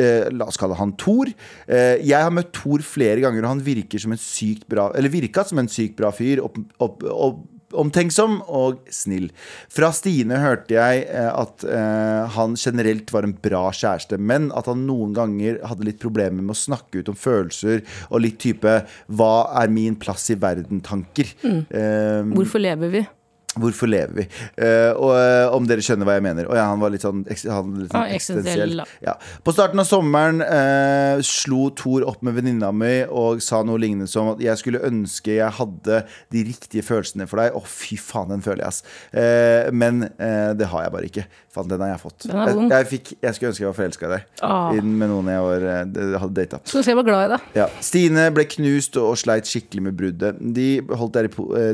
Eh, 0.00 0.28
la 0.34 0.48
oss 0.50 0.58
kalle 0.60 0.76
han 0.78 0.94
Thor. 0.98 1.30
Eh, 1.68 2.02
jeg 2.02 2.18
har 2.18 2.32
møtt 2.34 2.52
Thor 2.56 2.82
flere 2.84 3.22
ganger, 3.24 3.44
og 3.44 3.56
han 3.56 3.64
virker 3.66 4.02
som 4.02 4.14
en 4.14 4.20
sykt 4.20 4.66
bra 4.70 4.88
Eller 4.94 5.12
virka 5.12 5.44
som 5.46 5.60
en 5.62 5.70
sykt 5.70 5.96
bra 5.98 6.10
fyr. 6.14 6.42
Opp, 6.42 6.58
opp, 6.82 7.04
opp, 7.04 7.42
omtenksom 7.74 8.38
og 8.46 8.84
snill. 8.92 9.28
Fra 9.72 9.90
Stine 9.94 10.38
hørte 10.42 10.76
jeg 10.76 11.04
eh, 11.08 11.30
at 11.30 11.64
eh, 11.66 12.36
han 12.36 12.56
generelt 12.60 13.10
var 13.14 13.26
en 13.26 13.34
bra 13.44 13.64
kjæreste, 13.74 14.18
men 14.18 14.50
at 14.56 14.70
han 14.70 14.84
noen 14.88 15.14
ganger 15.16 15.60
hadde 15.66 15.88
litt 15.88 16.02
problemer 16.02 16.42
med 16.42 16.54
å 16.54 16.60
snakke 16.64 17.02
ut 17.02 17.10
om 17.12 17.18
følelser 17.18 17.84
og 18.10 18.22
litt 18.24 18.40
type 18.42 18.76
'hva 19.08 19.34
er 19.62 19.72
min 19.72 19.96
plass 19.96 20.30
i 20.30 20.38
verden?'-tanker. 20.38 21.34
Eh, 21.44 22.22
Hvorfor 22.34 22.62
lever 22.62 22.90
vi? 22.90 23.06
Hvorfor 23.60 23.86
lever 23.90 24.14
vi? 24.18 24.24
Uh, 24.58 24.92
og 24.98 25.12
uh, 25.14 25.54
om 25.56 25.66
dere 25.68 25.82
skjønner 25.84 26.08
hva 26.08 26.16
jeg 26.18 26.24
mener. 26.26 26.48
Og 26.50 26.56
ja, 26.58 26.64
han 26.70 26.80
var 26.82 26.90
litt 26.94 27.04
sånn, 27.04 27.22
eks- 27.30 27.46
han 27.50 27.74
litt 27.82 27.92
sånn 27.92 28.00
Ah, 28.00 28.10
eksistensiell. 28.16 28.82
Ja. 29.04 29.14
På 29.46 29.54
starten 29.54 29.78
av 29.82 29.86
sommeren 29.88 30.42
uh, 30.42 31.22
slo 31.24 31.68
Thor 31.78 32.06
opp 32.10 32.24
med 32.26 32.34
venninna 32.38 32.72
mi 32.74 32.92
og 33.06 33.42
sa 33.44 33.62
noe 33.66 33.78
lignende 33.80 34.08
som 34.10 34.32
at 34.34 34.42
jeg 34.42 34.58
skulle 34.60 34.82
ønske 34.86 35.36
jeg 35.38 35.54
hadde 35.60 36.02
de 36.34 36.44
riktige 36.50 36.82
følelsene 36.86 37.28
for 37.30 37.42
deg. 37.42 37.54
Å, 37.54 37.62
fy 37.68 37.96
faen, 38.00 38.32
den 38.34 38.42
føler 38.44 38.64
jeg, 38.64 38.72
ass. 38.74 38.82
Men 39.74 40.02
det 40.58 40.66
har 40.70 40.84
jeg 40.86 40.92
bare 40.94 41.08
ikke. 41.08 41.24
Faen, 41.54 41.68
den 41.70 41.82
har 41.84 41.92
jeg 41.92 42.00
fått. 42.02 42.26
Jeg, 42.28 42.54
vond. 42.58 42.72
jeg, 42.74 42.86
fikk, 42.90 43.12
jeg 43.22 43.36
skulle 43.36 43.50
ønske 43.52 43.62
jeg 43.64 43.68
var 43.70 43.76
forelska 43.78 44.08
i 44.08 44.12
deg. 44.14 44.26
Ah. 44.46 44.74
Med 44.74 45.10
noen 45.12 45.30
jeg 45.30 45.44
var, 45.46 45.66
hadde 46.24 46.34
data. 46.40 46.60
Skal 46.66 46.80
vi 46.80 46.84
se, 46.86 46.92
jeg 46.94 46.98
var 46.98 47.06
glad 47.08 47.24
i 47.26 47.30
deg. 47.34 47.46
Ja. 47.60 47.66
Stine 47.84 48.26
ble 48.34 48.46
knust 48.56 48.98
og 49.00 49.14
sleit 49.20 49.48
skikkelig 49.50 49.84
med 49.88 49.98
bruddet. 49.98 50.40
De 50.58 50.68
holdt 50.98 51.20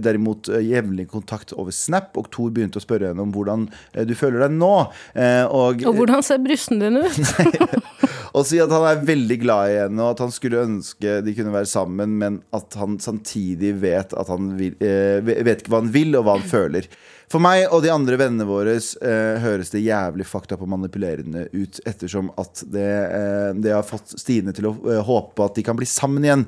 derimot 0.04 0.50
jevnlig 0.60 1.08
kontakt 1.10 1.54
over 1.56 1.69
Snap, 1.74 2.16
og 2.20 2.30
Thor 2.34 2.50
begynte 2.54 2.80
å 2.80 2.84
spørre 2.84 3.10
henne 3.12 3.24
om 3.24 3.32
hvordan 3.34 3.68
eh, 3.92 4.06
du 4.08 4.14
føler 4.18 4.46
deg 4.46 4.56
nå. 4.58 4.72
Eh, 5.14 5.44
Og, 5.46 5.84
Og 5.86 6.00
hvordan 6.00 6.24
ser 6.26 6.42
brystene 6.42 6.88
dine 6.88 7.04
ut? 7.06 7.76
og 8.36 8.46
si 8.46 8.60
at 8.62 8.72
han 8.72 8.88
er 8.88 9.04
veldig 9.06 9.38
glad 9.42 9.70
i 9.72 9.78
henne, 9.84 10.02
og 10.02 10.14
at 10.14 10.24
han 10.26 10.34
skulle 10.34 10.64
ønske 10.66 11.20
de 11.26 11.36
kunne 11.36 11.54
være 11.54 11.70
sammen, 11.70 12.18
men 12.20 12.40
at 12.56 12.76
han 12.80 12.98
samtidig 13.02 13.74
vet 13.82 14.14
at 14.16 14.30
han 14.32 14.54
vil, 14.60 14.76
eh, 14.84 15.18
vet 15.24 15.62
ikke 15.62 15.74
hva 15.74 15.82
han 15.84 15.94
vil, 15.94 16.14
og 16.18 16.26
hva 16.26 16.38
han 16.38 16.46
føler. 16.50 16.90
For 17.30 17.38
meg 17.42 17.68
og 17.70 17.84
de 17.84 17.92
andre 17.94 18.16
vennene 18.18 18.46
våre 18.48 18.72
eh, 18.74 19.36
høres 19.38 19.70
det 19.70 19.84
jævlig 19.84 20.26
fakta 20.26 20.56
på 20.58 20.66
manipulerende 20.66 21.44
ut, 21.52 21.78
ettersom 21.86 22.32
at 22.40 22.64
det, 22.66 22.88
eh, 23.06 23.50
det 23.54 23.70
har 23.76 23.86
fått 23.86 24.16
Stine 24.18 24.50
til 24.56 24.66
å 24.66 24.74
eh, 24.90 25.02
håpe 25.06 25.46
at 25.46 25.54
de 25.54 25.62
kan 25.66 25.78
bli 25.78 25.86
sammen 25.86 26.26
igjen. 26.26 26.42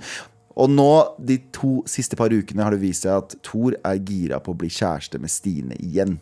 Og 0.60 0.68
nå, 0.70 0.90
de 1.18 1.38
to 1.54 1.80
siste 1.88 2.18
par 2.18 2.32
ukene, 2.32 2.64
har 2.64 2.74
det 2.74 2.82
vist 2.82 3.06
seg 3.06 3.22
at 3.22 3.36
Thor 3.46 3.76
er 3.80 4.02
gira 4.04 4.40
på 4.42 4.52
å 4.52 4.58
bli 4.58 4.68
kjæreste 4.72 5.20
med 5.22 5.32
Stine 5.32 5.78
igjen. 5.80 6.18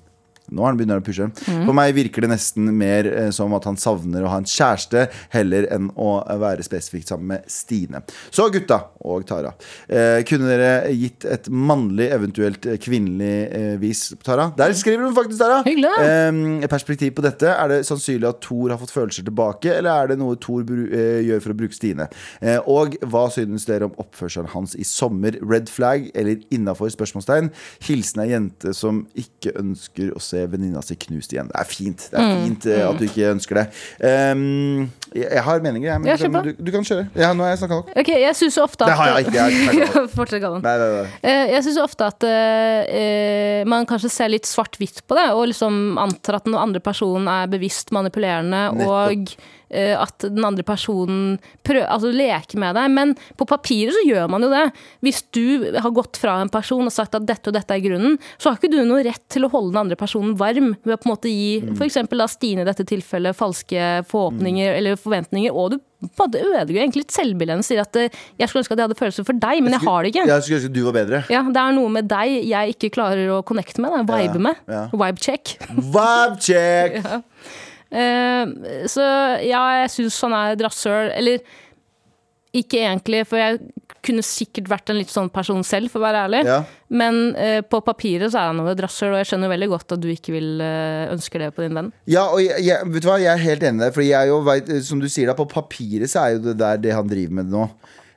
Nå 0.50 0.64
har 0.64 0.72
han 0.72 0.80
begynt 0.80 0.96
å 0.96 1.04
pushe. 1.04 1.28
For 1.46 1.76
meg 1.76 1.94
virker 1.96 2.24
det 2.24 2.32
nesten 2.32 2.70
mer 2.76 3.08
eh, 3.10 3.30
som 3.34 3.54
at 3.56 3.66
han 3.68 3.78
savner 3.80 4.24
å 4.24 4.32
ha 4.32 4.40
en 4.42 4.48
kjæreste, 4.48 5.06
heller 5.34 5.68
enn 5.72 5.90
å 5.94 6.12
være 6.40 6.64
spesifikt 6.66 7.10
sammen 7.12 7.34
med 7.34 7.50
Stine. 7.50 8.02
Så 8.30 8.48
gutta 8.52 8.80
og 9.06 9.24
Tara, 9.28 9.52
eh, 9.88 10.20
kunne 10.28 10.50
dere 10.50 10.90
gitt 10.96 11.24
et 11.24 11.48
mannlig, 11.50 12.10
eventuelt 12.12 12.66
kvinnelig 12.82 13.34
eh, 13.48 13.74
vis, 13.80 14.02
Tara? 14.26 14.50
Der 14.58 14.74
skriver 14.76 15.08
hun 15.08 15.16
faktisk, 15.16 15.40
Tara. 15.40 15.62
Hyggelig. 15.66 15.92
Eh, 16.04 16.68
perspektiv 16.70 17.14
på 17.16 17.24
dette. 17.24 17.48
Er 17.50 17.72
det 17.72 17.80
sannsynlig 17.88 18.28
at 18.28 18.42
Thor 18.44 18.74
har 18.74 18.80
fått 18.80 18.94
følelser 18.94 19.26
tilbake, 19.26 19.72
eller 19.78 19.90
er 19.94 20.12
det 20.12 20.20
noe 20.20 20.38
Thor 20.40 20.66
eh, 20.66 21.22
gjør 21.26 21.44
for 21.46 21.54
å 21.54 21.58
bruke 21.62 21.76
Stine? 21.76 22.08
Eh, 22.40 22.58
og 22.70 22.96
hva 23.10 23.26
synes 23.32 23.66
dere 23.68 23.88
om 23.88 23.96
oppførselen 24.00 24.50
hans 24.54 24.76
i 24.78 24.86
sommer? 24.86 25.38
Red 25.40 25.70
flag 25.72 26.10
eller 26.14 26.42
innafor? 26.54 26.90
Spørsmålstegn. 26.92 27.50
Hilsen 27.86 28.24
ei 28.24 28.30
jente 28.32 28.74
som 28.76 29.04
ikke 29.18 29.54
ønsker 29.60 30.12
å 30.16 30.22
se 30.22 30.39
venninna 30.50 30.82
si 30.84 30.96
knust 30.96 31.34
igjen. 31.34 31.50
Det 31.50 31.58
er 31.60 31.68
fint 31.68 32.06
det 32.12 32.18
er 32.20 32.32
fint 32.44 32.66
eh, 32.70 32.82
at 32.86 32.98
du 33.00 33.04
ikke 33.06 33.30
ønsker 33.34 33.60
det. 33.60 33.66
Um, 34.00 34.88
jeg, 35.14 35.26
jeg 35.26 35.44
har 35.46 35.62
meninger, 35.64 35.88
jeg. 35.90 36.00
Men 36.00 36.10
jeg 36.12 36.22
kan, 36.22 36.38
du, 36.46 36.50
du 36.56 36.72
kan 36.74 36.86
kjøre. 36.86 37.06
Ja, 37.18 37.32
nå 37.36 37.44
har 37.44 37.52
jeg 37.54 37.60
snakka 37.62 37.80
nok. 37.80 37.92
Ok, 38.02 38.10
jeg 38.22 38.38
syns 38.38 38.58
ofte 38.62 38.86
at 38.86 38.92
Det 38.92 38.98
har 39.00 39.12
jeg 39.12 39.26
ikke. 39.26 39.36
Jeg. 39.36 39.50
Eh, 41.20 41.50
Jeg 41.50 41.62
syns 41.66 41.78
ofte 41.82 42.06
at 42.06 42.24
uh, 42.26 43.68
man 43.68 43.86
kanskje 43.88 44.10
ser 44.12 44.30
litt 44.32 44.48
svart-hvitt 44.48 45.02
på 45.08 45.16
det, 45.18 45.28
og 45.36 45.48
liksom 45.50 45.98
antar 46.00 46.38
at 46.40 46.46
den 46.48 46.56
andre 46.58 46.82
personen 46.84 47.28
er 47.30 47.50
bevisst 47.50 47.92
manipulerende, 47.94 48.62
og 48.86 49.14
eh, 49.14 49.34
at 49.70 50.26
den 50.26 50.44
andre 50.46 50.64
personen 50.66 51.36
prøver, 51.66 51.86
altså 51.90 52.10
leker 52.14 52.60
med 52.60 52.76
deg. 52.78 52.90
Men 52.96 53.14
på 53.38 53.46
papiret 53.48 53.94
så 53.96 54.04
gjør 54.06 54.30
man 54.32 54.46
jo 54.46 54.50
det. 54.52 54.64
Hvis 55.04 55.22
du 55.36 55.68
har 55.76 55.94
gått 55.96 56.20
fra 56.20 56.38
en 56.42 56.52
person 56.52 56.86
og 56.86 56.94
sagt 56.94 57.14
at 57.18 57.26
dette 57.28 57.50
og 57.52 57.56
dette 57.56 57.76
er 57.76 57.84
grunnen, 57.84 58.18
så 58.38 58.50
har 58.50 58.58
ikke 58.60 58.72
du 58.72 58.80
noe 58.84 59.04
rett 59.06 59.22
til 59.32 59.46
å 59.46 59.52
holde 59.52 59.74
den 59.74 59.82
andre 59.84 59.98
personen 60.00 60.36
varm 60.40 60.74
ved 60.82 60.96
å 60.96 61.00
på 61.00 61.08
en 61.08 61.14
måte 61.14 61.30
gi 61.32 61.60
eksempel 61.90 62.22
da 62.22 62.28
Stine 62.30 62.62
i 62.64 62.68
dette 62.68 62.86
tilfellet 62.88 63.36
falske 63.36 63.86
forhåpninger 64.10 64.74
eller 64.78 64.98
forventninger, 65.00 65.54
og 65.54 65.74
du 65.74 65.80
det 66.00 66.40
ødelegger 66.40 66.80
egentlig 66.80 67.02
litt 67.04 67.12
selvbildet 67.12 67.52
hennes. 67.54 67.68
Sier 67.68 67.82
at 67.82 67.96
eh, 68.00 68.14
jeg 68.40 68.48
skulle 68.48 68.62
ønske 68.62 68.72
at 68.72 68.80
jeg 68.80 68.88
hadde 68.88 68.98
følelser 69.00 69.26
for 69.28 69.40
deg, 69.42 69.62
men 69.64 69.76
jeg 69.76 69.84
har 69.84 70.02
det 70.02 70.12
ikke. 70.14 70.26
Jeg 70.30 70.44
skulle 70.46 70.60
ønske 70.60 70.72
du 70.72 70.82
var 70.86 70.96
bedre. 70.96 71.22
Ja, 71.32 71.42
det 71.44 71.60
er 71.60 71.74
noe 71.76 71.92
med 71.92 72.08
deg 72.10 72.36
jeg 72.48 72.76
ikke 72.76 72.92
klarer 72.96 73.34
å 73.36 73.40
connecte 73.46 73.84
med, 73.84 73.92
da. 73.92 74.04
vibe 74.08 74.40
Ja, 74.40 74.44
med. 74.48 74.62
ja. 74.70 74.84
Vibe 74.94 75.24
check. 75.26 75.56
Vibe 75.76 76.40
check! 76.40 77.00
Eh, 77.10 77.69
så 77.90 79.04
ja, 79.42 79.64
jeg 79.80 79.90
syns 79.96 80.20
han 80.22 80.36
er 80.38 80.54
et 80.54 80.62
rasshøl. 80.62 81.10
Eller 81.16 81.42
Ikke 82.54 82.84
egentlig, 82.84 83.24
for 83.26 83.40
jeg 83.40 83.58
kunne 84.00 84.22
sikkert 84.24 84.70
vært 84.70 84.90
en 84.90 84.96
litt 84.96 85.10
sånn 85.12 85.28
person 85.30 85.60
selv, 85.66 85.90
for 85.92 86.00
å 86.00 86.06
være 86.06 86.22
ærlig. 86.24 86.40
Ja. 86.48 86.60
Men 86.88 87.18
uh, 87.36 87.60
på 87.66 87.82
papiret 87.84 88.32
så 88.32 88.40
er 88.40 88.48
han 88.48 88.56
noe 88.58 88.72
drasshøl, 88.78 89.12
og 89.12 89.20
jeg 89.20 89.28
skjønner 89.28 89.52
veldig 89.52 89.68
godt 89.74 89.94
at 89.96 90.00
du 90.00 90.08
ikke 90.08 90.32
vil 90.38 90.62
uh, 90.62 91.10
ønske 91.12 91.42
det 91.42 91.50
på 91.52 91.66
din 91.66 91.76
venn. 91.76 91.90
Ja, 92.08 92.24
og 92.30 92.40
jeg, 92.40 92.62
jeg, 92.64 92.88
vet 92.94 93.04
du 93.04 93.10
hva, 93.10 93.18
jeg 93.20 93.34
er 93.34 93.44
helt 93.44 93.66
enig 93.66 93.76
med 93.76 93.84
deg. 93.86 93.96
For 93.98 94.06
jeg 94.06 94.16
er 94.16 94.30
jo, 94.32 94.40
vet, 94.48 94.72
som 94.88 95.02
du 95.02 95.08
sier 95.10 95.28
da, 95.28 95.36
på 95.36 95.50
papiret 95.52 96.10
så 96.10 96.24
er 96.24 96.38
jo 96.38 96.44
det 96.48 96.56
der 96.62 96.80
det 96.80 96.96
han 96.96 97.10
driver 97.10 97.42
med 97.42 97.52
nå. 97.52 97.66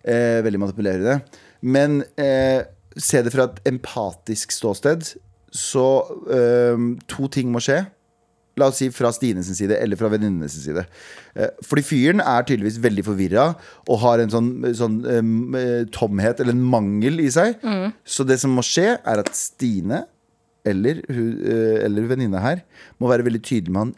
uh, 0.08 0.40
veldig 0.48 0.64
manipulerende. 0.64 1.20
Men 1.64 2.04
eh, 2.20 2.66
se 3.00 3.22
det 3.24 3.32
fra 3.32 3.48
et 3.48 3.60
empatisk 3.72 4.52
ståsted, 4.52 5.14
så 5.54 5.86
eh, 6.34 6.88
to 7.08 7.30
ting 7.32 7.52
må 7.54 7.62
skje. 7.64 7.86
La 8.62 8.68
oss 8.70 8.78
si 8.78 8.89
fra 8.94 9.10
Stine 9.16 9.42
sin 9.46 9.58
side 9.58 9.80
eller 9.82 9.98
fra 9.98 10.12
venninnene 10.13 10.50
sin 10.52 10.62
side. 10.68 10.84
Eh, 11.34 11.50
Fordi 11.66 11.84
fyren 11.88 12.22
er 12.22 12.46
tydeligvis 12.46 12.78
veldig 12.84 13.06
forvirra 13.08 13.48
og 13.88 14.02
har 14.04 14.22
en 14.22 14.34
sånn, 14.34 14.52
sånn 14.78 15.00
eh, 15.10 15.86
tomhet 15.96 16.44
eller 16.44 16.54
en 16.54 16.66
mangel 16.76 17.24
i 17.24 17.30
seg. 17.34 17.58
Så 18.06 18.26
det 18.30 18.38
som 18.44 18.54
må 18.54 18.66
skje, 18.66 18.94
er 19.00 19.24
at 19.24 19.34
Stine 19.38 20.04
eller, 20.63 21.02
eh, 21.10 21.84
eller 21.88 22.08
venninna 22.13 22.39
her 22.44 22.62
må 23.02 23.10
være 23.12 23.26
veldig 23.26 23.42
tydelig 23.44 23.74
med 23.74 23.88
han 23.88 23.96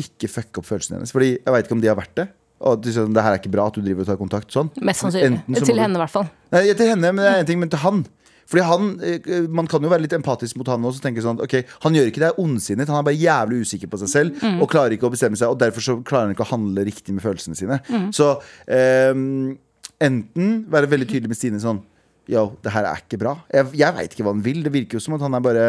ikke 0.00 0.28
fucke 0.30 0.60
opp 0.60 0.68
følelsene 0.68 0.98
hennes. 0.98 1.12
Fordi 1.14 1.36
jeg 1.36 1.54
veit 1.54 1.66
ikke 1.68 1.76
om 1.78 1.82
de 1.82 1.90
har 1.90 1.98
vært 1.98 2.16
det. 2.18 2.28
Og 2.64 2.78
at 2.78 2.92
sånn, 2.94 3.14
det 3.14 3.22
her 3.24 3.34
er 3.34 3.40
ikke 3.40 3.52
bra 3.52 3.66
at 3.68 3.76
du 3.76 3.82
driver 3.84 4.04
og 4.04 4.08
tar 4.08 4.20
kontakt 4.20 4.54
sånn. 4.54 4.70
Mest 4.84 5.04
sannsynlig. 5.04 5.42
Til 5.64 5.80
henne, 5.80 5.98
i 5.98 6.02
hvert 6.02 6.12
fall. 6.12 6.28
Nei, 6.54 6.62
til 6.72 6.92
henne, 6.92 7.10
men 7.10 7.20
det 7.22 7.30
er 7.30 7.42
en 7.42 7.48
ting, 7.50 7.60
men 7.60 7.72
til 7.72 7.82
han. 7.82 8.04
Fordi 8.50 8.64
han, 8.68 8.88
eh, 9.00 9.48
Man 9.48 9.66
kan 9.70 9.82
jo 9.82 9.88
være 9.92 10.04
litt 10.04 10.16
empatisk 10.16 10.56
mot 10.60 10.68
han 10.68 10.84
også. 10.84 11.00
og 11.00 11.06
tenke 11.06 11.24
sånn, 11.24 11.40
ok, 11.40 11.64
Han 11.84 11.94
gjør 11.94 12.10
ikke 12.10 12.24
det 12.24 12.32
ondsinnet, 12.38 12.88
han 12.88 13.00
er 13.00 13.08
bare 13.08 13.20
jævlig 13.20 13.62
usikker 13.64 13.90
på 13.90 14.00
seg 14.02 14.08
selv 14.08 14.44
og 14.60 14.68
klarer 14.70 14.96
ikke 14.96 15.08
å 15.08 15.14
bestemme 15.14 15.36
seg. 15.36 15.48
Og 15.48 15.58
derfor 15.58 15.80
så 15.80 15.96
klarer 16.04 16.28
han 16.28 16.34
ikke 16.36 16.46
å 16.46 16.52
handle 16.52 16.84
riktig 16.84 17.14
med 17.14 17.24
følelsene 17.24 17.56
sine. 17.58 17.80
Så 18.12 18.34
um, 18.68 19.56
enten 20.00 20.54
være 20.70 20.90
veldig 20.90 21.08
tydelig 21.08 21.32
med 21.32 21.38
Stine 21.38 21.60
sånn 21.62 21.82
Yo, 22.30 22.54
det 22.64 22.72
her 22.72 22.86
er 22.88 23.02
ikke 23.02 23.18
bra. 23.20 23.34
Jeg, 23.52 23.68
jeg 23.76 23.94
veit 23.98 24.14
ikke 24.14 24.24
hva 24.24 24.32
han 24.32 24.44
vil. 24.44 24.62
Det 24.64 24.72
virker 24.72 24.96
jo 24.96 25.02
som 25.04 25.16
at 25.18 25.24
han 25.26 25.34
er 25.36 25.44
bare 25.44 25.64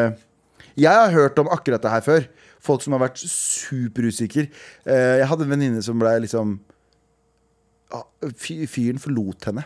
Jeg 0.79 0.91
har 0.91 1.11
hørt 1.11 1.39
om 1.41 1.49
akkurat 1.51 1.83
det 1.83 1.91
her 1.91 2.03
før. 2.05 2.27
Folk 2.63 2.83
som 2.83 2.95
har 2.95 3.03
vært 3.03 3.19
superusikre. 3.19 4.47
Eh, 4.87 5.17
jeg 5.19 5.27
hadde 5.27 5.45
en 5.45 5.51
venninne 5.51 5.83
som 5.83 5.99
ble 5.99 6.13
liksom 6.23 6.55
ah, 7.91 8.07
Fyren 8.39 9.01
forlot 9.03 9.49
henne. 9.51 9.65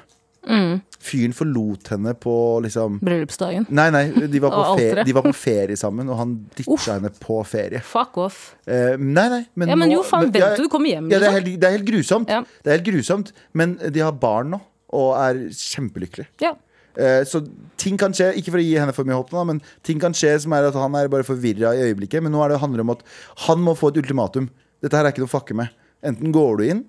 Fyren 0.99 1.33
forlot 1.35 1.87
henne 1.93 2.13
på 2.19 2.33
liksom 2.63 2.99
Bryllupsdagen. 3.03 3.65
Nei, 3.75 3.87
nei, 3.93 4.03
de 4.27 4.39
var, 4.43 4.51
på 4.57 4.77
ferie, 4.79 5.03
de 5.07 5.15
var 5.15 5.25
på 5.27 5.33
ferie 5.35 5.77
sammen, 5.79 6.09
og 6.11 6.19
han 6.19 6.33
ditcha 6.57 6.95
henne 6.97 7.11
på 7.21 7.39
ferie. 7.47 7.81
Fuck 7.85 8.17
off. 8.23 8.39
Eh, 8.67 8.95
nei, 8.99 9.27
nei, 9.31 9.43
men 9.59 9.71
Ja, 9.73 9.77
men 9.79 9.93
jo, 9.93 10.01
faen, 10.07 10.27
vent 10.33 10.57
til 10.57 10.67
du 10.67 10.71
kommer 10.71 10.91
hjem, 10.91 11.11
Ja, 11.11 11.19
det, 11.19 11.29
er 11.29 11.37
liksom. 11.37 11.37
helt, 11.39 11.61
det 11.61 11.69
er 11.69 11.77
helt 11.77 11.89
grusomt. 11.91 12.33
Ja. 12.33 12.41
Det 12.63 12.71
er 12.71 12.79
helt 12.79 12.89
grusomt, 12.89 13.31
men 13.53 13.77
de 13.79 14.03
har 14.03 14.15
barn 14.19 14.51
nå, 14.55 14.61
og 14.99 15.13
er 15.21 15.45
kjempelykkelige. 15.55 16.31
Ja. 16.43 16.55
Eh, 16.99 17.23
så 17.29 17.43
ting 17.79 17.99
kan 18.01 18.15
skje, 18.15 18.33
ikke 18.39 18.51
for 18.51 18.59
å 18.59 18.65
gi 18.65 18.75
henne 18.81 18.95
for 18.95 19.07
mye 19.07 19.19
håp, 19.19 19.31
nå, 19.35 19.45
men 19.53 19.63
ting 19.87 20.01
kan 20.03 20.15
skje 20.17 20.35
som 20.43 20.55
er 20.57 20.67
at 20.67 20.77
han 20.77 20.95
er 20.99 21.11
bare 21.11 21.27
forvirra 21.27 21.75
i 21.77 21.89
øyeblikket. 21.89 22.23
Men 22.25 22.35
nå 22.35 22.43
er 22.43 22.53
det 22.55 22.63
handler 22.63 22.83
om 22.83 22.95
at 22.97 23.05
han 23.47 23.61
må 23.63 23.75
få 23.77 23.93
et 23.93 24.01
ultimatum. 24.01 24.49
Dette 24.83 24.97
her 24.99 25.07
er 25.07 25.13
ikke 25.13 25.23
noe 25.23 25.31
å 25.31 25.37
fucke 25.37 25.55
med. 25.55 25.71
Enten 26.03 26.33
går 26.35 26.59
du 26.59 26.65
inn 26.67 26.83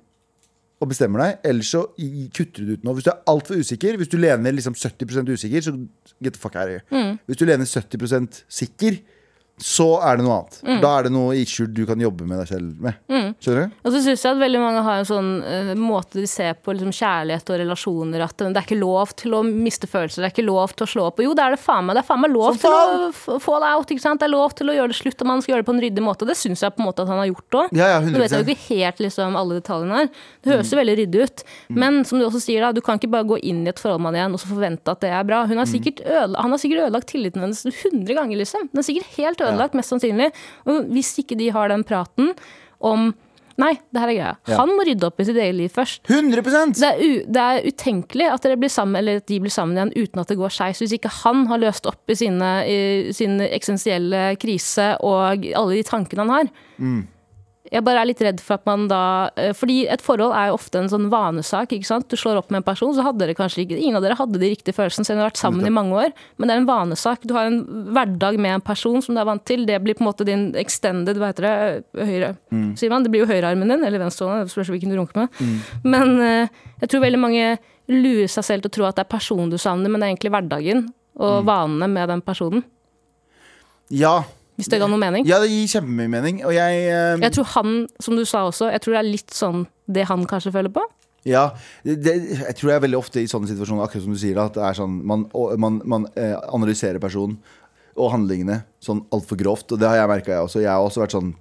og 0.80 0.88
bestemmer 0.88 1.20
deg, 1.20 1.40
eller 1.50 1.66
så 1.66 1.82
kutter 2.32 2.62
du 2.62 2.70
det 2.70 2.78
ut 2.80 2.84
nå. 2.86 2.94
Hvis 2.96 3.04
du 3.04 3.10
er 3.12 3.22
altfor 3.28 3.60
usikker, 3.60 3.98
hvis 4.00 4.08
du 4.08 4.16
lener 4.16 4.54
liksom 4.56 4.76
70% 4.78 5.28
usikker, 5.28 5.64
så 5.66 5.74
get 6.24 6.32
the 6.36 6.40
fuck 6.40 6.56
out 6.56 6.70
of 6.70 6.78
here. 6.78 6.84
Mm. 6.88 7.18
Hvis 7.28 7.40
du 7.40 7.44
lener 7.44 7.68
70% 7.68 8.40
sikker, 8.48 8.96
så 9.60 9.86
er 10.02 10.16
det 10.16 10.24
noe 10.24 10.38
annet. 10.40 10.56
Mm. 10.64 10.80
Da 10.80 10.90
er 10.98 11.02
det 11.06 11.12
noe 11.12 11.34
issue 11.36 11.66
du 11.68 11.82
kan 11.88 12.00
jobbe 12.00 12.24
med 12.26 12.38
deg 12.40 12.48
selv 12.48 12.80
med. 12.80 12.94
Skjønner 13.44 13.66
du? 13.68 13.74
Og 13.84 13.92
så 13.94 14.00
syns 14.04 14.22
jeg 14.24 14.32
at 14.34 14.40
veldig 14.40 14.60
mange 14.62 14.82
har 14.86 15.00
en 15.02 15.08
sånn 15.08 15.28
uh, 15.44 15.72
måte 15.76 16.16
de 16.20 16.26
ser 16.30 16.54
på 16.64 16.72
liksom, 16.76 16.92
kjærlighet 16.96 17.52
og 17.52 17.58
relasjoner 17.60 18.24
at 18.24 18.36
det 18.40 18.48
er 18.56 18.64
ikke 18.64 18.78
lov 18.80 19.12
til 19.20 19.34
å 19.36 19.42
miste 19.44 19.86
følelser, 19.90 20.22
det 20.24 20.30
er 20.30 20.34
ikke 20.34 20.46
lov 20.48 20.72
til 20.76 20.86
å 20.86 20.90
slå 20.90 21.04
opp. 21.10 21.20
Og 21.20 21.28
jo, 21.28 21.34
det 21.36 21.44
er 21.44 21.54
det 21.56 21.60
faen 21.60 21.84
meg. 21.86 21.96
Det 21.98 22.02
er 22.04 22.08
faen 22.08 22.22
meg 22.24 22.32
lov 22.32 22.56
så, 22.56 22.62
til 22.64 22.76
å 22.76 23.10
f- 23.12 23.42
fall 23.44 23.66
out, 23.68 23.90
ikke 23.92 24.04
sant. 24.04 24.20
Det 24.20 24.28
er 24.28 24.32
lov 24.34 24.54
til 24.56 24.72
å 24.72 24.76
gjøre 24.78 24.92
det 24.94 24.98
slutt, 25.00 25.20
og 25.20 25.30
man 25.30 25.42
skal 25.44 25.54
gjøre 25.54 25.62
det 25.64 25.68
på 25.70 25.74
en 25.76 25.82
ryddig 25.84 26.04
måte. 26.08 26.28
Det 26.30 26.38
syns 26.40 26.64
jeg 26.64 26.74
på 26.76 26.80
en 26.82 26.88
måte 26.88 27.04
at 27.04 27.12
han 27.12 27.20
har 27.20 27.28
gjort 27.30 27.58
òg. 27.62 27.76
Ja, 27.76 27.90
ja, 27.94 28.00
Nå 28.00 28.16
vet 28.24 28.32
jeg 28.32 28.44
jo 28.46 28.54
ikke 28.54 28.68
helt 28.80 29.04
liksom, 29.04 29.36
alle 29.40 29.60
detaljene 29.60 30.00
her. 30.00 30.10
Det 30.40 30.54
høres 30.54 30.72
jo 30.72 30.76
Mm. 30.80 30.82
veldig 30.84 30.96
ryddig 31.04 31.22
ut. 31.28 31.44
Men 31.76 32.00
som 32.08 32.18
du 32.18 32.24
også 32.26 32.40
sier, 32.40 32.60
da, 32.64 32.72
du 32.72 32.80
kan 32.80 32.96
ikke 32.98 33.10
bare 33.12 33.28
gå 33.28 33.36
inn 33.44 33.64
i 33.66 33.70
et 33.70 33.78
forhold 33.78 34.00
med 34.00 34.14
igjen 34.16 34.32
og 34.32 34.40
så 34.40 34.48
forvente 34.48 34.88
at 34.94 35.00
det 35.04 35.10
er 35.12 35.24
bra. 35.28 35.44
Hun 35.46 35.58
har 35.60 35.66
Mm. 35.66 35.72
sikkert 35.74 36.00
han 36.40 36.50
har 36.50 36.58
sikkert 36.58 36.86
ødelagt 36.88 37.06
tilliten 37.10 37.42
hennes 37.42 37.64
100 37.66 38.14
ganger, 38.14 38.36
liksom. 38.38 38.68
Den 38.72 38.78
er 38.78 38.86
sikkert 38.86 39.10
helt 39.16 39.40
ødelagt, 39.40 39.49
mest 39.78 39.94
sannsynlig. 39.94 40.30
Og 40.66 40.86
hvis 40.94 41.14
ikke 41.22 41.38
de 41.38 41.50
har 41.54 41.72
den 41.72 41.84
praten 41.86 42.32
om 42.80 43.10
Nei, 43.60 43.74
det 43.92 44.00
her 44.00 44.08
er 44.08 44.16
greia. 44.16 44.28
Ja. 44.48 44.56
Han 44.62 44.70
må 44.72 44.84
rydde 44.88 45.04
opp 45.04 45.20
i 45.20 45.26
sitt 45.28 45.36
eget 45.36 45.52
liv 45.58 45.68
først. 45.74 46.00
100 46.08 46.40
Det 46.78 46.88
er, 46.88 47.02
det 47.28 47.42
er 47.42 47.66
utenkelig 47.68 48.28
at 48.32 48.46
blir 48.56 48.72
sammen, 48.72 48.96
eller 48.96 49.20
at 49.20 49.26
de 49.28 49.36
blir 49.42 49.52
sammen 49.52 49.76
igjen 49.76 49.92
uten 49.98 50.22
at 50.22 50.32
det 50.32 50.38
går 50.40 50.54
skeis. 50.54 50.80
Hvis 50.80 50.94
ikke 50.96 51.12
han 51.20 51.44
har 51.50 51.60
løst 51.60 51.84
opp 51.90 52.08
i 52.08 52.16
sine, 52.16 52.50
i 52.64 53.12
sin 53.12 53.36
eksistensielle 53.44 54.36
krise 54.40 54.94
og 55.04 55.44
alle 55.44 55.76
de 55.76 55.84
tankene 55.84 56.24
han 56.24 56.32
har. 56.38 56.52
Jeg 57.68 57.84
bare 57.84 58.00
er 58.00 58.08
litt 58.08 58.20
redd 58.24 58.38
for 58.40 58.56
at 58.56 58.64
man 58.64 58.86
da 58.88 59.28
eh, 59.36 59.50
Fordi 59.52 59.82
et 59.92 60.00
forhold 60.00 60.32
er 60.32 60.48
jo 60.48 60.54
ofte 60.56 60.80
en 60.80 60.88
sånn 60.88 61.10
vanesak. 61.12 61.74
ikke 61.76 61.86
sant? 61.86 62.06
Du 62.08 62.16
slår 62.16 62.38
opp 62.40 62.48
med 62.48 62.62
en 62.62 62.66
person, 62.66 62.94
så 62.96 63.04
hadde 63.04 63.20
dere 63.20 63.36
kanskje 63.36 63.66
ikke 63.66 63.76
Ingen 63.76 63.98
av 63.98 64.06
dere 64.06 64.16
hadde 64.16 64.40
de 64.40 64.48
riktige 64.48 64.74
følelsene, 64.74 65.04
selv 65.04 65.18
om 65.18 65.20
dere 65.20 65.26
har 65.28 65.34
vært 65.34 65.42
sammen 65.42 65.68
i 65.68 65.74
mange 65.76 65.98
år. 66.00 66.14
Men 66.40 66.48
det 66.48 66.56
er 66.56 66.62
en 66.62 66.70
vanesak. 66.70 67.26
Du 67.28 67.34
har 67.36 67.50
en 67.50 67.60
hverdag 67.92 68.40
med 68.40 68.56
en 68.56 68.64
person 68.64 69.04
som 69.04 69.14
du 69.14 69.20
er 69.20 69.28
vant 69.28 69.44
til. 69.44 69.66
Det 69.68 69.76
blir 69.84 69.98
på 69.98 70.04
en 70.06 70.08
måte 70.08 70.26
din 70.28 70.48
extended 70.60 71.20
Hva 71.20 71.34
heter 71.34 71.46
det? 71.46 72.08
Høyre. 72.10 72.32
Sier 72.80 72.94
man? 72.94 73.04
Det 73.04 73.12
blir 73.12 73.26
jo 73.26 73.30
høyrearmen 73.30 73.74
din, 73.74 73.84
eller 73.84 74.02
venstrehånda. 74.06 74.48
Det 74.48 74.54
spørs 74.56 74.72
hvilken 74.72 74.94
du 74.94 74.96
runker 74.96 75.26
med. 75.26 75.44
Men 75.84 76.16
eh, 76.24 76.64
jeg 76.80 76.94
tror 76.94 77.04
veldig 77.04 77.20
mange 77.20 77.44
lurer 77.90 78.30
seg 78.30 78.46
selv 78.46 78.64
til 78.64 78.72
å 78.72 78.76
tro 78.78 78.88
at 78.88 78.96
det 78.96 79.04
er 79.04 79.12
personen 79.12 79.52
du 79.52 79.58
savner, 79.60 79.92
men 79.92 80.00
det 80.00 80.08
er 80.08 80.14
egentlig 80.14 80.32
hverdagen 80.32 80.84
og 81.20 81.44
vanene 81.44 81.90
med 81.92 82.08
den 82.08 82.22
personen. 82.24 82.64
Ja. 83.92 84.22
Hvis 84.60 84.70
det 84.72 84.80
ga 84.82 84.88
noe 84.90 85.00
mening. 85.00 85.26
ja, 85.28 85.40
det 85.42 85.50
gir 85.50 85.68
kjempemye 85.74 86.12
mening. 86.12 86.40
Og 86.46 86.54
jeg 86.54 86.86
eh, 86.86 87.18
Jeg 87.24 87.36
tror 87.36 87.50
han, 87.56 87.76
som 88.00 88.16
du 88.18 88.24
sa 88.28 88.46
også, 88.48 88.70
jeg 88.74 88.84
tror 88.84 88.96
det 88.96 89.02
er 89.02 89.10
litt 89.10 89.36
sånn 89.36 89.66
det 89.90 90.06
han 90.10 90.26
kanskje 90.30 90.54
føler 90.54 90.72
på. 90.72 90.84
Ja, 91.28 91.50
det, 91.84 92.14
jeg 92.16 92.56
tror 92.56 92.70
jeg 92.70 92.78
er 92.78 92.84
veldig 92.86 93.00
ofte 93.00 93.20
i 93.20 93.28
sånne 93.28 93.50
situasjoner, 93.50 93.84
akkurat 93.84 94.06
som 94.06 94.14
du 94.14 94.20
sier, 94.20 94.38
at 94.40 94.54
det 94.56 94.62
er 94.64 94.76
sånn 94.78 95.00
man, 95.04 95.26
og, 95.36 95.52
man, 95.60 95.80
man 95.84 96.06
eh, 96.16 96.36
analyserer 96.48 97.02
personen 97.02 97.36
og 98.00 98.12
handlingene 98.14 98.62
sånn 98.80 99.02
altfor 99.12 99.36
grovt. 99.40 99.74
Og 99.74 99.80
det 99.80 99.88
har 99.90 100.00
jeg 100.00 100.12
merka, 100.14 100.32
jeg 100.32 100.48
også. 100.48 100.62
Jeg 100.64 100.72
har 100.72 100.84
også 100.84 101.02
vært 101.04 101.16
sånn 101.18 101.34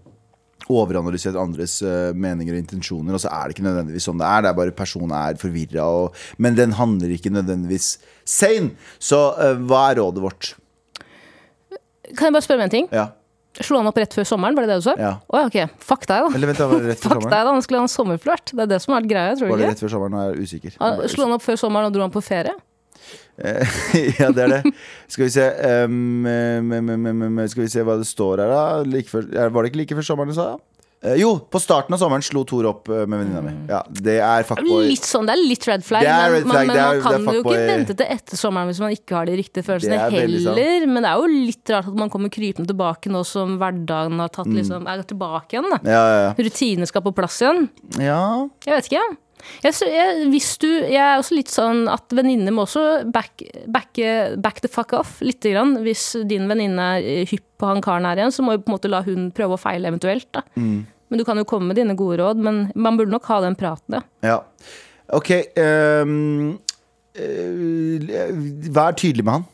overanalysert 0.70 1.38
andres 1.40 1.80
eh, 1.82 2.12
meninger 2.14 2.54
og 2.54 2.62
intensjoner, 2.62 3.16
og 3.16 3.24
så 3.24 3.32
er 3.34 3.48
det 3.48 3.56
ikke 3.56 3.66
nødvendigvis 3.66 4.10
sånn 4.10 4.20
det 4.22 4.28
er. 4.28 4.44
Det 4.44 4.52
er 4.52 4.58
bare 4.60 4.76
personen 4.78 5.16
er 5.18 5.40
forvirra, 5.42 5.88
men 6.38 6.58
den 6.60 6.76
handler 6.78 7.16
ikke 7.16 7.32
nødvendigvis 7.34 7.94
sane. 8.28 8.76
Så 9.02 9.22
eh, 9.40 9.56
hva 9.70 9.88
er 9.90 10.02
rådet 10.02 10.26
vårt? 10.26 10.52
Kan 12.18 12.30
jeg 12.30 12.34
bare 12.38 12.46
spørre 12.46 12.62
om 12.62 12.66
en 12.68 12.74
ting? 12.74 12.88
Ja. 12.96 13.08
Slo 13.60 13.80
han 13.82 13.88
opp 13.90 13.98
rett 14.00 14.14
før 14.16 14.24
sommeren, 14.30 14.56
var 14.56 14.64
det 14.68 14.70
det 14.76 14.78
du 14.80 14.86
sa? 14.86 14.94
Ja. 15.02 15.12
Oh, 15.34 15.46
ok. 15.50 15.58
Fuck 15.84 16.06
deg, 16.08 16.22
da. 16.28 16.30
Eller 16.38 16.48
vent, 16.52 16.60
da, 16.62 16.68
var 16.70 16.80
det 16.84 16.92
rett 16.94 17.02
før 17.04 17.10
Fuck 17.18 17.24
deg, 17.24 17.30
sommeren? 17.30 17.48
da. 17.50 17.54
Han 17.58 17.66
skulle 17.66 17.82
ha 17.82 17.88
en 17.88 17.94
sommerflørt. 17.96 18.54
Det 18.56 18.64
er 18.66 18.70
det 18.72 18.80
som 18.86 18.94
er 18.96 19.08
greia, 19.10 19.36
tror 19.36 19.50
Var 19.50 19.58
du 19.58 19.62
det 19.64 19.68
ikke? 19.68 19.74
rett 19.76 19.84
før 19.86 19.94
sommeren? 19.96 20.16
Nå 20.16 20.22
er 20.22 20.34
jeg 20.36 20.48
usikker. 20.50 20.78
Han- 20.80 21.02
Slo 21.12 21.26
han 21.28 21.36
opp 21.38 21.44
før 21.46 21.60
sommeren 21.64 21.90
og 21.90 21.96
dro 21.98 22.06
han 22.06 22.14
på 22.14 22.24
ferie? 22.24 22.56
ja, 24.20 24.28
det 24.36 24.44
er 24.44 24.52
det. 24.52 24.74
Skal 25.08 25.24
vi 25.26 25.30
se 25.34 25.46
um, 25.88 26.26
um, 26.28 26.72
um, 26.76 26.90
um, 27.08 27.22
um, 27.24 27.38
Skal 27.48 27.64
vi 27.64 27.70
se 27.72 27.84
hva 27.88 27.96
det 28.02 28.08
står 28.10 28.42
her, 28.44 28.52
da. 28.52 28.64
Like 28.86 29.10
før, 29.12 29.28
ja, 29.34 29.48
var 29.50 29.64
det 29.66 29.72
ikke 29.72 29.82
like 29.84 29.96
før 30.00 30.08
sommeren 30.12 30.34
du 30.34 30.36
sa? 30.38 30.50
Eh, 31.02 31.14
jo, 31.22 31.30
på 31.48 31.60
starten 31.64 31.96
av 31.96 32.00
sommeren 32.02 32.24
slo 32.26 32.42
Tor 32.44 32.66
opp 32.68 32.90
eh, 32.92 33.06
med 33.08 33.22
venninna 33.22 33.40
mi. 33.46 33.54
Ja, 33.72 33.78
det 33.88 34.18
er 34.20 34.44
fuckboy. 34.44 34.90
Litt 34.90 35.06
sånn, 35.08 35.30
Det 35.30 35.36
er 35.38 35.44
litt 35.48 35.68
red 35.70 35.86
flag, 35.88 36.04
men, 36.04 36.34
red 36.34 36.44
flag, 36.44 36.52
man, 36.52 36.68
men 36.68 36.76
er- 36.76 36.82
man 36.82 36.98
det 37.00 37.24
kan 37.26 37.38
jo 37.38 37.44
ikke 37.46 37.68
vente 37.70 37.96
til 38.02 38.06
etter 38.18 38.36
sommeren 38.42 38.68
hvis 38.68 38.82
man 38.84 38.92
ikke 38.92 39.16
har 39.16 39.30
de 39.30 39.38
riktige 39.40 39.64
følelsene 39.64 40.10
heller. 40.12 40.44
Sånn. 40.44 40.90
Men 40.92 41.04
det 41.08 41.14
er 41.14 41.24
jo 41.24 41.30
litt 41.48 41.72
rart 41.72 41.88
at 41.88 41.96
man 42.04 42.10
kommer 42.12 42.28
krypende 42.36 42.68
tilbake 42.68 43.08
nå 43.14 43.24
som 43.26 43.56
hverdagen 43.62 44.20
har 44.20 44.28
tatt 44.28 44.52
liksom, 44.52 44.88
er 44.92 45.04
tilbake 45.08 45.56
igjen. 45.56 45.72
Ja, 45.88 46.04
ja, 46.26 46.34
Rutiner 46.36 46.86
skal 46.92 47.02
på 47.08 47.16
plass 47.16 47.40
igjen. 47.42 47.70
ja. 47.96 48.20
ja. 48.20 48.50
Jeg 48.68 48.76
vet 48.76 48.92
ikke. 48.92 49.08
Jeg, 49.64 49.76
jeg, 49.88 50.28
du, 50.62 50.70
jeg 50.90 51.00
er 51.00 51.18
også 51.18 51.36
litt 51.38 51.52
sånn 51.52 51.86
at 51.92 52.12
venninner 52.16 52.54
må 52.56 52.66
også 52.66 53.06
back, 53.14 53.44
back, 53.72 54.00
back 54.40 54.62
the 54.64 54.72
fuck 54.72 54.94
off 54.98 55.18
lite 55.26 55.54
grann. 55.54 55.78
Hvis 55.86 56.12
din 56.30 56.48
venninne 56.52 56.90
er 57.00 57.28
hypp 57.30 57.46
på 57.60 57.68
han 57.68 57.84
karen 57.84 58.08
her 58.08 58.20
igjen, 58.20 58.34
så 58.36 58.46
må 58.46 58.56
du 58.56 58.64
på 58.64 58.72
en 58.72 58.78
måte 58.78 58.92
la 58.92 59.04
hun 59.06 59.30
prøve 59.36 59.58
å 59.58 59.62
feile 59.62 59.92
eventuelt. 59.92 60.30
da. 60.36 60.46
Mm. 60.60 60.88
Men 61.10 61.22
du 61.22 61.26
kan 61.26 61.40
jo 61.42 61.48
komme 61.50 61.72
med 61.72 61.80
dine 61.80 61.96
gode 61.98 62.20
råd, 62.22 62.42
men 62.46 62.68
man 62.78 63.00
burde 63.00 63.14
nok 63.14 63.26
ha 63.32 63.40
den 63.44 63.58
praten, 63.60 63.98
ja. 63.98 64.04
ja. 64.30 64.40
Ok. 65.18 65.32
Um, 65.58 66.60
uh, 67.18 68.10
vær 68.76 68.94
tydelig 69.00 69.26
med 69.26 69.40
han. 69.40 69.48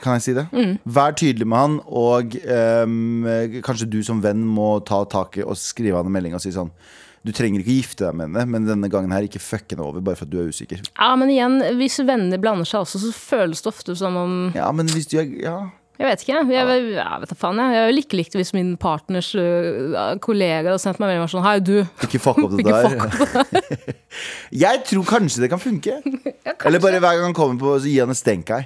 Kan 0.00 0.16
jeg 0.16 0.24
si 0.24 0.34
det? 0.38 0.46
Mm. 0.56 0.78
Vær 0.88 1.12
tydelig 1.20 1.46
med 1.52 1.60
han, 1.60 1.76
og 1.84 2.38
um, 2.40 3.28
kanskje 3.66 3.90
du 3.92 4.00
som 4.06 4.22
venn 4.24 4.40
må 4.48 4.78
ta 4.88 5.02
taket 5.04 5.44
og 5.44 5.58
skrive 5.60 6.00
han 6.00 6.08
en 6.08 6.16
melding 6.16 6.38
og 6.38 6.40
si 6.42 6.54
sånn 6.54 6.72
Du 7.20 7.32
trenger 7.36 7.60
ikke 7.60 7.74
gifte 7.82 8.06
deg 8.06 8.16
med 8.16 8.30
henne, 8.30 8.46
men 8.48 8.64
denne 8.68 8.88
gangen 8.92 9.12
her 9.12 9.26
ikke 9.26 9.42
fuck 9.44 9.68
henne 9.74 9.84
over 9.84 10.00
bare 10.04 10.16
for 10.16 10.24
at 10.24 10.32
du 10.32 10.38
er 10.40 10.48
usikker. 10.48 10.80
Ja, 10.94 11.10
men 11.20 11.28
igjen, 11.32 11.58
hvis 11.76 11.98
venner 12.08 12.40
blander 12.40 12.64
seg 12.68 12.86
også, 12.86 13.00
så 13.02 13.10
føles 13.12 13.60
det 13.60 13.68
ofte 13.74 13.96
som 13.98 14.16
om 14.16 14.38
Ja, 14.56 14.70
men 14.72 14.88
hvis 14.88 15.10
du 15.10 15.18
er 15.20 15.28
Ja. 15.44 15.58
Jeg 16.00 16.08
vet 16.08 16.22
ikke. 16.24 16.32
Jeg, 16.32 16.48
jeg, 16.48 16.84
jeg 16.96 17.20
vet 17.20 17.28
da 17.28 17.36
faen, 17.36 17.58
jeg. 17.60 17.74
Jeg 17.76 17.80
er 17.84 17.90
jo 17.90 17.94
like 17.98 18.16
likt 18.16 18.36
hvis 18.38 18.54
min 18.56 18.70
partners 18.80 19.26
uh, 19.36 20.14
kollega 20.24 20.70
hadde 20.70 20.80
sendt 20.80 20.96
meg 21.02 21.10
melding 21.10 21.26
og 21.26 21.32
sånn 21.34 21.44
Hei, 21.44 21.58
du. 21.60 21.74
Ikke 22.06 22.20
fuck 22.24 22.40
opp 22.40 22.54
det 22.56 22.64
der. 22.72 23.90
Jeg 24.64 24.80
tror 24.88 25.04
kanskje 25.10 25.42
det 25.44 25.50
kan 25.52 25.60
funke. 25.60 25.98
Eller 26.64 26.80
bare 26.80 27.02
hver 27.04 27.18
gang 27.18 27.26
han 27.28 27.36
kommer 27.36 27.60
på, 27.60 27.74
så 27.84 27.92
gi 27.92 27.98
han 28.00 28.14
en 28.14 28.16
stenkei. 28.16 28.62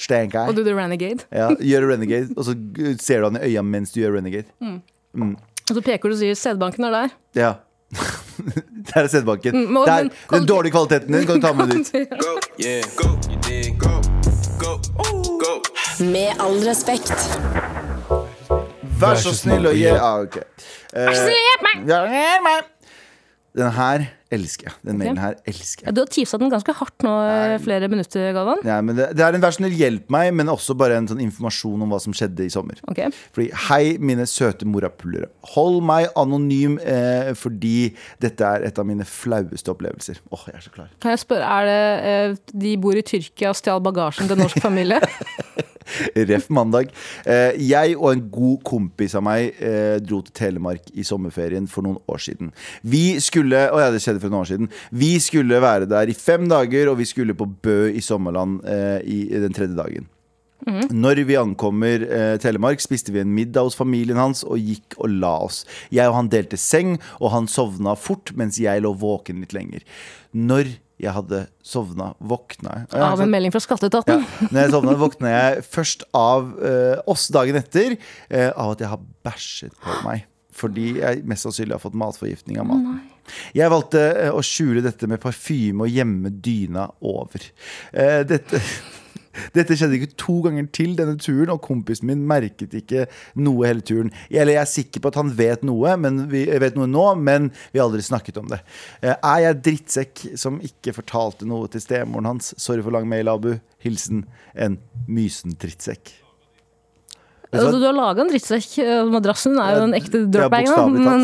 stenkei. 0.00 0.46
Og 0.48 0.56
du 0.56 0.62
the 0.64 0.72
renegade. 0.72 1.28
Ja, 1.28 1.50
gjør 1.52 1.90
renegade, 1.92 2.32
og 2.32 2.48
så 2.48 2.56
ser 2.96 3.20
du 3.20 3.28
han 3.28 3.36
i 3.42 3.50
øya 3.50 3.66
mens 3.68 3.92
du 3.92 4.00
gjør 4.00 4.16
renegade. 4.16 4.48
Og 5.70 5.74
så 5.74 5.80
peker 5.82 6.08
du 6.08 6.14
og 6.14 6.18
sier 6.20 6.34
sædbanken 6.38 6.84
er 6.84 6.90
der. 6.94 7.08
Ja. 7.34 7.52
Der 8.94 9.00
er 9.02 9.06
sædbanken. 9.06 9.56
Mm, 9.56 9.74
Der, 9.86 10.02
men 10.02 10.10
Den 10.40 10.46
dårlige 10.48 10.72
kvaliteten 10.72 11.14
din 11.14 11.26
kan 11.26 11.40
du 11.40 11.46
ta 11.46 11.52
med 11.52 11.66
dit. 11.66 11.92
Go, 11.92 12.32
yeah, 12.66 12.82
go, 12.96 13.08
you 13.30 13.38
dig, 13.48 13.76
go, 13.80 13.94
go, 14.58 14.72
go. 15.44 15.52
Med 16.00 16.28
all 16.40 16.58
respekt. 16.68 17.12
Vær 19.00 19.14
så 19.14 19.34
snill 19.36 19.66
og 19.66 19.74
gi 19.76 19.82
ja, 19.84 20.20
ok. 20.22 20.36
uh, 20.36 21.02
ja, 21.02 21.10
hjelp 21.12 21.66
meg. 22.46 22.62
Den 23.56 23.70
her 23.72 24.02
elsker 24.34 24.66
jeg. 24.68 24.74
Den 24.84 24.98
mailen 25.00 25.16
her 25.22 25.36
elsker 25.48 25.86
Ja, 25.86 25.88
jeg. 25.88 25.94
du 25.96 26.00
har 26.02 26.08
teasa 26.12 26.38
den 26.42 26.50
ganske 26.52 26.74
hardt 26.76 27.04
nå 27.06 27.12
Nei. 27.24 27.58
flere 27.62 27.88
minutter, 27.88 28.26
Galvan. 28.36 28.58
Ja, 28.66 28.80
men 28.84 28.96
det, 28.98 29.06
det 29.16 29.22
er 29.24 29.38
en 29.38 29.46
snill 29.54 29.72
hjelp 29.78 30.10
meg, 30.12 30.32
men 30.36 30.50
også 30.52 30.74
bare 30.76 30.98
en 30.98 31.06
sånn 31.08 31.22
informasjon 31.24 31.84
om 31.86 31.94
hva 31.94 32.00
som 32.02 32.12
skjedde 32.16 32.44
i 32.44 32.50
sommer. 32.52 32.82
Ok. 32.90 33.00
Fordi, 33.32 33.46
Hei, 33.68 33.96
mine 34.02 34.26
søte 34.28 34.66
morapulere. 34.68 35.30
Hold 35.54 35.78
meg 35.88 36.10
anonym 36.20 36.76
eh, 36.82 37.32
fordi 37.38 37.94
dette 38.20 38.44
er 38.44 38.66
et 38.68 38.82
av 38.82 38.88
mine 38.90 39.06
flaueste 39.08 39.72
opplevelser. 39.72 40.20
Åh, 40.34 40.44
jeg 40.50 40.58
er 40.60 40.66
så 40.66 40.74
klar. 40.74 40.90
Kan 41.00 41.14
jeg 41.14 41.22
spørre, 41.24 41.46
er 41.60 41.70
det 41.70 41.80
eh, 42.12 42.58
de 42.66 42.76
bor 42.82 42.98
i 42.98 43.06
Tyrkia 43.06 43.54
og 43.54 43.60
stjal 43.62 43.80
bagasjen 43.86 44.28
til 44.28 44.36
en 44.36 44.44
norsk 44.48 44.60
familie? 44.68 45.00
Ref 46.30 46.48
mandag. 46.50 46.90
Eh, 47.26 47.56
jeg 47.68 47.96
og 47.96 48.10
en 48.12 48.24
god 48.32 48.64
kompis 48.66 49.16
av 49.18 49.24
meg 49.26 49.60
eh, 49.62 49.96
dro 50.02 50.22
til 50.26 50.34
Telemark 50.36 50.90
i 50.94 51.06
sommerferien 51.06 51.68
for 51.70 51.86
noen 51.86 52.00
år 52.10 52.22
siden. 52.28 52.52
Vi 52.82 53.20
skulle 53.22 53.66
Å 53.72 53.80
ja, 53.80 53.92
det 53.92 54.02
skjedde 54.04 54.22
for 54.22 54.32
noen 54.32 54.44
år 54.44 54.50
siden. 54.50 54.72
Vi 54.90 55.14
skulle 55.22 55.62
være 55.62 55.88
der 55.90 56.10
i 56.10 56.16
fem 56.16 56.46
dager, 56.50 56.90
og 56.90 57.00
vi 57.00 57.08
skulle 57.08 57.36
på 57.36 57.48
Bø 57.62 57.78
i 57.90 58.02
Sommerland 58.04 58.60
eh, 58.68 59.00
i, 59.06 59.18
den 59.36 59.56
tredje 59.56 59.78
dagen. 59.78 60.10
Når 60.66 61.20
vi 61.28 61.36
ankommer 61.38 62.02
eh, 62.02 62.36
Telemark, 62.42 62.80
spiste 62.82 63.12
vi 63.14 63.20
en 63.20 63.34
middag 63.34 63.68
hos 63.68 63.76
familien 63.78 64.18
hans 64.18 64.42
og 64.42 64.58
gikk 64.58 64.96
og 64.96 65.12
la 65.20 65.34
oss. 65.44 65.60
Jeg 65.94 66.08
og 66.10 66.16
han 66.16 66.30
delte 66.32 66.58
seng, 66.58 66.96
og 67.20 67.30
han 67.34 67.46
sovna 67.50 67.94
fort 67.94 68.32
mens 68.34 68.58
jeg 68.58 68.82
lå 68.82 68.90
våken 68.98 69.44
litt 69.44 69.54
lenger. 69.54 69.84
Når 70.34 70.72
jeg 71.02 71.12
hadde 71.12 71.42
sovna, 71.64 72.12
våkna 72.24 72.78
jeg 72.86 73.02
Av 73.04 73.20
en 73.20 73.32
melding 73.32 73.52
fra 73.52 73.60
skatteetaten? 73.60 74.22
ja. 74.22 74.48
Når 74.48 74.60
jeg 74.62 74.72
sovna, 74.72 74.94
våkna 75.00 75.32
jeg 75.34 75.66
først 75.68 76.06
av 76.16 76.48
uh, 76.56 76.96
oss 77.10 77.26
dagen 77.34 77.58
etter 77.60 77.98
uh, 77.98 78.50
av 78.54 78.72
at 78.72 78.84
jeg 78.84 78.92
har 78.94 79.04
bæsjet 79.26 79.76
på 79.82 79.98
meg. 80.06 80.24
Fordi 80.56 80.86
jeg 81.02 81.24
mest 81.28 81.44
sannsynlig 81.44 81.76
har 81.76 81.82
fått 81.82 81.98
matforgiftning 82.00 82.62
av 82.62 82.70
maten. 82.70 83.00
Jeg 83.56 83.72
valgte 83.72 84.04
uh, 84.22 84.30
å 84.38 84.44
skjule 84.46 84.84
dette 84.84 85.08
med 85.10 85.20
parfyme 85.20 85.84
og 85.84 85.92
gjemme 85.92 86.32
dyna 86.32 86.88
over. 87.04 87.44
Dette 87.92 88.62
dette 89.56 89.76
skjedde 89.78 89.98
ikke 90.00 90.16
to 90.20 90.38
ganger 90.46 90.66
til 90.76 90.94
denne 90.98 91.16
turen, 91.20 91.50
og 91.54 91.62
kompisen 91.64 92.08
min 92.10 92.24
merket 92.28 92.74
ikke 92.78 93.06
noe 93.40 93.66
hele 93.70 93.84
turen. 93.86 94.10
Eller 94.30 94.56
jeg 94.56 94.62
er 94.64 94.72
sikker 94.72 95.04
på 95.04 95.12
at 95.12 95.20
han 95.20 95.32
vet 95.38 95.64
noe, 95.66 95.96
men 96.00 96.24
vi 96.32 96.44
vet 96.62 96.76
noe 96.78 96.88
nå, 96.90 97.06
men 97.20 97.50
vi 97.72 97.80
har 97.80 97.86
aldri 97.88 98.02
snakket 98.06 98.38
om 98.42 98.48
det. 98.52 98.60
Eh, 99.02 99.14
Er 99.22 99.40
jeg 99.48 99.62
drittsekk 99.70 100.26
som 100.38 100.60
ikke 100.64 100.94
fortalte 100.96 101.46
noe 101.48 101.68
til 101.72 101.80
stemoren 101.84 102.32
hans? 102.34 102.54
Sorry 102.60 102.82
for 102.84 102.94
lang 102.94 103.08
mail, 103.08 103.28
Abu. 103.32 103.56
Hilsen 103.84 104.24
en 104.54 104.78
mysen 105.06 105.52
drittsekk. 105.60 106.14
Altså, 107.56 107.78
du 107.78 107.84
har 107.86 107.94
laga 107.94 108.20
en 108.24 108.28
drittsekk. 108.28 108.72
Madrassen 109.08 109.54
er 109.62 109.76
jo 109.78 109.84
en 109.86 109.94
ekte 109.96 110.18
Ja, 110.24 110.26
dirtbag, 110.34 110.66
talt. 110.66 110.96
men, 110.98 111.22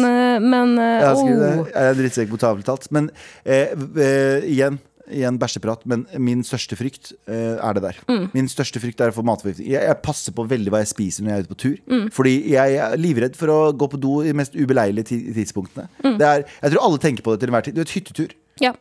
men 0.48 0.70
det. 0.78 1.18
oh. 1.18 1.66
Jeg 1.66 1.88
er 1.90 1.98
drittsekk 1.98 2.30
bokstavelig 2.30 2.64
talt. 2.68 2.86
Men 2.94 3.10
eh, 3.44 3.74
eh, 3.74 4.46
igjen, 4.48 4.78
igjen 5.12 5.38
bæsjeprat. 5.40 5.86
Men 5.88 6.04
min 6.22 6.42
største 6.46 6.78
frykt 6.78 7.12
eh, 7.30 7.56
er 7.56 7.78
det 7.78 7.84
der. 7.84 8.00
Mm. 8.10 8.26
Min 8.34 8.50
største 8.50 8.82
frykt 8.82 9.02
er 9.02 9.12
å 9.12 9.16
få 9.16 9.24
matforgiftning. 9.26 9.70
Jeg, 9.72 9.84
jeg 9.88 10.00
passer 10.04 10.36
på 10.36 10.46
veldig 10.50 10.72
hva 10.72 10.82
jeg 10.82 10.92
spiser 10.92 11.24
når 11.24 11.32
jeg 11.32 11.38
er 11.38 11.46
ute 11.46 11.54
på 11.54 11.60
tur. 11.64 11.76
Mm. 11.92 12.06
Fordi 12.14 12.34
jeg 12.52 12.78
er 12.86 13.00
livredd 13.00 13.38
for 13.38 13.52
å 13.52 13.58
gå 13.76 13.90
på 13.92 14.00
do 14.02 14.20
i 14.22 14.30
de 14.30 14.36
mest 14.42 14.56
ubeleilige 14.58 15.18
tidspunktene. 15.36 15.88
Mm. 16.04 16.16
Det 16.20 16.28
er, 16.28 16.46
jeg 16.62 16.74
tror 16.74 16.86
alle 16.88 17.02
tenker 17.02 17.26
på 17.26 17.34
det 17.34 17.42
til 17.42 17.52
enhver 17.52 17.68
tid. 17.68 17.76
Du 17.76 17.84
vet, 17.84 17.96
hyttetur. 17.98 18.36
Ja. 18.62 18.72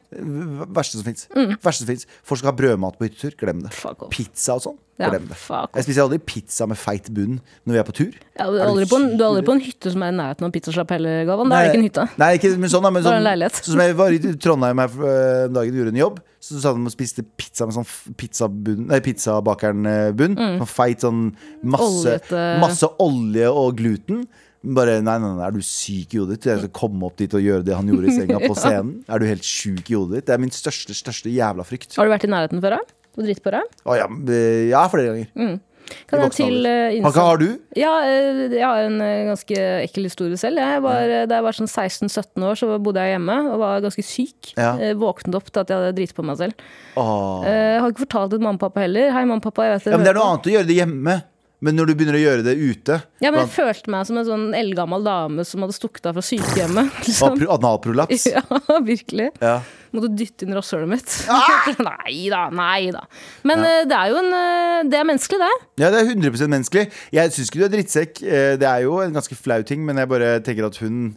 Verste 0.70 1.00
som 1.00 1.08
fins. 1.08 1.28
Verste 1.34 1.84
som 1.84 1.90
finnes. 1.90 2.08
Folk 2.28 2.42
skal 2.42 2.52
ha 2.52 2.58
brødmat 2.58 3.00
på 3.00 3.08
hyttetur. 3.08 3.36
Glem 3.40 3.64
det. 3.66 3.74
Mm. 3.74 4.08
Pizza 4.14 4.58
og 4.60 4.66
sånn. 4.68 4.80
Ja, 5.02 5.10
Glem 5.10 5.24
det. 5.32 5.38
fuck 5.40 5.78
Jeg 5.80 5.88
spiser 5.88 6.04
aldri 6.04 6.20
pizza 6.22 6.68
med 6.70 6.78
feit 6.78 7.08
bunn 7.16 7.40
når 7.66 7.74
vi 7.74 7.80
er 7.82 7.86
på 7.88 7.96
tur. 7.98 8.18
Ja, 8.38 8.50
du, 8.52 8.60
er 8.60 8.68
aldri 8.68 8.86
på 8.92 9.00
en, 9.00 9.08
du 9.16 9.24
er 9.24 9.30
aldri 9.32 9.46
på 9.48 9.56
en 9.56 9.64
hytte 9.64 9.94
som 9.94 10.04
er 10.06 10.12
i 10.14 10.18
nærheten 10.20 10.46
av 10.46 10.52
pizzasjapp 10.54 10.94
heller, 10.94 11.24
Galvan. 11.30 11.50
Da 11.50 11.62
er 11.62 11.66
det 11.66 11.72
ikke 11.72 11.80
en 11.80 11.88
hytte. 11.88 12.06
Nei, 12.22 12.30
ikke 12.38 12.52
men 12.62 12.74
sånn, 12.74 12.88
men 12.92 13.06
sånn, 13.08 13.30
en 13.32 13.46
sånn 13.48 13.72
som 13.72 13.82
jeg 13.82 13.98
var 13.98 14.14
i 14.18 14.36
Trondheim 14.46 14.84
her 14.84 15.00
eh, 15.10 15.40
en 15.48 15.58
dag 15.58 15.74
gjorde 15.74 15.96
en 15.96 16.02
jobb. 16.04 16.22
Så 16.42 16.62
sa 16.62 16.74
de 16.74 16.82
at 16.82 16.90
de 16.90 16.94
spiste 16.94 17.26
pizza 17.38 17.68
med 17.70 17.78
sånn 17.80 18.16
pizzabunn 18.18 18.86
Nei, 18.92 19.02
pizzabakeren-bunn. 19.06 20.38
Sånn 20.62 20.70
feit 20.70 21.06
sånn 21.06 21.26
masse, 21.66 22.20
masse 22.62 22.94
olje 23.02 23.50
og 23.50 23.82
gluten. 23.82 24.26
Bare 24.62 25.00
nei, 25.02 25.16
nei, 25.18 25.32
nei, 25.40 25.46
er 25.48 25.56
du 25.56 25.64
syk 25.66 26.14
i 26.14 26.20
hodet 26.22 26.36
ditt? 26.38 26.46
Jeg 26.52 26.62
skal 26.62 26.74
komme 26.78 27.08
opp 27.08 27.16
dit 27.18 27.34
og 27.34 27.42
gjøre 27.42 27.66
det 27.66 27.74
han 27.74 27.88
gjorde 27.90 28.12
i 28.12 28.14
senga 28.14 28.38
på 28.44 28.54
scenen. 28.62 29.00
Er 29.10 29.22
du 29.24 29.26
helt 29.26 29.48
sjuk 29.48 29.90
i 29.90 29.98
hodet 29.98 30.20
ditt? 30.20 30.28
Det 30.30 30.36
er 30.38 30.44
min 30.44 30.54
største, 30.54 30.94
største 30.94 31.34
jævla 31.34 31.66
frykt. 31.66 31.98
Har 31.98 32.06
du 32.06 32.14
vært 32.14 32.28
i 32.28 32.32
nærheten 32.32 32.62
før, 32.62 32.78
da? 32.78 32.98
På 33.18 33.26
deg? 33.26 33.74
Å 33.90 33.98
ja, 33.98 34.06
eh, 34.32 34.70
ja, 34.70 34.86
flere 34.94 35.10
ganger. 35.12 35.60
Kan 36.08 36.22
jeg 36.24 36.32
til 36.38 36.64
uh, 36.64 37.10
Hva 37.12 37.24
har 37.26 37.40
du? 37.42 37.48
Ja, 37.76 37.90
eh, 38.08 38.38
jeg 38.54 38.64
har 38.64 38.86
en 38.86 39.02
eh, 39.04 39.26
ganske 39.28 39.58
ekkel 39.82 40.06
historie 40.08 40.38
selv. 40.40 40.62
Jeg 40.62 40.84
var, 40.86 41.02
eh, 41.10 41.26
da 41.28 41.40
jeg 41.42 41.46
var 41.50 41.58
sånn 41.58 41.68
16-17 41.68 42.46
år, 42.48 42.56
så 42.62 42.70
bodde 42.80 43.04
jeg 43.04 43.18
hjemme 43.18 43.36
og 43.52 43.58
var 43.60 43.82
ganske 43.84 44.06
syk. 44.06 44.54
Ja. 44.56 44.70
Eh, 44.78 44.94
Våknet 45.02 45.36
opp 45.42 45.50
til 45.52 45.66
at 45.66 45.74
jeg 45.74 45.82
hadde 45.82 45.98
driti 45.98 46.16
på 46.16 46.24
meg 46.30 46.40
selv. 46.40 46.64
Åh. 47.02 47.44
Eh, 47.50 47.60
Jeg 47.74 47.82
har 47.84 47.92
ikke 47.92 48.06
fortalt 48.06 48.32
det 48.32 48.40
til 48.40 48.46
mamma 48.48 48.62
og 48.62 48.64
pappa 48.70 48.86
heller. 48.86 49.12
Hei, 49.18 49.26
mamma 49.26 49.42
og 49.42 49.48
pappa, 49.50 49.68
jeg 49.68 49.76
vet 49.82 49.90
Ja, 49.92 49.98
men 50.00 50.08
det 50.08 50.14
er 50.14 50.20
noe 50.22 50.30
annet 50.32 50.48
å 50.48 50.56
gjøre 50.56 50.70
det 50.72 50.80
hjemme. 50.80 51.18
Men 51.62 51.76
når 51.78 51.92
du 51.92 51.94
begynner 51.94 52.16
å 52.18 52.22
gjøre 52.24 52.44
det 52.46 52.56
ute 52.58 52.96
Ja, 53.22 53.30
men 53.30 53.44
jeg 53.44 53.52
blant- 53.52 53.54
følte 53.54 53.92
meg 53.94 54.08
som 54.10 54.18
en 54.18 54.26
sånn 54.26 54.46
eldgammel 54.58 55.04
dame 55.06 55.44
som 55.46 55.62
hadde 55.62 55.76
stukket 55.78 56.08
av 56.10 56.16
fra 56.18 56.24
sykehjemmet. 56.26 56.90
Liksom. 57.06 57.38
Analprolaps? 57.58 58.26
Ja, 58.34 58.42
virkelig. 58.82 59.28
Ja. 59.44 59.60
Måtte 59.94 60.10
dytte 60.16 60.48
inn 60.48 60.56
rasshølet 60.58 60.90
mitt. 60.90 61.14
Ah! 61.30 61.68
nei 61.90 62.16
da, 62.32 62.46
nei 62.56 62.90
da. 62.96 63.04
Men 63.46 63.62
ja. 63.62 63.76
det 63.92 63.98
er 64.00 64.10
jo 64.14 64.20
en 64.24 64.32
eh, 64.40 64.78
Det 64.90 64.98
er 65.02 65.08
menneskelig, 65.12 65.42
det. 65.44 65.52
Ja, 65.84 65.90
det 65.94 66.02
er 66.02 66.10
100 66.16 66.48
menneskelig. 66.56 66.88
Jeg 67.14 67.36
syns 67.36 67.52
ikke 67.52 67.62
du 67.62 67.68
er 67.68 67.74
drittsekk. 67.76 68.24
Eh, 68.24 68.54
Det 68.62 68.70
er 68.72 68.86
jo 68.88 68.98
en 69.04 69.14
ganske 69.20 69.38
flau 69.38 69.62
ting, 69.68 69.86
men 69.86 70.02
jeg 70.02 70.10
bare 70.12 70.40
tenker 70.46 70.66
at 70.72 70.82
hun 70.82 71.12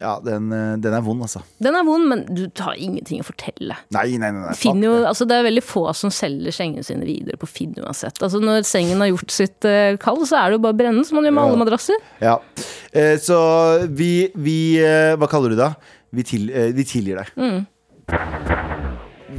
Ja, 0.00 0.14
den, 0.24 0.46
eh, 0.56 0.76
den 0.80 0.94
er 0.96 1.02
vond, 1.04 1.20
altså. 1.26 1.42
Den 1.60 1.76
er 1.76 1.84
vond, 1.84 2.06
men 2.08 2.22
du 2.32 2.46
har 2.64 2.72
ingenting 2.80 3.20
å 3.20 3.26
fortelle. 3.28 3.76
Nei, 3.92 4.16
nei, 4.16 4.30
nei. 4.32 4.54
Finn 4.56 4.80
jo, 4.82 4.94
altså 5.04 5.26
det 5.28 5.36
er 5.36 5.44
veldig 5.44 5.62
få 5.66 5.82
som 5.94 6.08
selger 6.14 6.54
sengene 6.56 6.84
sine 6.86 7.04
videre 7.04 7.36
på 7.36 7.48
Finn 7.50 7.74
uansett. 7.76 8.16
Altså 8.24 8.40
Når 8.40 8.64
sengen 8.64 9.02
har 9.04 9.10
gjort 9.12 9.30
sitt 9.36 9.68
uh, 9.68 9.98
kall, 10.00 10.22
så 10.24 10.38
er 10.40 10.50
det 10.54 10.56
jo 10.56 10.64
bare 10.64 10.72
å 10.78 10.80
brenne, 10.80 11.04
som 11.04 11.20
man 11.20 11.28
gjør 11.28 11.36
med 11.36 11.44
Ja. 11.44 11.50
alle 11.50 11.60
madrasser. 11.64 12.00
Ja. 12.24 12.38
Eh, 12.92 13.16
Så 13.20 13.36
vi, 13.92 14.30
vi 14.34 14.58
eh, 14.80 15.16
Hva 15.20 15.28
kaller 15.28 15.52
du 15.52 15.60
det? 15.60 15.68
Vi, 16.16 16.24
til, 16.26 16.48
eh, 16.50 16.72
vi 16.72 16.82
tilgir 16.88 17.20
deg. 17.20 17.36
Mm. 17.36 18.59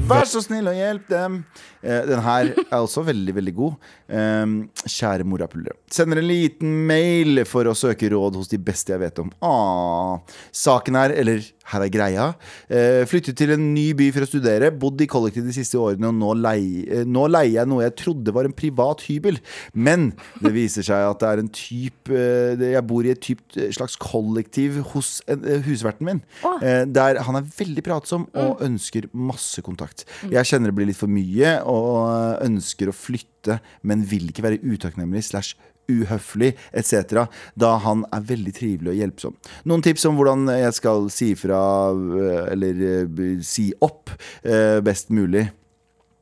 Vær 0.07 0.25
så 0.29 0.41
snill 0.43 0.67
og 0.71 0.75
hjelp 0.77 1.07
dem. 1.11 1.37
Eh, 1.83 2.01
Den 2.07 2.21
her 2.23 2.51
er 2.61 2.77
også 2.79 3.03
veldig, 3.07 3.33
veldig 3.35 3.53
god. 3.57 3.73
Eh, 4.09 4.45
Kjære 4.87 5.25
morapulere. 5.27 5.75
Sender 5.91 6.21
en 6.21 6.27
liten 6.29 6.75
mail 6.87 7.43
for 7.49 7.67
å 7.67 7.75
søke 7.77 8.09
råd 8.13 8.39
hos 8.39 8.51
de 8.51 8.57
beste 8.61 8.93
jeg 8.93 9.01
vet 9.03 9.19
om. 9.23 9.31
Ah. 9.43 10.19
Saken 10.55 10.95
er, 11.01 11.15
eller 11.21 11.43
her 11.71 11.85
er 11.85 11.91
greia, 11.93 12.25
eh, 12.69 13.01
flyttet 13.09 13.37
til 13.39 13.53
en 13.55 13.63
ny 13.73 13.91
by 13.97 14.09
for 14.15 14.25
å 14.25 14.29
studere. 14.29 14.71
Bodd 14.71 15.01
i 15.03 15.07
kollektiv 15.09 15.45
de 15.47 15.55
siste 15.55 15.79
årene, 15.79 16.09
og 16.11 16.17
nå, 16.17 16.33
lei, 16.41 16.85
eh, 16.87 17.05
nå 17.07 17.27
leier 17.31 17.61
jeg 17.61 17.71
noe 17.71 17.85
jeg 17.85 17.95
trodde 18.03 18.33
var 18.35 18.47
en 18.47 18.55
privat 18.55 19.03
hybel. 19.07 19.39
Men 19.73 20.11
det 20.41 20.53
viser 20.55 20.85
seg 20.87 21.07
at 21.07 21.21
det 21.21 21.29
er 21.31 21.43
en 21.43 21.51
type 21.51 22.11
eh, 22.11 22.61
Jeg 22.71 22.85
bor 22.87 23.05
i 23.05 23.13
et 23.13 23.21
typ 23.23 23.41
eh, 23.57 23.71
slags 23.75 23.97
kollektiv 24.01 24.81
hos 24.93 25.21
en, 25.31 25.43
husverten 25.65 26.07
min. 26.07 26.21
Oh. 26.43 26.57
Eh, 26.61 26.85
Der 26.85 27.21
han 27.23 27.39
er 27.39 27.47
veldig 27.57 27.83
pratsom 27.85 28.27
og 28.37 28.61
ønsker 28.63 29.09
masse 29.13 29.61
kontakt. 29.65 30.05
Jeg 30.31 30.47
kjenner 30.47 30.71
det 30.71 30.77
blir 30.77 30.89
litt 30.91 30.99
for 30.99 31.11
mye 31.11 31.57
og 31.69 32.41
ønsker 32.45 32.91
å 32.91 32.95
flytte, 32.95 33.59
men 33.87 34.05
vil 34.05 34.29
ikke 34.29 34.45
være 34.45 34.61
utakknemlig 34.61 35.23
slash 35.31 35.55
uhøflig 35.91 36.53
etc. 36.71 37.25
Da 37.59 37.75
han 37.85 38.05
er 38.13 38.27
veldig 38.31 38.53
trivelig 38.57 38.93
og 38.93 38.99
hjelpsom. 39.01 39.39
Noen 39.69 39.85
tips 39.85 40.07
om 40.09 40.19
hvordan 40.19 40.49
jeg 40.55 40.75
skal 40.77 41.09
si 41.13 41.31
ifra 41.35 41.61
eh, 41.91 42.53
eller 42.53 42.85
eh, 42.91 43.33
si 43.45 43.71
opp 43.83 44.13
eh, 44.43 44.79
best 44.85 45.11
mulig. 45.13 45.49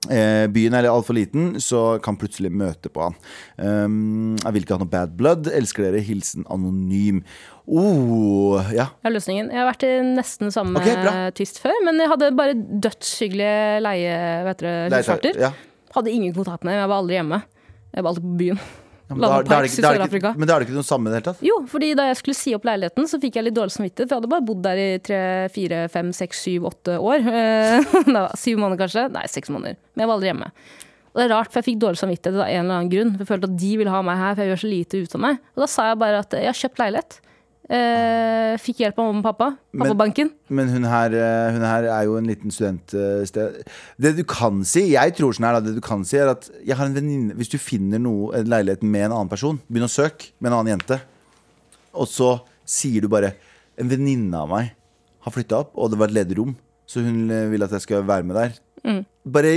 Byen 0.10 0.78
er 0.78 0.86
altfor 0.88 1.18
liten, 1.18 1.58
så 1.60 1.98
kan 2.02 2.16
plutselig 2.18 2.54
møte 2.56 2.88
på 2.88 3.04
han. 3.04 3.18
Um, 3.60 4.38
jeg 4.40 4.56
vil 4.56 4.64
ikke 4.64 4.78
ha 4.78 4.80
noe 4.80 4.90
bad 4.94 5.18
blood. 5.20 5.50
Elsker 5.52 5.84
dere. 5.86 6.00
Hilsen 6.08 6.48
anonym. 6.50 7.20
Oh, 7.68 8.56
ja. 8.72 8.88
Jeg 8.96 9.10
har 9.10 9.14
løsningen. 9.14 9.52
Jeg 9.52 9.60
har 9.60 9.68
vært 9.68 9.84
i 9.86 9.92
nesten 10.08 10.56
samme 10.56 10.80
okay, 10.80 11.28
tyst 11.38 11.60
før, 11.62 11.76
men 11.86 12.00
jeg 12.00 12.14
hadde 12.16 12.32
bare 12.40 12.56
dødshyggelige 12.56 13.84
leie... 13.86 14.16
Vet 14.48 14.64
dere, 14.64 15.02
Det 15.28 15.36
ja. 15.36 15.52
Hadde 15.94 16.16
ingen 16.16 16.34
kontakt 16.34 16.64
med 16.64 16.74
dem, 16.74 16.86
jeg 16.86 16.94
var 16.94 17.04
aldri 17.04 17.20
hjemme. 17.20 17.44
Jeg 17.92 18.06
var 18.06 18.14
alltid 18.14 18.26
på 18.26 18.38
byen. 18.40 18.64
Ja, 19.10 19.16
men 19.16 19.22
da- 19.26 19.42
da 19.42 19.62
ikke- 19.66 20.22
da. 20.22 20.34
Men 20.38 20.48
da 20.48 20.56
er 20.56 20.60
det 20.60 20.68
ikke 20.70 20.76
noe 20.78 20.86
samme 20.86 21.08
i 21.08 21.12
det 21.12 21.18
hele 21.24 21.34
tatt? 21.34 21.42
Jo, 21.42 21.56
fordi 21.66 21.96
da 21.98 22.04
jeg 22.12 22.18
skulle 22.20 22.36
si 22.38 22.54
opp 22.54 22.64
leiligheten, 22.70 23.08
så 23.10 23.20
fikk 23.20 23.34
jeg 23.40 23.44
litt 23.48 23.56
dårlig 23.56 23.74
samvittighet. 23.74 24.08
For 24.08 24.16
jeg 24.16 24.22
hadde 24.22 24.30
bare 24.30 24.46
bodd 24.46 24.62
der 24.62 24.78
i 24.78 24.98
tre, 25.00 25.22
fire, 25.50 25.88
fem, 25.90 26.12
seks, 26.14 26.44
syv, 26.46 26.68
åtte 26.70 27.00
år. 27.02 27.26
Eh, 27.26 27.82
syv 28.44 28.58
måneder 28.62 28.78
kanskje. 28.86 29.08
Nei, 29.12 29.26
seks 29.26 29.50
måneder. 29.50 29.76
Men 29.96 30.06
jeg 30.06 30.08
var 30.08 30.16
aldri 30.20 30.30
hjemme. 30.30 30.52
Og 31.10 31.16
det 31.18 31.26
er 31.26 31.34
rart, 31.34 31.50
for 31.52 31.60
jeg 31.62 31.66
fikk 31.74 31.80
dårlig 31.82 31.98
samvittighet 31.98 32.38
av 32.38 32.46
en 32.48 32.66
eller 32.66 32.76
annen 32.78 32.92
grunn. 32.94 33.12
For 33.18 33.26
jeg 33.26 33.32
følte 33.34 33.50
at 33.50 33.58
de 33.58 33.72
ville 33.82 33.90
ha 33.90 34.02
meg 34.06 34.18
her, 34.22 34.36
for 34.36 34.44
jeg 34.46 34.52
gjør 34.54 34.62
så 34.62 34.70
lite 34.70 35.02
ut 35.04 35.16
av 35.18 35.22
meg. 35.26 35.40
Og 35.58 35.64
da 35.66 35.66
sa 35.74 35.88
jeg 35.90 35.98
bare 35.98 36.20
at 36.22 36.30
jeg 36.38 36.46
har 36.46 36.60
kjøpt 36.62 36.78
leilighet. 36.86 37.20
Eh, 37.70 38.56
fikk 38.58 38.80
hjelp 38.82 38.98
av 38.98 39.06
mamma 39.12 39.20
og 39.22 39.26
pappa. 39.28 39.48
Men- 39.74 39.92
Pappabanken. 39.92 40.32
Men 40.50 40.70
hun 40.70 40.84
her, 40.90 41.14
eh, 41.14 41.52
hun 41.54 41.62
her 41.62 41.84
er 41.84 42.04
jo 42.06 42.16
en 42.18 42.26
liten 42.26 42.50
studentsted. 42.50 43.64
Det 44.00 44.16
du 44.18 44.24
kan 44.24 44.64
si, 44.66 44.92
jeg 44.96 45.16
tror 45.16 45.34
sånn 45.34 45.46
her 45.46 45.62
det 45.62 45.76
du 45.76 45.82
kan 45.82 46.04
si 46.04 46.18
er 46.18 46.30
at 46.30 46.50
jeg 46.66 46.76
har 46.76 46.86
en 46.88 46.96
venninne 46.96 47.36
Hvis 47.38 47.50
du 47.52 47.58
finner 47.60 48.00
noe, 48.00 48.34
en 48.36 48.46
leilighet 48.46 48.82
med 48.82 49.06
en 49.06 49.12
annen 49.12 49.30
person, 49.30 49.60
begynn 49.72 49.86
å 49.86 49.92
søke 49.92 50.32
med 50.42 50.52
en 50.52 50.58
annen 50.60 50.80
jente, 50.80 51.00
og 51.94 52.08
så 52.08 52.42
sier 52.66 53.02
du 53.02 53.08
bare 53.08 53.34
En 53.78 53.88
venninne 53.88 54.34
av 54.34 54.50
meg 54.50 54.72
har 55.22 55.32
flytta 55.32 55.60
opp, 55.60 55.72
og 55.78 55.92
det 55.92 56.00
var 56.00 56.08
et 56.08 56.14
ledig 56.28 56.38
rom, 56.38 56.56
så 56.86 57.02
hun 57.02 57.30
eh, 57.32 57.48
vil 57.50 57.64
at 57.64 57.72
jeg 57.72 57.82
skal 57.82 58.04
være 58.04 58.26
med 58.26 58.36
der. 58.36 58.52
Bare 59.30 59.52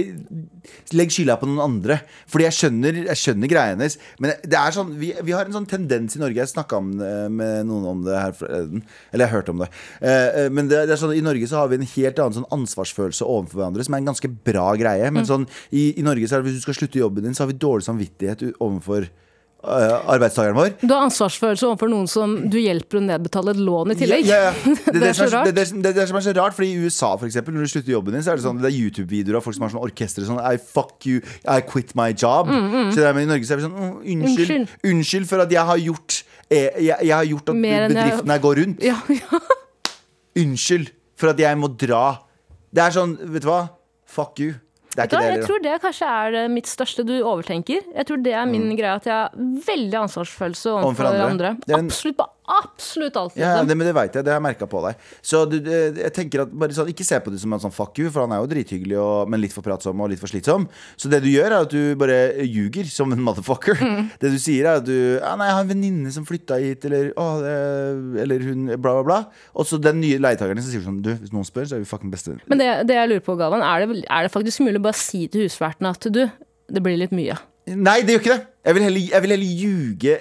legg 0.93 1.13
skylda 1.15 1.37
på 1.41 1.47
noen 1.49 1.63
andre. 1.65 1.99
Fordi 2.31 2.47
jeg 2.49 2.57
skjønner, 2.57 2.99
jeg 3.07 3.21
skjønner 3.21 3.51
greia 3.51 3.73
hennes. 3.73 3.97
Men 4.23 4.35
det 4.43 4.59
er 4.59 4.75
sånn, 4.75 4.91
vi, 5.01 5.13
vi 5.25 5.35
har 5.37 5.49
en 5.49 5.57
sånn 5.57 5.69
tendens 5.71 6.17
i 6.17 6.23
Norge 6.23 6.43
Jeg 6.43 6.51
snakka 6.51 6.81
med 6.83 7.69
noen 7.69 7.89
om 7.93 8.03
det 8.07 8.19
her. 8.19 8.37
Eller 8.43 9.25
jeg 9.25 9.29
har 9.29 9.35
hørt 9.37 9.53
om 9.55 9.65
det. 9.65 9.71
Eh, 10.03 10.29
eh, 10.43 10.51
men 10.53 10.69
det, 10.71 10.85
det 10.91 10.97
er 10.97 11.03
sånn, 11.05 11.15
i 11.17 11.25
Norge 11.25 11.49
så 11.51 11.63
har 11.63 11.73
vi 11.73 11.81
en 11.81 11.91
helt 11.95 12.23
annen 12.23 12.39
sånn 12.41 12.51
ansvarsfølelse 12.59 13.29
overfor 13.29 13.63
hverandre, 13.63 13.87
som 13.87 13.97
er 13.97 14.05
en 14.05 14.13
ganske 14.13 14.33
bra 14.51 14.69
greie. 14.81 15.11
Men 15.15 15.29
sånn, 15.29 15.49
i, 15.71 15.93
i 15.95 16.07
Norge 16.07 16.29
så 16.29 16.39
er 16.39 16.43
det 16.43 16.51
hvis 16.51 16.63
du 16.63 16.67
skal 16.67 16.81
slutte 16.83 17.03
jobben 17.03 17.29
din, 17.29 17.39
så 17.39 17.47
har 17.47 17.53
vi 17.53 17.61
dårlig 17.63 17.89
samvittighet 17.89 18.49
overfor 18.59 19.07
eh, 19.07 19.22
arbeidstakeren 19.63 20.57
vår. 20.57 20.71
Du 20.83 20.91
har 20.91 21.05
ansvarsfølelse 21.07 21.67
overfor 21.69 21.91
noen 21.93 22.09
som 22.11 22.33
du 22.51 22.57
hjelper 22.59 22.99
å 22.99 23.03
nedbetale 23.05 23.53
et 23.55 23.61
lån 23.63 23.93
i 23.95 23.97
tillegg. 24.01 24.27
Ja, 24.27 24.39
ja, 24.49 24.53
ja. 24.53 24.75
Det, 24.87 24.95
Det 25.01 25.09
er 25.13 25.17
så 25.19 25.29
rart. 25.31 25.51
det, 25.55 25.67
det, 25.85 25.93
det 25.97 26.07
som 26.11 26.19
er 26.19 26.25
så 26.27 26.35
rart, 26.37 26.57
fordi 26.57 26.73
i 26.75 26.81
USA 26.83 27.13
for 27.17 27.29
eksempel, 27.29 27.55
når 27.55 27.69
du 27.69 27.73
slutter 27.77 27.93
jobben 27.95 28.17
din, 28.17 28.25
så 28.27 28.33
er 28.35 28.41
det 28.41 28.45
sånn 28.47 28.59
Det 28.63 28.71
er 28.73 28.77
YouTube-videoer 28.81 29.39
av 29.39 29.47
folk 29.47 29.55
som 29.59 29.67
har 29.69 29.75
sånn 29.77 29.85
orkester 29.87 30.27
sånn 30.27 30.41
I 30.43 30.57
fuck 30.59 31.07
you, 31.07 31.23
I 31.47 31.61
quit 31.63 31.95
my 31.99 32.11
job. 32.11 32.51
Så 32.51 32.99
det 32.99 33.07
er, 33.07 33.15
men 33.17 33.29
I 33.29 33.31
Norge 33.35 33.47
så 33.47 33.55
er 33.55 33.63
vi 33.63 33.67
sånn 33.69 33.79
«Åh, 33.79 33.93
unnskyld, 34.03 34.11
Mm, 34.13 34.27
Unnskyld. 34.27 34.69
unnskyld 34.93 35.31
for 35.31 35.45
at 35.47 35.55
jeg 35.55 35.65
har 35.71 35.79
gjort 35.87 36.19
jeg, 36.53 36.73
jeg, 36.85 36.97
jeg 37.09 37.15
har 37.17 37.25
gjort 37.31 37.49
at 37.49 37.63
bedriften 37.63 38.31
her 38.35 38.43
går 38.43 38.59
rundt. 38.61 38.83
Unnskyld 40.39 40.91
for 41.21 41.33
at 41.33 41.41
jeg 41.43 41.59
må 41.61 41.69
dra. 41.79 42.05
Det 42.73 42.83
er 42.83 42.95
sånn, 42.95 43.15
vet 43.35 43.45
du 43.45 43.49
hva? 43.51 43.63
Fuck 44.09 44.41
you. 44.43 44.55
Det 44.93 44.99
er 45.01 45.07
ikke 45.09 45.21
det 45.23 45.31
jeg 45.39 45.45
tror 45.49 45.63
det 45.65 45.77
kanskje 45.83 46.09
er 46.13 46.49
mitt 46.53 46.67
største 46.69 47.05
du 47.09 47.15
overtenker. 47.23 47.81
Jeg 47.97 48.07
tror 48.07 48.23
det 48.23 48.33
er 48.37 48.45
min 48.47 48.69
Mm. 48.71 48.77
greie 48.77 48.95
at 48.95 49.05
jeg 49.05 49.15
har 49.15 49.31
veldig 49.37 49.99
ansvarsfølelse 50.05 50.69
Overfor 50.83 51.07
andre. 51.09 51.31
andre. 51.31 51.57
Absolutt 51.79 52.17
på 52.19 52.27
absolutt 52.59 53.17
alt. 53.17 53.37
Ja, 53.37 53.55
liksom. 53.55 53.69
det, 53.71 53.77
men 53.79 53.89
det 53.89 53.95
vet 53.97 54.19
jeg, 54.19 54.27
det 54.27 54.33
har 54.33 54.39
jeg 54.41 54.47
merka 54.47 54.69
på 54.71 54.83
deg. 54.87 55.07
Så 55.25 55.43
du, 55.49 55.59
jeg 55.63 56.13
tenker 56.17 56.45
at 56.45 56.53
bare 56.53 56.77
sånn, 56.77 56.91
Ikke 56.93 57.07
se 57.07 57.19
på 57.23 57.33
det 57.33 57.41
som 57.43 57.55
en 57.55 57.63
sånn 57.63 57.75
fuck 57.75 57.99
you, 58.01 58.11
for 58.13 58.25
han 58.25 58.35
er 58.37 58.43
jo 58.43 58.51
drithyggelig, 58.51 58.99
og, 59.01 59.31
men 59.33 59.43
litt 59.43 59.55
for 59.55 59.65
pratsom 59.65 60.03
og 60.03 60.13
litt 60.13 60.23
for 60.23 60.33
slitsom. 60.33 60.67
Så 61.01 61.11
det 61.13 61.23
du 61.25 61.31
gjør, 61.33 61.51
er 61.51 61.67
at 61.67 61.73
du 61.73 61.95
bare 62.01 62.19
ljuger 62.47 62.89
som 62.93 63.13
en 63.15 63.23
motherfucker. 63.25 63.79
Mm. 63.83 64.11
Det 64.23 64.31
du 64.31 64.39
sier, 64.41 64.67
er 64.69 64.81
at 64.81 64.87
du 64.87 65.19
ah, 65.25 65.35
'Nei, 65.39 65.49
jeg 65.49 65.57
har 65.57 65.65
en 65.65 65.71
venninne 65.71 66.11
som 66.15 66.27
flytta 66.29 66.59
hit', 66.63 66.85
eller, 66.89 67.11
«Å, 67.19 67.27
eller 68.23 68.45
hun 68.47 68.67
bla, 68.75 68.93
bla, 69.01 69.03
bla. 69.07 69.19
Og 69.57 69.67
så 69.69 69.81
den 69.83 70.01
nye 70.03 70.21
leietakeren 70.23 70.63
som 70.63 70.71
sier 70.71 70.85
sånn 70.85 71.01
'Du, 71.03 71.13
hvis 71.19 71.33
noen 71.35 71.49
spør, 71.49 71.67
så 71.69 71.79
er 71.79 71.85
vi 71.85 71.91
fucking 71.91 72.13
bestevenner'. 72.13 72.47
Men 72.51 72.63
det, 72.63 72.71
det 72.91 72.99
jeg 72.99 73.11
lurer 73.11 73.25
på, 73.27 73.37
Galvan, 73.41 73.65
er 73.67 73.87
det, 73.87 74.05
er 74.05 74.29
det 74.29 74.35
faktisk 74.35 74.65
mulig 74.65 74.79
å 74.83 74.87
bare 74.89 74.99
si 74.99 75.25
til 75.33 75.47
husverten 75.47 75.91
at 75.91 76.11
du, 76.13 76.23
det 76.73 76.85
blir 76.85 77.01
litt 77.01 77.15
mye? 77.17 77.39
Nei, 77.67 78.01
det 78.03 78.17
gjør 78.17 78.23
ikke 78.25 78.35
det. 78.35 78.47
Jeg 78.67 78.75
vil 78.75 78.83
heller, 78.83 79.01
jeg 79.13 79.23
vil 79.23 79.31
heller 79.31 79.53
ljuge, 79.63 80.15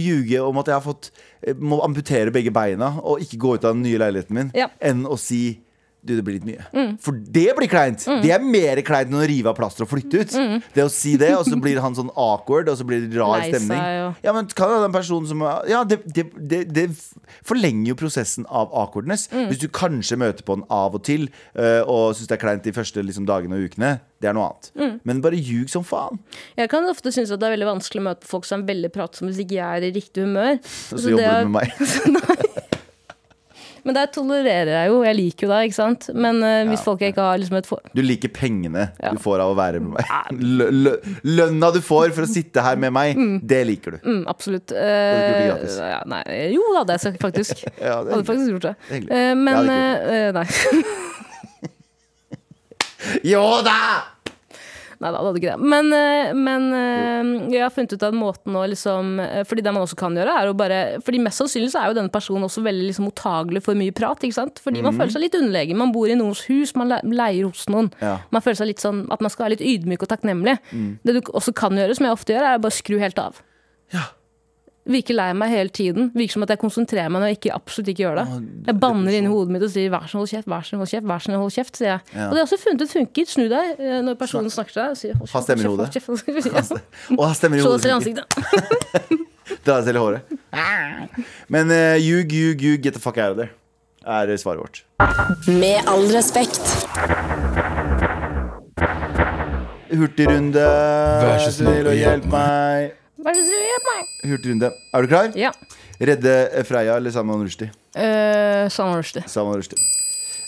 ljuge 0.00 0.40
om 0.44 0.58
at 0.60 0.68
jeg 0.68 0.74
har 0.76 0.84
fått 0.84 1.10
eh, 1.44 1.54
må 1.56 1.78
amputere 1.84 2.32
begge 2.32 2.52
beina 2.52 2.94
og 3.02 3.20
ikke 3.24 3.38
gå 3.40 3.54
ut 3.56 3.64
av 3.64 3.74
den 3.76 3.82
nye 3.84 4.00
leiligheten 4.00 4.36
min, 4.36 4.50
Ja. 4.56 4.68
enn 4.80 5.04
å 5.08 5.16
si 5.20 5.60
du, 6.04 6.14
det 6.18 6.24
blir 6.26 6.38
litt 6.38 6.46
mye. 6.48 6.94
For 7.02 7.16
det 7.16 7.46
blir 7.58 7.70
kleint. 7.72 8.04
Det 8.22 8.30
er 8.34 8.42
mer 8.44 8.80
kleint 8.86 9.10
enn 9.10 9.18
å 9.18 9.24
rive 9.28 9.50
av 9.50 9.56
plaster 9.58 9.86
og 9.86 9.90
flytte 9.90 10.22
ut. 10.22 10.36
Det 10.74 10.84
å 10.84 10.90
si 10.92 11.14
det, 11.20 11.32
og 11.38 11.46
så 11.48 11.58
blir 11.60 11.80
han 11.82 11.96
sånn 11.96 12.12
awkward, 12.12 12.68
og 12.70 12.78
så 12.80 12.86
blir 12.88 13.06
det 13.06 13.18
rar 13.18 13.38
Leisa, 13.40 13.58
stemning. 13.58 14.14
Ja, 14.24 14.34
men 14.36 14.50
kan 14.54 14.72
den 14.84 14.94
personen 14.94 15.28
som 15.30 15.42
Ja, 15.70 15.82
det, 15.88 16.02
det, 16.06 16.26
det, 16.36 16.62
det 16.74 16.86
forlenger 17.46 17.92
jo 17.92 17.98
prosessen 18.04 18.46
av 18.48 18.72
awkwardness. 18.72 19.28
Hvis 19.50 19.62
du 19.62 19.68
kanskje 19.72 20.18
møter 20.20 20.46
på 20.46 20.58
den 20.58 20.66
av 20.72 20.96
og 20.96 21.04
til, 21.06 21.28
øh, 21.56 21.82
og 21.84 22.14
syns 22.16 22.30
det 22.30 22.38
er 22.38 22.42
kleint 22.44 22.66
de 22.66 22.74
første 22.76 23.02
liksom, 23.04 23.28
dagene 23.28 23.58
og 23.58 23.70
ukene, 23.70 23.96
det 24.22 24.30
er 24.30 24.36
noe 24.36 24.52
annet. 24.52 25.00
Men 25.04 25.20
bare 25.24 25.36
ljug 25.36 25.68
som 25.72 25.84
faen. 25.84 26.20
Jeg 26.56 26.70
kan 26.72 26.86
ofte 26.88 27.12
synes 27.12 27.32
at 27.34 27.42
det 27.42 27.48
er 27.50 27.56
veldig 27.58 27.70
vanskelig 27.74 28.00
å 28.04 28.08
møte 28.08 28.28
folk 28.28 28.48
som 28.48 28.62
er 28.62 28.70
veldig 28.72 28.92
pratsomme 28.94 29.32
hvis 29.32 29.42
ikke 29.44 29.58
jeg 29.58 29.80
er 29.80 29.88
i 29.88 29.92
riktig 29.94 30.24
humør. 30.24 30.60
Og 30.60 31.00
så 31.02 31.14
jobber 31.14 31.44
du 31.44 31.52
med 31.52 31.64
meg. 31.64 32.44
Men 33.84 33.96
det 33.98 34.04
tolererer 34.16 34.70
jeg 34.72 34.88
jo. 34.88 35.00
Jeg 35.04 35.16
liker 35.18 35.46
jo 35.46 35.50
deg, 35.52 35.66
ikke 35.68 35.76
sant. 35.76 36.06
Men 36.16 36.38
uh, 36.40 36.62
hvis 36.70 36.80
folk 36.86 37.02
ikke 37.04 37.20
har 37.26 37.40
liksom 37.42 37.58
et 37.60 37.68
for... 37.68 37.82
Du 37.92 38.00
liker 38.04 38.32
pengene 38.32 38.86
Ja. 39.02 39.10
du 39.12 39.20
får 39.20 39.42
av 39.44 39.52
å 39.52 39.56
være 39.58 39.82
med 39.84 39.98
meg. 39.98 40.06
Lø- 40.58 40.70
lø- 40.72 41.00
Lønna 41.28 41.70
du 41.74 41.80
får 41.84 42.14
for 42.16 42.24
å 42.24 42.30
sitte 42.30 42.64
her 42.64 42.80
med 42.80 42.94
meg, 42.96 43.20
det 43.44 43.60
liker 43.68 43.98
du. 43.98 43.98
Mm, 44.08 44.22
absolutt. 44.30 44.72
Uh, 44.72 44.78
det 44.80 45.68
ja, 45.76 46.00
nei, 46.08 46.22
jo, 46.54 46.64
det 46.72 46.78
hadde 46.80 46.98
jeg 46.98 47.20
faktisk. 47.22 47.64
Ja, 47.84 48.00
det 48.06 48.14
hadde 48.14 48.24
faktisk 48.28 48.54
gjort 48.56 48.68
det. 48.70 48.74
Det 48.88 49.04
uh. 49.12 49.34
Men 49.44 49.68
eh, 49.68 50.28
Nei. 50.34 50.46
Jo 53.34 53.44
da! 53.64 54.13
Nei 55.04 55.10
da, 55.12 55.20
det 55.20 55.28
hadde 55.28 55.40
ikke 55.42 55.52
det. 55.52 55.68
Men, 55.68 55.90
eh, 55.92 56.30
men 56.32 56.66
eh, 56.72 57.32
jeg 57.52 57.60
har 57.60 57.72
funnet 57.74 57.92
ut 57.92 58.06
at 58.08 58.16
måten 58.16 58.56
å 58.56 58.62
liksom 58.70 59.18
eh, 59.20 59.42
Fordi 59.44 59.64
det 59.66 59.74
man 59.74 59.84
også 59.84 59.98
kan 60.00 60.16
gjøre, 60.16 60.36
er 60.40 60.48
å 60.48 60.56
bare 60.56 60.78
Fordi 61.04 61.20
mest 61.20 61.42
sannsynlig 61.42 61.74
så 61.74 61.82
er 61.82 61.90
jo 61.90 61.98
denne 61.98 62.12
personen 62.14 62.46
også 62.48 62.64
veldig 62.64 62.88
liksom 62.88 63.08
mottagelig 63.10 63.64
for 63.66 63.76
mye 63.76 63.92
prat. 63.96 64.24
ikke 64.24 64.38
sant? 64.38 64.62
Fordi 64.64 64.80
mm. 64.80 64.88
man 64.88 64.96
føler 64.96 65.12
seg 65.12 65.26
litt 65.26 65.36
underlegen. 65.36 65.80
Man 65.80 65.92
bor 65.92 66.08
i 66.08 66.16
noens 66.16 66.46
hus, 66.48 66.72
man 66.78 66.96
leier 67.04 67.50
hos 67.50 67.66
noen. 67.68 67.92
Ja. 68.00 68.16
Man 68.32 68.44
føler 68.44 68.62
seg 68.62 68.72
litt 68.72 68.84
sånn 68.84 69.04
at 69.12 69.24
man 69.24 69.32
skal 69.32 69.46
være 69.46 69.58
litt 69.58 69.68
ydmyk 69.74 70.06
og 70.06 70.12
takknemlig. 70.14 70.56
Det 71.04 71.18
du 71.18 71.20
også 71.36 71.52
kan 71.56 71.76
gjøre, 71.76 71.96
som 71.98 72.08
jeg 72.08 72.16
ofte 72.16 72.36
gjør, 72.36 72.48
er 72.48 72.58
å 72.58 72.64
bare 72.64 72.78
skru 72.78 72.96
helt 73.02 73.20
av. 73.20 73.44
Ja. 73.92 74.08
Virker 74.84 75.16
lei 75.16 75.30
meg 75.32 75.48
hele 75.48 75.72
tiden. 75.72 76.10
Virker 76.12 76.32
som 76.36 76.42
at 76.44 76.50
jeg 76.52 76.60
konsentrerer 76.60 77.08
meg 77.08 77.22
når 77.22 77.30
jeg 77.32 77.38
ikke, 77.38 77.52
absolutt 77.56 77.88
ikke 77.88 78.02
gjør 78.04 78.18
det. 78.20 78.24
Jeg 78.66 78.76
banner 78.82 79.14
inni 79.16 79.30
hodet 79.32 79.54
mitt 79.54 79.62
og 79.64 79.70
sier 79.72 79.88
'vær 79.88 80.04
så 80.04 80.10
snill, 80.12 80.20
hold 80.20 80.28
kjeft', 80.34 80.48
vær 80.52 80.60
så 80.60 80.68
snill, 80.68 80.80
hold 80.82 80.90
kjeft, 80.92 81.06
vær 81.08 81.18
så 81.18 81.24
snill, 81.24 81.38
hold 81.40 81.54
kjeft, 81.56 81.76
sier 81.80 81.88
jeg. 81.88 82.00
Ja. 82.12 82.26
Og 82.28 82.32
det 82.34 82.38
har 82.42 82.46
også 82.48 82.60
funnet 82.60 82.82
ut 82.84 82.92
funker. 82.92 83.24
Snu 83.34 83.44
deg 83.48 83.66
eh, 83.80 84.00
når 84.04 84.14
personen 84.20 84.50
snakker 84.52 84.72
til 84.76 84.82
deg. 84.82 84.90
og 84.90 84.96
sier, 85.00 85.14
hold 85.16 85.28
Ha 85.28 85.38
kjeft, 85.38 85.46
stemmer 85.48 85.64
i 85.64 85.68
hold 85.68 85.78
hodet. 85.78 85.92
kjeft, 85.94 86.06
hold 86.06 86.18
kjeft, 86.20 86.36
hold 86.44 86.54
kjeft. 86.54 87.18
Og 87.18 87.24
ha 87.24 87.32
stemmer 87.34 87.56
i 87.56 87.60
Slå 87.64 87.70
hodet. 87.70 87.80
deg 87.80 87.88
selv 87.88 87.92
i 87.92 87.98
ansiktet. 87.98 88.26
Dra 89.64 89.76
deg 89.80 89.84
selv 89.88 89.96
i 89.96 90.02
håret. 90.04 90.22
Men 91.48 91.70
uh, 91.72 91.96
ljug, 91.96 92.28
ljug, 92.32 92.60
ljug, 92.60 92.82
get 92.84 92.92
the 92.92 93.00
fuck 93.00 93.16
out 93.16 93.32
of 93.32 93.36
there. 93.40 93.50
Er 94.04 94.36
svaret 94.36 94.60
vårt. 94.60 94.84
Med 95.48 95.80
all 95.88 96.04
respekt. 96.12 96.60
Hurtigrunde. 99.94 100.60
Vær 101.24 101.38
så 101.40 101.52
snill 101.56 101.88
og 101.88 101.96
hjelp 101.96 102.28
meg. 102.28 102.92
Vær 103.24 103.32
så 103.38 103.44
snill. 103.48 103.73
Hurtigrunde. 104.24 104.70
Er 104.94 105.02
du 105.02 105.08
klar? 105.10 105.32
Ja. 105.38 105.50
Redde 106.00 106.64
Freya 106.68 106.96
eller 106.96 107.10
Salman 107.14 107.42
Rushdie? 107.44 107.70
Eh, 107.94 108.68
Salman 108.72 108.98
Rushdie. 109.02 109.22
Salman 109.30 109.60
Rushdie. 109.60 109.78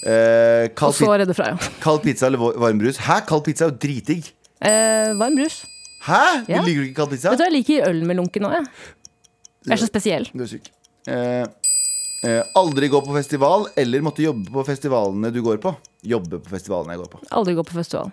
Eh, 0.06 0.68
Og 0.82 0.94
så 0.94 1.08
redde 1.18 1.34
Freya. 1.34 1.56
kald 1.82 2.02
pizza 2.02 2.26
eller 2.26 2.38
var- 2.38 2.58
varm 2.58 2.78
brus? 2.78 2.96
Hæ? 2.98 3.20
Kald 3.26 3.44
pizza 3.44 3.64
er 3.66 3.70
jo 3.70 3.76
dritdigg. 3.76 4.32
Eh, 4.60 5.12
varm 5.18 5.34
brus. 5.36 5.64
Hæ? 6.06 6.44
Ja. 6.48 6.62
Liker 6.62 6.82
du 6.82 6.86
ikke 6.88 6.94
kald 7.00 7.10
pizza? 7.10 7.30
Vet 7.30 7.38
du 7.38 7.44
hva, 7.44 7.50
jeg 7.50 7.56
liker 7.64 7.88
øl 7.88 8.04
med 8.06 8.16
lunken 8.16 8.42
òg, 8.46 8.52
jeg. 8.52 8.66
Jeg 9.66 9.72
er 9.72 9.82
så 9.82 9.86
spesiell. 9.90 10.28
Du 10.32 10.42
er 10.44 10.46
syk. 10.46 10.68
Eh, 11.08 11.46
eh, 12.24 12.42
aldri 12.56 12.88
gå 12.88 13.00
på 13.02 13.14
festival 13.16 13.66
eller 13.76 14.00
måtte 14.00 14.22
jobbe 14.22 14.50
på 14.52 14.64
festivalene 14.66 15.32
du 15.32 15.42
går 15.42 15.58
på. 15.58 15.74
Jobbe 16.04 16.38
på 16.42 16.48
festivalene 16.50 16.94
jeg 16.94 17.02
går 17.02 17.10
på. 17.10 17.20
Aldri 17.32 17.54
gå 17.54 17.64
på 17.66 17.74
festival. 17.74 18.12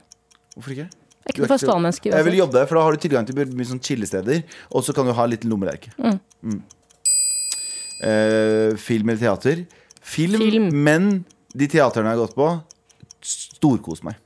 Hvorfor 0.56 0.72
ikke? 0.76 0.90
Jeg 1.24 1.38
ikke 1.38 1.48
festivalmenneske. 1.54 2.12
Jeg 2.12 2.26
vil 2.28 2.36
jobbe 2.42 2.58
der, 2.58 2.68
for 2.68 2.80
da 2.80 2.84
har 2.84 2.96
du 2.96 3.04
tilgang 3.04 3.28
til 3.28 3.38
mye 3.56 3.68
sånn 3.70 3.80
chillesteder. 3.84 4.42
Og 4.76 4.84
så 4.84 4.96
kan 4.96 5.08
du 5.08 5.14
ha 5.16 5.26
litt 5.32 5.46
lommelerke. 5.48 5.94
Mm. 6.04 6.58
Eh, 8.04 8.76
film 8.82 9.10
eller 9.14 9.22
teater? 9.22 9.64
Film, 10.04 10.42
Film. 10.42 10.66
men 10.84 11.12
de 11.56 11.70
teaterne 11.72 12.12
jeg 12.12 12.18
har 12.20 12.26
gått 12.26 12.36
på, 12.36 12.50
storkos 13.24 14.04
meg. 14.04 14.18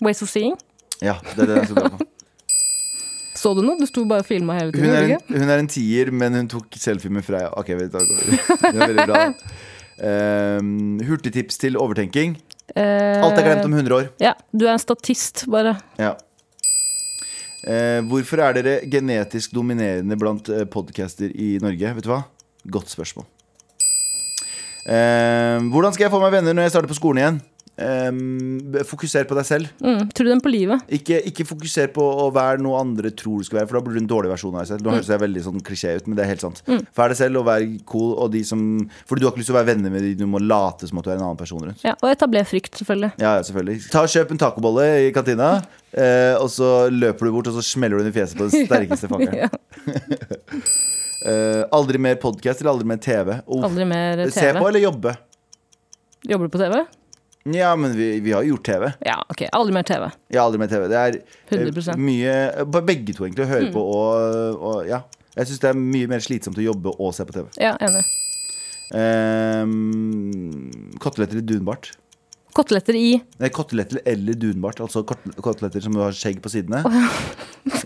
Ways 0.00 0.22
of 0.24 0.30
seeing. 0.32 0.56
Ja, 1.02 1.18
det 1.34 1.44
er 1.44 1.50
det 1.50 1.58
jeg 1.58 1.68
skal 1.68 1.82
dra 1.82 1.90
på. 1.98 2.06
Så 3.42 3.52
du 3.58 3.62
noe? 3.64 3.74
Du 3.80 3.88
sto 3.90 4.04
bare 4.06 4.22
og 4.22 4.28
filma 4.28 4.54
hele 4.54 4.70
Hun 4.70 4.84
tiden. 4.84 4.94
er, 4.94 5.12
en, 5.18 5.40
hun 5.42 5.50
er 5.50 5.60
en 5.64 5.68
tier, 5.70 6.12
men 6.14 6.36
hun 6.38 6.48
tok 6.52 6.78
selfie 6.78 7.10
med 7.12 7.24
Freya. 7.26 7.50
Ok, 7.58 7.72
vet 7.74 7.92
du. 7.92 7.98
Det 7.98 8.72
er 8.72 8.92
veldig 8.92 9.06
bra. 9.10 9.22
Um, 9.98 10.68
hurtigtips 11.08 11.58
til 11.58 11.76
overtenking. 11.80 12.36
Alt 12.78 13.38
er 13.38 13.46
glemt 13.46 13.66
om 13.68 13.74
100 13.76 13.96
år. 13.98 14.10
Ja, 14.22 14.36
du 14.52 14.66
er 14.66 14.74
en 14.74 14.82
statist, 14.82 15.44
bare. 15.52 15.76
Ja. 16.00 16.14
Eh, 17.62 18.00
hvorfor 18.10 18.40
er 18.42 18.56
dere 18.56 18.78
genetisk 18.90 19.52
dominerende 19.54 20.16
blant 20.18 20.48
eh, 20.50 20.64
podcaster 20.66 21.30
i 21.30 21.54
Norge? 21.62 21.92
Vet 21.94 22.06
du 22.06 22.10
hva? 22.10 22.24
Godt 22.74 22.90
spørsmål. 22.90 23.28
Eh, 24.82 25.62
hvordan 25.70 25.94
skal 25.94 26.08
jeg 26.08 26.14
få 26.14 26.18
meg 26.24 26.34
venner 26.34 26.56
når 26.58 26.66
jeg 26.66 26.74
starter 26.74 26.90
på 26.90 26.98
skolen 26.98 27.22
igjen? 27.22 27.38
Ehm, 27.80 28.74
fokuser 28.88 29.24
på 29.28 29.36
deg 29.38 29.46
selv. 29.48 29.70
Mm. 29.80 30.10
Tror 30.12 30.28
du 30.28 30.30
den 30.32 30.42
på 30.44 30.52
livet? 30.52 30.82
Ikke, 30.92 31.20
ikke 31.30 31.46
fokuser 31.48 31.88
på 31.94 32.04
å 32.04 32.28
være 32.34 32.60
noe 32.62 32.80
andre 32.80 33.12
tror 33.16 33.40
du 33.40 33.48
skal 33.48 33.62
være, 33.62 33.70
for 33.70 33.78
da 33.78 33.84
blir 33.86 33.98
du 33.98 34.02
en 34.02 34.10
dårlig 34.10 34.32
versjon 34.32 34.54
av 34.54 34.64
deg 34.64 34.70
selv. 34.72 34.84
Nå 34.84 34.94
høres 34.96 35.10
jeg 35.12 35.22
veldig 35.22 35.44
sånn 35.46 35.64
klisjé 35.64 35.94
ut, 35.98 36.08
men 36.10 36.18
det 36.18 36.26
er 36.26 36.32
helt 36.34 36.44
sant. 36.44 36.62
Vær 36.68 37.12
deg 37.14 37.20
selv 37.22 37.42
og 37.42 37.48
vær 37.48 37.66
cool, 37.88 38.12
og 38.16 38.32
de 38.34 38.44
som 38.46 38.62
Fordi 39.08 39.22
du 39.22 39.26
har 39.26 39.32
ikke 39.34 39.42
lyst 39.42 39.50
til 39.52 39.56
å 39.56 39.60
være 39.60 39.70
venner 39.72 39.94
med 39.94 40.06
de 40.06 40.14
du 40.22 40.26
må 40.28 40.40
late 40.42 40.88
som 40.88 41.00
at 41.00 41.08
du 41.08 41.12
er 41.12 41.18
en 41.18 41.26
annen 41.28 41.40
person 41.40 41.62
rundt. 41.64 41.82
Ja, 41.86 41.96
Og 42.00 42.10
etabler 42.12 42.46
frykt, 42.48 42.76
selvfølgelig. 42.80 43.14
Ja, 43.22 43.36
ja, 43.38 43.46
selvfølgelig. 43.48 43.88
Ta 43.92 44.04
og 44.06 44.12
Kjøp 44.12 44.34
en 44.34 44.42
tacobolle 44.42 44.86
i 45.06 45.12
kantina, 45.14 45.50
eh, 45.96 46.36
og 46.36 46.50
så 46.52 46.72
løper 46.92 47.28
du 47.28 47.36
bort 47.38 47.48
og 47.48 47.56
så 47.56 47.64
smeller 47.64 48.00
du 48.00 48.04
den 48.04 48.12
i 48.12 48.16
fjeset 48.16 48.38
på 48.38 48.48
den 48.48 48.66
sterkeste 48.68 49.12
fangeren. 49.12 49.52
Eh, 51.22 51.60
aldri 51.70 52.00
mer 52.02 52.16
podkast 52.18 52.58
eller 52.62 52.72
aldri 52.72 52.86
mer 52.90 52.98
TV. 52.98 53.28
Oh. 53.46 53.62
Aldri 53.62 53.84
mer 53.86 54.24
TV. 54.24 54.32
Se 54.34 54.48
på 54.56 54.64
eller 54.66 54.82
jobbe? 54.82 55.12
Jobber 56.26 56.48
du 56.48 56.54
på 56.56 56.58
TV? 56.58 56.80
Ja, 57.44 57.72
men 57.76 57.96
vi, 57.98 58.20
vi 58.22 58.30
har 58.32 58.44
jo 58.46 58.54
gjort 58.54 58.64
TV. 58.68 58.84
Ja, 59.06 59.16
ok. 59.28 59.42
Aldri 59.52 59.72
mer 59.74 59.82
TV. 59.88 60.04
Ja, 60.30 60.44
aldri 60.44 60.60
mer 60.62 60.68
TV. 60.70 60.84
Det 60.92 60.98
er 61.00 61.16
eh, 61.18 61.64
100%. 61.72 61.96
mye 61.98 62.34
på 62.70 62.82
Begge 62.86 63.14
to, 63.16 63.24
egentlig. 63.26 63.46
Å 63.46 63.48
Mm. 63.48 63.54
høre 63.56 63.72
på 63.74 63.82
og, 63.82 64.62
og 64.62 64.86
Ja. 64.86 65.02
Jeg 65.32 65.48
syns 65.48 65.60
det 65.62 65.68
er 65.70 65.78
mye 65.80 66.06
mer 66.12 66.20
slitsomt 66.20 66.58
å 66.60 66.62
jobbe 66.66 66.92
og 67.00 67.14
se 67.16 67.24
på 67.24 67.32
TV. 67.32 67.46
Ja, 67.56 67.72
enig. 67.80 68.02
Um, 68.92 70.70
koteletter 71.00 71.40
i 71.40 71.44
dunbart. 71.46 71.92
Koteletter 72.52 72.92
i 72.98 73.14
Nei, 73.40 73.48
koteletter 73.48 74.02
eller 74.06 74.36
dunbart. 74.36 74.82
Altså 74.84 75.00
kot 75.08 75.22
koteletter 75.40 75.80
som 75.80 75.94
du 75.96 76.02
har 76.04 76.12
skjegg 76.12 76.42
på 76.44 76.52
sidene. 76.52 76.82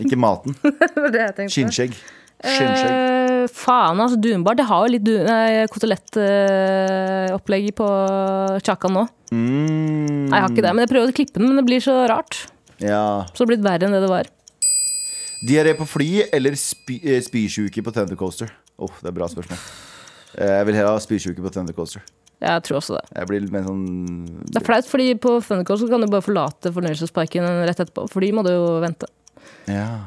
Ikke 0.03 0.19
maten. 0.19 0.57
Det 0.63 0.91
var 0.99 1.13
det 1.13 1.21
jeg 1.23 1.35
tenkte. 1.37 1.53
Skinnskjegg. 1.55 1.95
Skinnskjegg. 2.43 3.16
Faen, 3.53 3.99
altså. 4.03 4.17
Dunbar. 4.21 4.55
Det 4.59 4.65
har 4.69 4.85
jo 4.87 4.93
litt 4.95 5.07
kotelettopplegg 5.73 7.69
på 7.77 7.87
Chakan 8.65 8.95
nå. 8.97 9.03
Mm, 9.31 10.27
Nei, 10.29 10.37
jeg 10.37 10.43
har 10.43 10.51
ikke 10.53 10.63
det, 10.65 10.73
men 10.75 10.83
jeg 10.85 10.91
prøver 10.93 11.11
å 11.11 11.17
klippe 11.17 11.39
den, 11.41 11.49
men 11.51 11.59
det 11.61 11.65
blir 11.67 11.83
så 11.83 11.95
rart. 12.09 12.33
Ja. 12.79 13.25
Så 13.33 13.41
det 13.41 13.45
har 13.45 13.51
blitt 13.55 13.65
verre 13.67 13.87
enn 13.87 13.95
det 13.97 14.03
det 14.05 14.11
var. 14.11 14.29
Diaré 15.47 15.73
på 15.77 15.85
fly 15.85 16.09
eller 16.33 16.55
spy 16.57 16.97
eh, 17.03 17.19
spysjuke 17.21 17.83
på 17.85 17.93
Thunder 17.93 18.17
Coaster? 18.17 18.49
Åh, 18.81 18.93
det 19.03 19.11
er 19.11 19.17
bra 19.17 19.27
spørsmål. 19.29 19.59
Eh, 20.37 20.53
Jeg 20.59 20.65
vil 20.69 20.77
heller 20.79 20.95
ha 20.95 21.01
spysjuke 21.03 21.43
på 21.45 21.51
Thunder 21.53 21.75
Coaster. 21.77 22.01
Jeg 22.37 22.63
tror 22.67 22.77
også 22.77 22.97
det. 22.99 23.05
Sånn 23.65 23.85
Det 24.45 24.59
er 24.59 24.65
flaut, 24.65 24.85
fordi 24.85 25.07
på 25.17 25.37
Thundercoaster 25.41 25.89
kan 25.89 26.03
du 26.03 26.09
bare 26.11 26.25
forlate 26.25 26.69
fornøyelsesparken 26.73 27.47
rett 27.65 27.79
etterpå. 27.81 28.05
For 28.13 28.21
de 28.21 28.29
må 28.37 28.43
du 28.45 28.51
jo 28.53 28.67
vente. 28.83 29.09
Ja. 29.65 30.05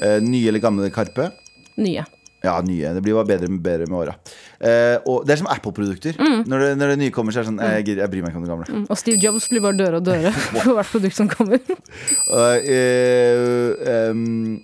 Eh, 0.00 0.20
nye 0.24 0.48
eller 0.48 0.60
gamle 0.64 0.88
Karpe? 0.92 1.30
Nye. 1.76 2.04
Ja, 2.44 2.60
nye. 2.62 2.92
Det 2.94 3.02
blir 3.02 3.16
bare 3.16 3.26
bedre, 3.26 3.48
bedre 3.62 3.86
med 3.90 3.96
åra. 3.98 4.14
Eh, 4.60 4.96
og 5.08 5.24
det 5.26 5.34
er 5.34 5.40
som 5.40 5.48
Apple-produkter. 5.50 6.18
Når, 6.20 6.62
det, 6.62 6.68
når 6.78 6.92
det 6.92 6.98
nye 7.00 7.14
kommer, 7.14 7.34
så 7.34 7.40
er 7.40 7.46
det 7.46 7.50
sånn 7.50 7.60
Jeg, 7.64 7.96
jeg 7.98 8.10
bryr 8.12 8.24
meg 8.24 8.32
ikke 8.32 8.40
om 8.40 8.44
det 8.46 8.52
gamle. 8.52 8.66
Mm. 8.68 8.84
Og 8.92 9.00
Steve 9.00 9.18
Jobs 9.22 9.48
blir 9.50 9.64
bare 9.64 9.78
døre 9.78 10.00
og 10.00 10.06
døre 10.06 10.32
for 10.62 10.76
hvert 10.76 10.92
produkt 10.92 11.18
som 11.18 11.30
kommer. 11.32 11.62
uh, 12.36 12.58
uh, 12.70 14.12
um, 14.12 14.58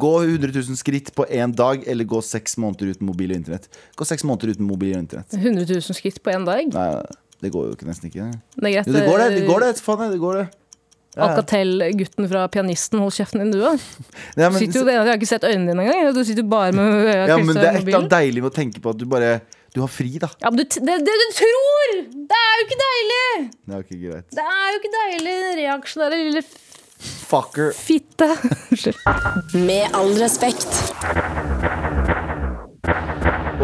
gå 0.00 0.14
100 0.24 0.50
000 0.50 0.80
skritt 0.80 1.12
på 1.16 1.28
én 1.28 1.54
dag, 1.54 1.84
eller 1.86 2.08
gå 2.08 2.22
seks 2.24 2.58
måneder 2.62 2.94
uten 2.94 3.08
mobil 3.10 3.34
og 3.34 3.42
internett. 3.42 3.70
Gå 3.98 4.08
seks 4.08 4.26
måneder 4.26 4.56
uten 4.56 4.66
mobil 4.68 4.96
og 4.96 5.04
internett. 5.04 5.38
100 5.38 5.68
000 5.70 6.00
skritt 6.00 6.22
på 6.24 6.34
én 6.34 6.48
dag. 6.48 6.66
Nei, 6.74 6.90
det 7.44 7.52
går 7.54 7.70
jo 7.70 7.78
ikke 7.78 7.88
nesten 7.90 8.10
ikke. 8.10 8.32
Det. 8.32 8.74
Jo, 8.74 8.84
det 8.90 9.06
går, 9.06 9.26
det. 9.26 9.30
det 9.38 9.48
går 9.48 9.66
det, 9.68 9.72
faen, 9.84 10.08
det 10.10 10.22
går 10.22 10.42
det. 10.42 10.48
Alcatel-gutten 11.14 12.28
fra 12.30 12.46
pianisten, 12.50 12.98
hold 13.02 13.14
kjeften 13.14 13.44
din, 13.44 13.52
du 13.54 13.62
òg. 13.68 13.82
Ja, 14.40 14.48
men, 14.50 14.62
jeg 14.64 14.98
har 14.98 15.14
ikke 15.14 15.28
sett 15.30 15.46
øynene 15.46 15.70
dine 15.72 15.84
engang. 15.86 16.14
Du 16.16 16.24
sitter 16.26 16.46
bare 16.48 16.72
med 16.74 17.04
øya 17.04 17.28
ja, 17.30 17.36
men 17.38 17.54
det 17.54 17.62
er 17.62 17.78
et 17.78 17.84
eller 17.84 18.00
annet 18.00 18.16
deilig 18.16 18.42
med 18.42 18.50
å 18.50 18.54
tenke 18.56 18.82
på 18.82 18.94
at 18.94 18.98
du 18.98 19.06
bare 19.10 19.36
Du 19.74 19.80
har 19.82 19.90
fri, 19.90 20.12
da. 20.22 20.28
Ja, 20.42 20.50
men 20.50 20.60
du, 20.60 20.64
det, 20.66 20.98
det 21.06 21.14
du 21.22 21.26
tror! 21.38 21.94
Det 22.30 22.40
er 22.40 22.52
jo 22.58 22.66
ikke 22.66 22.80
deilig! 22.82 23.24
Det 23.64 23.74
er 23.74 23.86
ikke 23.86 24.00
greit. 24.04 24.28
Det 24.38 24.44
er 24.44 24.68
jo 24.70 24.80
ikke 24.82 24.92
deilig, 24.98 25.34
den 25.46 25.58
reaksjonære 25.62 26.20
lille 26.28 26.44
Fucker. 27.04 27.72
fitte. 27.74 28.28
Unnskyld. 28.70 29.00
Med 29.66 29.98
all 29.98 30.14
respekt. 30.22 30.70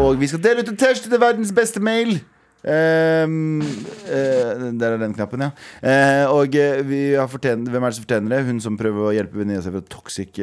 Og 0.01 0.19
vi 0.19 0.27
skal 0.27 0.43
dele 0.43 0.63
ut 0.63 0.71
en 0.71 0.77
T-skjorte 0.77 1.11
til 1.11 1.21
verdens 1.21 1.51
beste 1.55 1.79
mail. 1.83 2.19
Ehm, 2.61 3.61
uh, 4.05 4.67
der 4.77 4.93
er 4.93 4.99
den 5.01 5.15
knappen, 5.17 5.41
ja. 5.41 5.49
Uh, 5.81 6.35
og 6.37 6.53
uh, 6.53 6.81
vi 6.85 7.01
har 7.17 7.29
fortjent, 7.31 7.69
hvem 7.69 7.83
er 7.83 7.89
det 7.89 7.97
som 7.97 8.05
fortjener 8.05 8.35
det? 8.35 8.45
Hun 8.45 8.61
som 8.61 8.77
prøver 8.77 9.07
å 9.07 9.13
hjelpe 9.15 9.39
venninna 9.41 9.63
seg 9.65 9.73
fra 9.73 9.81
toxic 9.89 10.37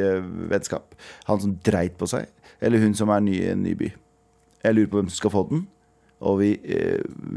vennskap. 0.51 0.97
Han 1.31 1.43
som 1.43 1.57
dreit 1.67 1.99
på 1.99 2.09
seg. 2.11 2.27
Eller 2.59 2.83
hun 2.83 2.97
som 2.99 3.13
er 3.15 3.23
ny 3.23 3.37
i 3.39 3.51
en 3.53 3.63
ny 3.63 3.77
by. 3.79 3.93
Jeg 4.65 4.75
lurer 4.75 4.91
på 4.91 4.99
hvem 4.99 5.13
som 5.13 5.21
skal 5.21 5.35
få 5.37 5.45
den. 5.53 5.67
Og 6.19 6.41
vi, 6.41 6.49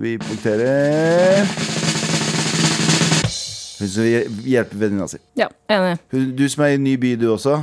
vi 0.01 0.15
punkterer 0.17 1.43
Hun 3.77 3.89
som 3.91 4.01
vil 4.07 4.47
hjelpe 4.49 4.79
venninna 4.82 5.05
si. 5.09 5.21
Ja, 5.38 5.51
enig. 5.69 5.99
Hun, 6.09 6.32
du 6.38 6.47
som 6.49 6.65
er 6.65 6.73
i 6.73 6.79
en 6.79 6.86
ny 6.88 6.95
by, 7.01 7.13
du 7.21 7.27
også. 7.36 7.59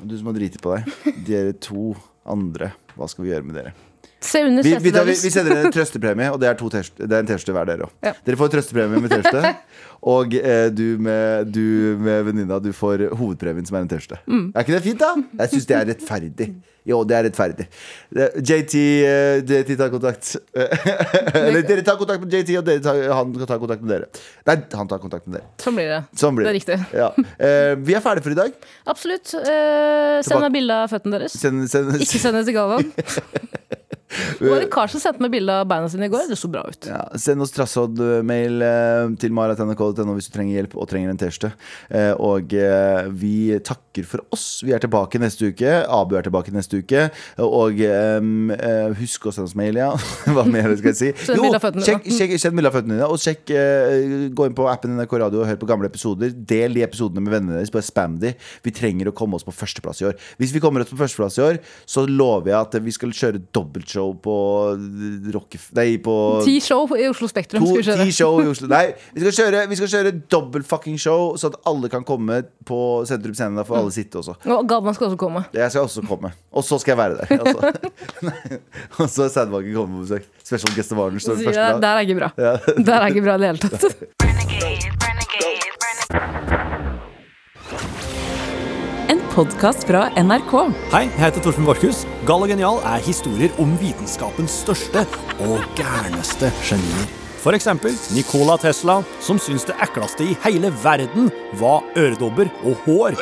Og 0.00 0.08
du 0.08 0.16
som 0.16 0.32
har 0.32 0.40
driti 0.40 0.60
på 0.60 0.72
deg. 0.78 1.14
Dere 1.28 1.52
to 1.60 1.92
andre. 2.24 2.72
Hva 2.96 3.08
skal 3.12 3.26
vi 3.26 3.34
gjøre 3.34 3.48
med 3.48 3.60
dere? 3.60 3.76
Se 4.20 4.42
under 4.44 4.62
Vi, 4.66 4.74
vi, 4.84 4.92
tar, 4.92 5.04
vi, 5.08 5.14
vi 5.16 5.30
sender 5.32 5.62
en 5.64 5.72
trøstepremie, 5.72 6.30
og 6.34 6.40
det 6.42 6.48
er, 6.50 6.58
T-skjorte- 6.60 7.06
det 7.08 7.16
er 7.16 7.22
en 7.24 7.28
T-skjorte 7.30 7.54
hver 7.56 7.70
dere 7.70 7.86
òg. 7.88 7.92
Ja. 8.04 8.12
Dere 8.26 8.36
får 8.40 8.50
trøstepremie 8.52 9.00
med 9.00 9.10
T-skjorte, 9.14 9.54
og 10.14 10.34
eh, 10.36 10.66
du 10.76 10.84
med, 11.00 11.48
du 11.54 11.96
med 12.00 12.26
venninna 12.28 12.58
du 12.60 12.68
får 12.76 13.06
hovedpremien, 13.16 13.64
som 13.68 13.78
er 13.80 13.86
en 13.86 13.92
T-skjorte. 13.94 14.20
Mm. 14.28 14.50
Er 14.54 14.66
ikke 14.66 14.76
det 14.76 14.82
fint, 14.84 15.00
da? 15.00 15.14
Jeg 15.44 15.54
syns 15.54 15.70
det 15.70 15.78
er 15.78 15.88
rettferdig. 15.94 16.50
Jo, 16.88 17.02
det 17.04 17.12
er 17.16 17.26
rettferdig. 17.28 17.66
JT, 18.40 18.74
eh, 19.04 19.40
JT 19.44 19.72
tar 19.76 19.90
kontakt. 19.92 20.30
Eller 21.36 21.60
dere 21.68 21.84
tar 21.86 21.98
kontakt 22.00 22.24
med 22.24 22.32
JT, 22.36 22.54
og 22.60 22.70
tar, 22.84 23.00
han 23.12 23.34
kan 23.36 23.50
ta 23.50 23.58
kontakt 23.60 23.84
med 23.84 23.92
dere. 23.94 24.08
Nei, 24.48 24.56
han 24.80 24.88
tar 24.88 25.00
kontakt 25.02 25.28
med 25.28 25.38
dere. 25.38 25.48
Sånn 25.60 25.76
blir 25.76 25.92
det. 25.92 26.00
Sånn 26.20 26.36
blir 26.38 26.48
Det 26.48 26.52
det. 26.52 26.56
er 26.56 26.60
riktig. 26.60 27.00
Ja. 27.02 27.10
Eh, 27.36 27.72
vi 27.84 27.96
er 27.96 28.04
ferdige 28.04 28.24
for 28.28 28.36
i 28.36 28.40
dag. 28.40 28.56
Absolutt. 28.88 29.34
Eh, 29.44 30.20
send 30.28 30.44
meg 30.44 30.56
bilde 30.56 30.80
av 30.86 30.92
føttene 30.92 31.20
deres. 31.20 31.36
Send, 31.40 31.68
send, 31.72 31.96
Ikke 32.00 32.20
send 32.24 32.40
det 32.40 32.46
til 32.48 32.56
Galvan. 32.60 32.88
Det 34.38 34.50
var 34.50 34.64
en 34.64 34.72
kar 34.72 34.90
som 34.92 35.02
sendte 35.02 35.24
meg 35.24 35.34
bilde 35.34 35.56
av 35.62 35.68
beina 35.70 35.88
sine 35.90 36.08
i 36.08 36.12
går. 36.12 36.28
Det 36.30 36.38
så 36.38 36.50
bra 36.52 36.64
ut. 36.68 36.88
Ja, 36.88 37.02
send 37.20 37.44
oss 37.44 37.54
trassodd-mail 37.56 38.64
eh, 38.66 39.06
til 39.20 39.34
marat.nrk.no 39.36 40.16
hvis 40.16 40.30
du 40.30 40.34
trenger 40.36 40.60
hjelp 40.60 40.76
og 40.78 40.88
trenger 40.90 41.12
en 41.12 41.20
T-skjorte. 41.20 41.52
Eh, 41.88 42.12
og 42.16 42.54
eh, 42.56 43.10
vi 43.10 43.34
takker 43.58 43.89
for 44.06 44.22
oss. 44.34 44.62
Vi 44.64 44.72
er 44.74 44.82
tilbake 44.82 45.18
neste 45.20 45.50
uke. 45.50 45.70
Abu 45.90 46.14
er 46.18 46.26
tilbake 46.26 46.52
neste 46.54 46.80
uke. 46.80 47.08
Og 47.42 47.80
um, 47.82 48.52
uh, 48.54 48.94
husk 49.00 49.26
å 49.26 49.32
sende 49.34 49.50
oss 49.50 49.56
mail, 49.58 49.78
ja. 49.80 49.90
Hva 50.34 50.44
mer 50.46 50.70
skal 50.78 50.92
jeg 50.92 50.98
si? 51.00 51.10
Jo, 51.34 51.50
sjekk, 51.82 52.06
sjekk, 52.06 52.36
send 52.40 52.58
bilde 52.58 52.70
av 52.70 52.76
føttene 52.78 52.96
dine. 52.96 53.08
Og 53.10 53.20
sjekk, 53.20 53.50
uh, 53.50 54.28
gå 54.36 54.46
inn 54.46 54.56
på 54.56 54.68
appen 54.70 54.94
NRK 54.94 55.16
Radio 55.24 55.42
og 55.42 55.50
hør 55.50 55.58
på 55.60 55.70
gamle 55.70 55.90
episoder. 55.90 56.30
Del 56.30 56.78
de 56.78 56.84
episodene 56.86 57.24
med 57.24 57.34
vennene 57.34 57.58
deres. 57.58 57.72
Bare 57.74 57.86
spam 57.86 58.18
de. 58.22 58.32
Vi 58.64 58.74
trenger 58.76 59.10
å 59.10 59.14
komme 59.16 59.38
oss 59.38 59.46
på 59.46 59.54
førsteplass 59.54 60.04
i 60.04 60.08
år. 60.12 60.18
Hvis 60.40 60.54
vi 60.54 60.62
kommer 60.62 60.84
oss 60.84 60.92
på 60.92 61.00
førsteplass 61.00 61.40
i 61.40 61.44
år, 61.48 61.60
så 61.90 62.06
lover 62.06 62.52
jeg 62.52 62.58
at 62.60 62.78
vi 62.86 62.94
skal 62.94 63.14
kjøre 63.16 63.42
dobbeltshow 63.50 64.14
på 64.22 64.36
Rockef... 65.34 65.70
Nei, 65.76 65.88
på 66.02 66.14
Ti 66.46 66.56
show 66.64 66.86
i 66.96 67.08
Oslo 67.10 67.28
Spektrum 67.30 67.64
To, 67.64 67.74
skal 67.82 68.04
vi 68.04 68.14
kjøre. 68.14 68.48
Oslo. 68.54 68.70
Nei, 68.70 68.86
vi 69.16 69.24
skal 69.24 69.36
kjøre, 69.36 69.66
vi 69.70 69.78
skal 69.80 69.92
kjøre 69.94 70.14
dobbelt 70.32 70.68
fucking 70.68 70.98
show, 71.00 71.34
så 71.40 71.50
at 71.50 71.58
alle 71.68 71.90
kan 71.92 72.06
komme 72.06 72.42
på 72.66 72.80
Sentrum 73.08 73.36
Scene. 73.36 73.58
Da 73.58 73.66
alle 73.80 73.92
sitte 73.94 74.20
også. 74.20 74.34
Og 74.46 74.68
Galvan 74.70 74.94
skal 74.96 75.06
også 75.10 75.18
komme. 75.20 75.44
Jeg 75.56 75.70
skal 75.74 75.80
også 75.88 76.02
komme. 76.08 76.32
Og 76.52 76.64
så 76.66 76.78
skal 76.82 76.92
jeg 76.94 76.98
være 76.98 77.14
der. 77.20 77.26
Altså. 77.40 77.58
Og 79.00 79.06
så 79.10 79.22
er 79.26 79.28
Sædbanken 79.34 79.74
kommet 79.74 79.96
på 79.96 80.02
besøk. 80.06 80.24
Special 80.44 80.74
guest 80.76 80.92
of 80.92 80.98
honor 81.02 81.18
står 81.26 81.34
det 81.40 81.44
første 81.50 81.60
dag. 81.60 81.82
Der 81.82 81.88
er 81.88 82.00
ikke 82.06 82.18
bra. 82.20 82.30
Ja. 82.38 82.52
Der 82.90 82.94
er 83.00 83.06
ikke 83.12 83.22
bra 83.26 83.34
i 83.34 83.38
det 83.44 83.46
hele 83.46 83.58
tatt. 83.58 83.84
Renegade, 84.24 84.86
renegade, 85.04 85.68
renegade. 85.84 86.80
En 89.10 89.20
podkast 89.34 89.86
fra 89.88 90.04
NRK. 90.22 90.52
Hei, 90.94 91.04
jeg 91.08 91.24
heter 91.24 91.42
Torfinn 91.46 91.66
Borchhus. 91.68 92.04
Gal 92.28 92.44
og 92.46 92.50
genial 92.52 92.82
er 92.86 93.00
historier 93.06 93.50
om 93.62 93.72
vitenskapens 93.82 94.60
største 94.64 95.06
og 95.46 95.56
gærneste 95.78 96.52
genier. 96.66 97.19
For 97.40 97.56
eksempel 97.56 97.94
Nikola 98.12 98.58
Tesla, 98.60 98.98
som 99.24 99.38
syntes 99.40 99.64
det 99.70 99.76
ekleste 99.80 100.26
i 100.28 100.36
hele 100.44 100.68
verden 100.82 101.30
var 101.56 101.86
øredobber 101.96 102.50
og 102.68 102.76
hår. 102.84 103.16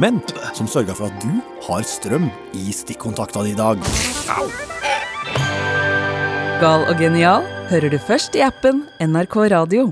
Men 0.00 0.22
som 0.56 0.68
sørga 0.70 0.96
for 0.96 1.10
at 1.10 1.20
du 1.20 1.34
har 1.66 1.84
strøm 1.84 2.30
i 2.56 2.72
stikkontakta 2.72 3.44
di 3.44 3.52
i 3.52 3.58
dag. 3.58 3.82
Gal 6.62 6.86
og 6.88 6.96
genial 6.98 7.44
hører 7.68 7.92
du 7.92 7.98
først 8.00 8.34
i 8.38 8.42
appen 8.46 8.86
NRK 9.04 9.36
Radio. 9.52 9.90